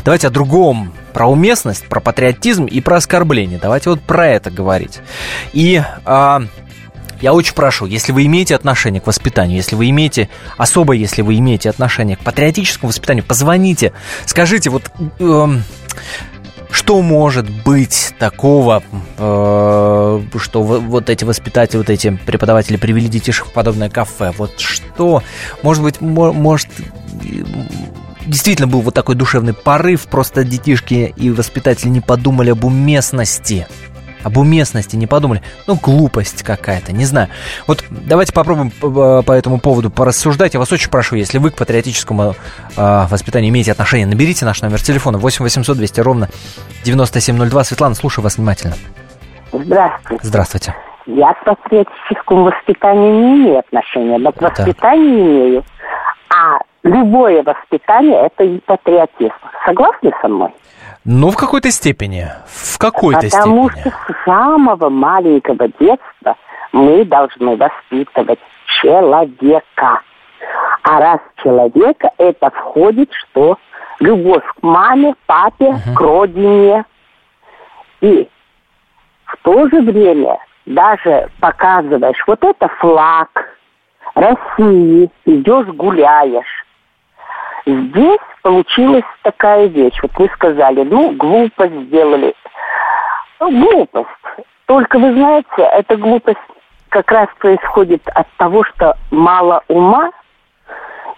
Давайте 0.05 0.27
о 0.27 0.31
другом. 0.31 0.93
Про 1.13 1.27
уместность, 1.29 1.87
про 1.87 2.01
патриотизм 2.01 2.67
и 2.67 2.81
про 2.81 2.97
оскорбление. 2.97 3.59
Давайте 3.61 3.91
вот 3.91 4.01
про 4.03 4.29
это 4.29 4.51
говорить. 4.51 4.99
И 5.53 5.83
а, 6.05 6.43
я 7.23 7.33
очень 7.33 7.55
прошу, 7.55 7.87
если 7.87 8.13
вы 8.13 8.27
имеете 8.27 8.55
отношение 8.55 9.01
к 9.01 9.07
воспитанию, 9.07 9.57
если 9.57 9.75
вы 9.77 9.89
имеете, 9.91 10.29
особо 10.59 10.93
если 10.93 11.23
вы 11.23 11.39
имеете 11.39 11.71
отношение 11.71 12.17
к 12.17 12.21
патриотическому 12.21 12.89
воспитанию, 12.91 13.25
позвоните, 13.25 13.93
скажите, 14.27 14.69
вот 14.69 14.91
эм, 15.19 15.63
что 16.71 17.01
может 17.01 17.49
быть 17.65 18.13
такого, 18.19 18.83
э, 19.17 20.21
что 20.39 20.63
в- 20.63 20.81
вот 20.81 21.09
эти 21.09 21.25
воспитатели, 21.25 21.79
вот 21.79 21.89
эти 21.89 22.11
преподаватели 22.27 22.77
привели 22.77 23.09
детишек 23.09 23.47
в 23.47 23.53
подобное 23.53 23.89
кафе? 23.89 24.35
Вот 24.37 24.61
что, 24.61 25.23
может 25.63 25.83
быть, 25.83 26.03
мо- 26.03 26.35
может, 26.35 26.69
э, 26.79 27.45
действительно 28.27 28.69
был 28.69 28.81
вот 28.81 28.95
такой 28.95 29.15
душевный 29.15 29.55
порыв, 29.55 30.07
просто 30.09 30.45
детишки 30.45 31.15
и 31.17 31.31
воспитатели 31.31 31.89
не 31.89 32.01
подумали 32.01 32.51
об 32.51 32.65
уместности 32.65 33.67
об 34.27 34.39
уместности 34.39 34.97
не 34.97 35.07
подумали. 35.07 35.41
Ну, 35.69 35.77
глупость 35.77 36.43
какая-то, 36.43 36.93
не 36.93 37.05
знаю. 37.05 37.29
Вот 37.69 37.85
давайте 37.89 38.33
попробуем 38.33 38.73
по, 38.73 39.33
этому 39.33 39.61
поводу 39.61 39.89
порассуждать. 39.89 40.55
Я 40.55 40.59
вас 40.59 40.73
очень 40.73 40.91
прошу, 40.91 41.15
если 41.15 41.39
вы 41.39 41.53
к 41.53 41.57
патриотическому 41.57 42.35
э, 42.77 43.07
воспитанию 43.09 43.51
имеете 43.51 43.71
отношение, 43.71 44.05
наберите 44.05 44.45
наш 44.45 44.63
номер 44.63 44.83
телефона 44.83 45.19
8 45.19 45.45
800 45.45 45.77
200 45.77 46.01
ровно 46.01 46.29
9702. 46.85 47.65
Светлана, 47.65 47.95
слушаю 47.95 48.25
вас 48.25 48.37
внимательно. 48.37 48.75
Здравствуйте. 49.53 50.27
Здравствуйте. 50.27 50.75
Я 51.07 51.33
к 51.35 51.45
патриотическому 51.45 52.45
воспитанию 52.47 53.13
не 53.15 53.37
имею 53.37 53.59
отношения, 53.61 54.19
но 54.19 54.33
к 54.33 54.41
Да. 54.41 54.49
воспитанию 54.49 55.21
имею. 55.21 55.65
А 56.31 56.59
любое 56.87 57.43
воспитание– 57.43 58.27
это 58.27 58.45
и 58.45 58.59
патриотизм. 58.61 59.35
Согласны 59.65 60.13
со 60.21 60.29
мной? 60.29 60.51
Ну, 61.05 61.31
в 61.31 61.37
какой-то 61.37 61.71
степени. 61.71 62.27
В 62.47 62.79
какой-то 62.79 63.29
Потому 63.31 63.71
степени. 63.71 63.93
что 63.93 64.13
с 64.13 64.25
самого 64.25 64.89
маленького 64.89 65.69
детства 65.79 66.37
мы 66.73 67.05
должны 67.05 67.57
воспитывать 67.57 68.41
человека. 68.81 70.01
А 70.83 71.01
раз 71.01 71.21
человека, 71.43 72.11
это 72.19 72.51
входит 72.51 73.11
что? 73.13 73.59
Любовь 73.99 74.45
к 74.61 74.63
маме, 74.63 75.15
папе, 75.27 75.75
к 75.95 76.01
родине. 76.01 76.85
И 78.01 78.29
в 79.25 79.37
то 79.43 79.69
же 79.69 79.81
время 79.81 80.39
даже 80.67 81.29
показываешь, 81.41 82.23
вот 82.27 82.43
это 82.45 82.69
флаг 82.79 83.57
России, 84.15 85.11
идешь 85.25 85.67
гуляешь. 85.69 86.66
Здесь 87.67 88.21
получилась 88.43 89.05
такая 89.23 89.67
вещь. 89.67 89.99
Вот 90.01 90.13
вы 90.17 90.29
сказали, 90.35 90.85
ну, 90.85 91.13
глупость 91.13 91.75
сделали. 91.87 92.33
Ну, 93.41 93.51
глупость. 93.51 94.09
Только 94.67 94.99
вы 94.99 95.13
знаете, 95.15 95.49
эта 95.59 95.97
глупость 95.97 96.39
как 96.89 97.11
раз 97.11 97.29
происходит 97.39 98.03
от 98.15 98.29
того, 98.37 98.65
что 98.65 98.97
мало 99.11 99.63
ума. 99.69 100.11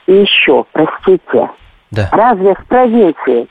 И 0.07 0.13
еще, 0.13 0.65
простите, 0.73 1.51
Да. 1.91 2.09
разве 2.13 2.55
в 2.55 2.67
провинции, 2.67 3.47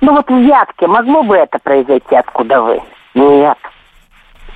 ну 0.00 0.14
вот 0.14 0.28
в 0.28 0.36
Вятке 0.36 0.88
могло 0.88 1.22
бы 1.22 1.36
это 1.36 1.60
произойти, 1.60 2.16
откуда 2.16 2.60
вы? 2.60 2.82
Нет. 3.14 3.56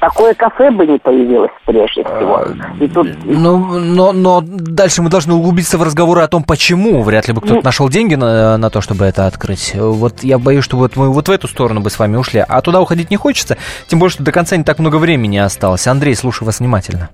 Такое 0.00 0.34
кафе 0.34 0.70
бы 0.70 0.86
не 0.86 0.98
появилось 0.98 1.50
прежде 1.64 2.04
всего. 2.04 2.44
И 2.80 2.86
тут 2.88 3.08
Ну, 3.24 3.58
но, 3.78 4.12
но 4.12 4.40
дальше 4.44 5.00
мы 5.02 5.08
должны 5.08 5.34
углубиться 5.34 5.78
в 5.78 5.82
разговоры 5.82 6.20
о 6.20 6.28
том, 6.28 6.42
почему. 6.44 7.02
Вряд 7.02 7.28
ли 7.28 7.34
бы 7.34 7.40
кто-то 7.40 7.56
Ну. 7.56 7.62
нашел 7.62 7.88
деньги 7.88 8.14
на, 8.14 8.58
на 8.58 8.70
то, 8.70 8.80
чтобы 8.82 9.06
это 9.06 9.26
открыть. 9.26 9.74
Вот 9.74 10.22
я 10.22 10.38
боюсь, 10.38 10.64
что 10.64 10.76
вот 10.76 10.96
мы 10.96 11.10
вот 11.12 11.28
в 11.28 11.30
эту 11.30 11.48
сторону 11.48 11.80
бы 11.80 11.88
с 11.90 11.98
вами 11.98 12.16
ушли. 12.16 12.44
А 12.46 12.60
туда 12.60 12.80
уходить 12.80 13.10
не 13.10 13.16
хочется, 13.16 13.56
тем 13.88 13.98
более, 13.98 14.12
что 14.12 14.22
до 14.22 14.32
конца 14.32 14.56
не 14.56 14.64
так 14.64 14.78
много 14.78 14.96
времени 14.96 15.38
осталось. 15.38 15.86
Андрей, 15.86 16.14
слушаю 16.14 16.46
вас 16.46 16.60
внимательно. 16.60 17.08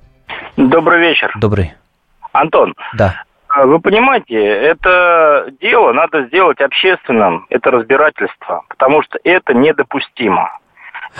Добрый 0.56 1.00
вечер. 1.00 1.32
Добрый. 1.36 1.74
Антон, 2.32 2.74
Да. 2.94 3.22
а 3.48 3.64
вы 3.66 3.78
понимаете, 3.78 4.34
это 4.36 5.46
дело 5.60 5.92
надо 5.92 6.24
сделать 6.26 6.60
общественным, 6.60 7.46
это 7.50 7.70
разбирательство, 7.70 8.62
потому 8.68 9.02
что 9.02 9.18
это 9.22 9.54
недопустимо. 9.54 10.50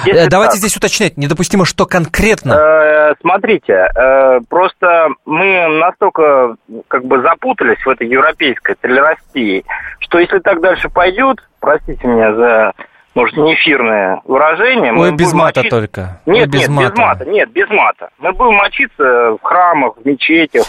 Если 0.05 0.26
Э, 0.26 0.28
Давайте 0.28 0.53
так, 0.53 0.59
здесь 0.61 0.76
уточнять, 0.76 1.16
недопустимо, 1.16 1.64
что 1.64 1.86
конкретно. 1.86 2.53
э, 2.55 3.14
смотрите, 3.20 3.88
э, 3.95 4.40
просто 4.49 5.09
мы 5.26 5.66
настолько 5.68 6.57
как 6.88 7.05
бы 7.05 7.20
запутались 7.20 7.84
в 7.84 7.88
этой 7.88 8.09
европейской 8.09 8.74
толерастии, 8.80 9.64
что 10.01 10.18
если 10.18 10.38
так 10.38 10.61
дальше 10.61 10.88
пойдет, 10.88 11.38
простите 11.61 12.07
меня 12.07 12.34
за, 12.34 12.72
может, 13.14 13.36
не 13.36 13.55
эфирное 13.55 14.20
выражение, 14.24 14.93
мы 14.93 15.03
Ой, 15.03 15.11
без 15.12 15.26
будем 15.32 15.38
мата 15.45 15.61
мочиться- 15.61 15.70
только. 15.80 16.20
Нет, 16.26 16.47
Ой, 16.47 16.47
без 16.49 16.68
нет, 16.68 16.70
мата. 16.70 16.90
без 16.90 16.99
мата, 16.99 17.24
нет, 17.26 17.51
без 17.53 17.68
мата. 17.68 18.09
Мы 18.18 18.32
будем 18.32 18.55
мочиться 18.55 19.05
в 19.32 19.38
храмах, 19.43 19.95
в 19.99 20.07
мечетях 20.07 20.64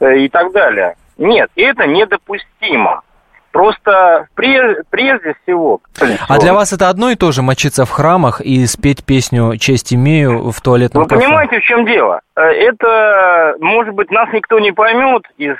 э, 0.00 0.18
и 0.18 0.28
так 0.28 0.52
далее. 0.52 0.94
Нет, 1.16 1.50
это 1.56 1.86
недопустимо. 1.86 3.02
Просто 3.52 4.26
пре- 4.36 4.82
прежде 4.90 5.34
всего... 5.42 5.80
А 6.28 6.38
для 6.38 6.52
вас 6.54 6.72
это 6.72 6.88
одно 6.88 7.10
и 7.10 7.16
то 7.16 7.32
же 7.32 7.42
мочиться 7.42 7.84
в 7.84 7.90
храмах 7.90 8.40
и 8.40 8.66
спеть 8.66 9.04
песню 9.04 9.56
«Честь 9.56 9.92
имею» 9.94 10.50
в 10.50 10.60
туалетном 10.60 11.04
Вы 11.04 11.08
кафе? 11.08 11.22
понимаете, 11.24 11.60
в 11.60 11.62
чем 11.62 11.86
дело? 11.86 12.20
Э, 12.36 12.42
Это, 12.42 13.54
может 13.60 13.94
быть, 13.94 14.10
нас 14.10 14.28
никто 14.32 14.58
не 14.58 14.72
поймет 14.72 15.22
из 15.38 15.56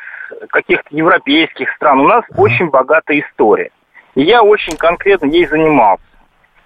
каких-то 0.51 0.89
европейских 0.91 1.70
стран. 1.74 2.01
У 2.01 2.09
нас 2.09 2.22
очень 2.36 2.68
богатая 2.68 3.20
история. 3.20 3.70
И 4.14 4.22
я 4.22 4.43
очень 4.43 4.76
конкретно 4.76 5.26
ей 5.26 5.47
занимался. 5.47 6.03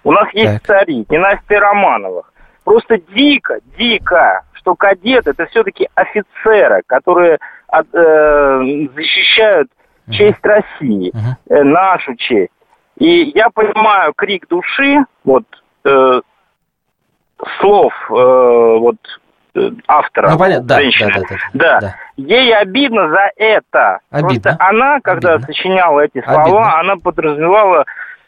У 0.03 0.11
нас 0.11 0.27
есть 0.33 0.65
цари, 0.65 1.05
династия 1.09 1.59
Романовых. 1.59 2.31
Просто 2.65 2.97
дико, 2.97 3.59
дико, 3.77 4.41
что 4.53 4.75
кадеты 4.75 5.29
это 5.31 5.45
все-таки 5.47 5.87
офицеры, 5.95 6.81
которые 6.85 7.37
от- 7.67 7.87
э, 7.93 8.59
защищают 8.95 9.69
честь 10.11 10.43
России, 10.43 11.11
э, 11.49 11.63
нашу 11.63 12.15
честь. 12.15 12.51
И 12.97 13.31
я 13.35 13.49
понимаю 13.49 14.13
крик 14.15 14.47
души, 14.47 14.99
вот 15.23 15.43
э, 15.85 16.21
слов 17.59 17.93
э, 18.09 18.13
вот 18.13 18.97
э, 19.55 19.69
автора, 19.87 20.29
Ну, 20.31 20.37
понятно, 20.37 20.67
да, 20.67 20.79
женщины. 20.79 21.11
да, 21.13 21.19
да, 21.19 21.27
да, 21.29 21.39
Да. 21.53 21.79
да. 21.81 21.95
Ей 22.17 22.55
обидно 22.55 23.09
за 23.09 23.31
это. 23.35 23.99
Обидно. 24.11 24.29
Просто 24.41 24.55
она, 24.59 24.99
когда 25.01 25.39
сочиняла 25.39 26.01
эти 26.01 26.21
слова, 26.23 26.41
Обидно. 26.43 26.79
она 26.79 26.95
подразумевала 26.97 27.85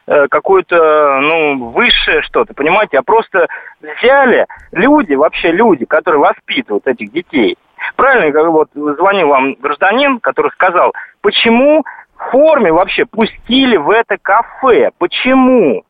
э, 0.08 0.28
какое-то, 0.30 1.20
ну, 1.22 1.70
высшее 1.72 2.22
что-то, 2.24 2.54
понимаете? 2.54 2.98
А 2.98 3.04
просто 3.04 3.48
взяли 3.82 4.46
люди, 4.72 5.14
вообще 5.14 5.52
люди, 5.52 5.86
которые 5.86 6.22
воспитывают 6.22 6.88
этих 6.88 7.12
детей. 7.12 7.58
Правильно, 7.96 8.32
как 8.32 8.48
вот 8.52 8.70
звонил 8.74 9.28
вам 9.28 9.56
гражданин, 9.56 10.20
который 10.20 10.52
сказал, 10.52 10.94
почему 11.22 11.84
в 12.18 12.32
форме 12.32 12.72
вообще 12.72 13.06
пустили 13.06 13.78
в 13.78 13.90
это 13.90 14.18
кафе? 14.22 14.92
Почему? 14.98 15.84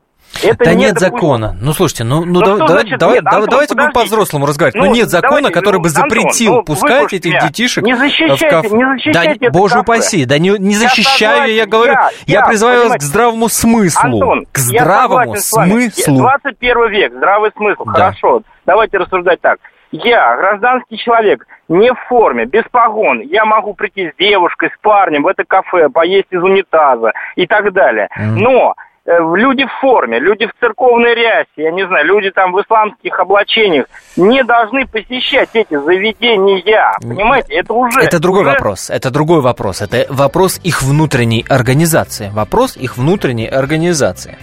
Это 0.44 0.66
да 0.66 0.74
не 0.74 0.86
нет 0.86 0.96
допустимо. 0.96 1.18
закона. 1.18 1.56
Ну 1.62 1.72
слушайте, 1.72 2.04
ну, 2.04 2.26
ну, 2.26 2.34
Ну, 2.34 2.40
да- 2.40 2.46
что 2.48 2.58
давай- 2.66 2.82
значит 2.82 3.00
давай- 3.00 3.16
нет? 3.18 3.28
Антон, 3.28 3.46
давайте 3.50 3.74
будем 3.76 3.88
подождите. 3.92 4.10
по-взрослому 4.10 4.46
разговаривать. 4.48 4.76
Ну, 4.82 4.86
Ну, 4.90 4.96
нет 4.96 5.10
закона, 5.10 5.30
давайте, 5.30 5.52
который 5.54 5.76
ну, 5.76 5.82
бы 5.84 5.88
Антон, 5.90 6.04
запретил 6.10 6.54
ну, 6.56 6.64
пускать 6.64 7.14
этих 7.14 7.30
меня. 7.32 7.48
детишек 7.48 7.84
Не 7.86 7.94
в 7.94 7.98
защищайте, 8.00 8.50
кафе. 8.50 8.70
не 8.76 8.86
защищайте 8.86 9.40
да, 9.40 9.46
это 9.48 9.52
боже 9.52 9.74
кафе. 9.76 9.82
упаси, 9.84 10.26
да 10.26 10.40
не, 10.40 10.50
не 10.58 10.74
Я 10.74 10.80
защищаю, 10.80 11.54
я 11.54 11.64
согласен, 11.64 11.70
говорю, 11.70 11.94
я- 11.94 12.10
я, 12.26 12.40
я, 12.40 12.46
призываю 12.46 12.76
вас 12.78 12.84
к 12.84 12.88
понимаете, 12.90 13.06
здравому 13.06 13.50
смыслу. 13.50 14.02
Антон, 14.04 14.46
к 14.52 14.58
я 14.58 14.82
здравому 14.82 15.26
вами. 15.30 15.38
смыслу. 15.38 16.18
21 16.18 16.90
век, 16.90 17.14
здравый 17.14 17.52
смысл, 17.56 17.86
хорошо. 17.86 18.42
Давайте 18.66 18.98
рассуждать 18.98 19.40
так. 19.42 19.60
Я, 20.04 20.36
гражданский 20.36 20.98
человек, 20.98 21.48
не 21.70 21.94
в 21.94 22.00
форме, 22.08 22.46
без 22.46 22.64
погон, 22.72 23.22
я 23.22 23.46
могу 23.46 23.74
прийти 23.74 24.12
с 24.12 24.16
девушкой, 24.18 24.70
с 24.70 24.78
парнем 24.82 25.24
в 25.24 25.28
это 25.28 25.46
кафе, 25.46 25.90
поесть 25.90 26.28
из 26.32 26.44
унитаза 26.44 27.14
и 27.36 27.48
так 27.48 27.72
далее. 27.72 28.10
Но 28.18 28.76
люди 29.06 29.66
в 29.66 29.72
форме, 29.82 30.20
люди 30.20 30.48
в 30.48 30.52
церковной 30.60 31.14
рясе, 31.14 31.48
я 31.58 31.72
не 31.72 31.86
знаю, 31.88 32.06
люди 32.06 32.32
там 32.32 32.54
в 32.54 32.62
исламских 32.62 33.20
облачениях 33.20 33.86
не 34.16 34.44
должны 34.44 34.88
посещать 34.88 35.50
эти 35.54 35.76
заведения. 35.76 36.92
Понимаете, 37.02 37.54
это 37.56 37.74
уже... 37.74 38.00
Это 38.02 38.20
другой 38.20 38.42
уже- 38.42 38.52
вопрос. 38.52 38.90
Это 38.90 39.12
другой 39.12 39.42
вопрос. 39.42 39.82
Это 39.82 40.06
вопрос 40.10 40.60
их 40.64 40.82
внутренней 40.82 41.46
организации. 41.48 42.30
Вопрос 42.34 42.78
их 42.78 42.98
внутренней 42.98 43.48
организации. 43.48 44.38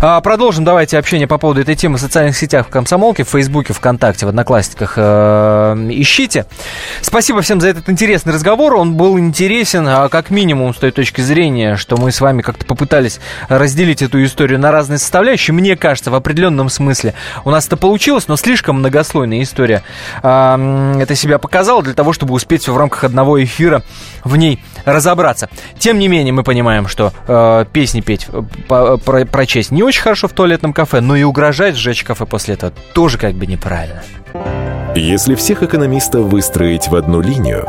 А, 0.00 0.20
продолжим 0.20 0.64
давайте 0.64 0.98
общение 0.98 1.28
по 1.28 1.38
поводу 1.38 1.60
этой 1.60 1.74
темы 1.74 1.98
в 1.98 2.00
социальных 2.00 2.36
сетях 2.36 2.66
в 2.68 2.70
Комсомолке, 2.70 3.24
в 3.24 3.28
Фейсбуке, 3.28 3.72
ВКонтакте, 3.72 4.26
в 4.26 4.28
Одноклассниках. 4.30 4.94
э, 4.96 5.74
ищите. 5.90 6.46
Спасибо 7.02 7.42
всем 7.42 7.60
за 7.60 7.68
этот 7.68 7.88
интересный 7.88 8.32
разговор. 8.32 8.74
Он 8.76 8.94
был 8.96 9.18
интересен, 9.18 9.86
а, 9.88 10.08
как 10.08 10.30
минимум, 10.30 10.74
с 10.74 10.78
той 10.78 10.90
точки 10.90 11.20
зрения, 11.20 11.76
что 11.76 11.96
мы 11.96 12.10
с 12.12 12.20
вами 12.20 12.42
как-то 12.42 12.64
попытались 12.64 13.20
разделить 13.48 14.02
эту 14.06 14.24
историю 14.24 14.58
на 14.58 14.72
разные 14.72 14.98
составляющие. 14.98 15.54
Мне 15.54 15.76
кажется, 15.76 16.10
в 16.10 16.14
определенном 16.14 16.68
смысле 16.68 17.14
у 17.44 17.50
нас 17.50 17.66
это 17.66 17.76
получилось, 17.76 18.28
но 18.28 18.36
слишком 18.36 18.78
многослойная 18.78 19.42
история 19.42 19.82
это 20.22 21.14
себя 21.14 21.38
показала 21.38 21.82
для 21.82 21.94
того, 21.94 22.12
чтобы 22.12 22.34
успеть 22.34 22.68
в 22.68 22.76
рамках 22.76 23.04
одного 23.04 23.42
эфира 23.42 23.82
в 24.24 24.36
ней 24.36 24.62
разобраться. 24.84 25.48
Тем 25.78 25.98
не 25.98 26.08
менее, 26.08 26.32
мы 26.32 26.42
понимаем, 26.42 26.88
что 26.88 27.12
э, 27.26 27.66
песни 27.72 28.00
петь, 28.00 28.26
э, 28.28 28.42
про, 28.68 29.24
прочесть 29.26 29.70
не 29.70 29.82
очень 29.82 30.02
хорошо 30.02 30.28
в 30.28 30.32
туалетном 30.32 30.72
кафе, 30.72 31.00
но 31.00 31.16
и 31.16 31.22
угрожать 31.22 31.76
сжечь 31.76 32.04
кафе 32.04 32.26
после 32.26 32.54
этого 32.54 32.72
тоже 32.94 33.18
как 33.18 33.34
бы 33.34 33.46
неправильно. 33.46 34.02
Если 34.94 35.34
всех 35.34 35.62
экономистов 35.62 36.26
выстроить 36.26 36.88
в 36.88 36.94
одну 36.94 37.20
линию, 37.20 37.68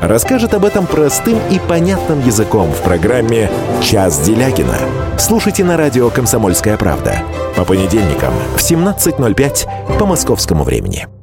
расскажет 0.00 0.54
об 0.54 0.64
этом 0.64 0.86
простым 0.86 1.38
и 1.50 1.58
понятным 1.58 2.24
языком 2.24 2.70
в 2.72 2.82
программе 2.82 3.50
«Час 3.82 4.20
Делягина». 4.20 4.78
Слушайте 5.18 5.64
на 5.64 5.76
радио 5.76 6.10
«Комсомольская 6.10 6.76
правда» 6.76 7.22
по 7.56 7.64
понедельникам 7.64 8.32
в 8.56 8.58
17.05 8.58 9.98
по 9.98 10.06
московскому 10.06 10.64
времени. 10.64 11.19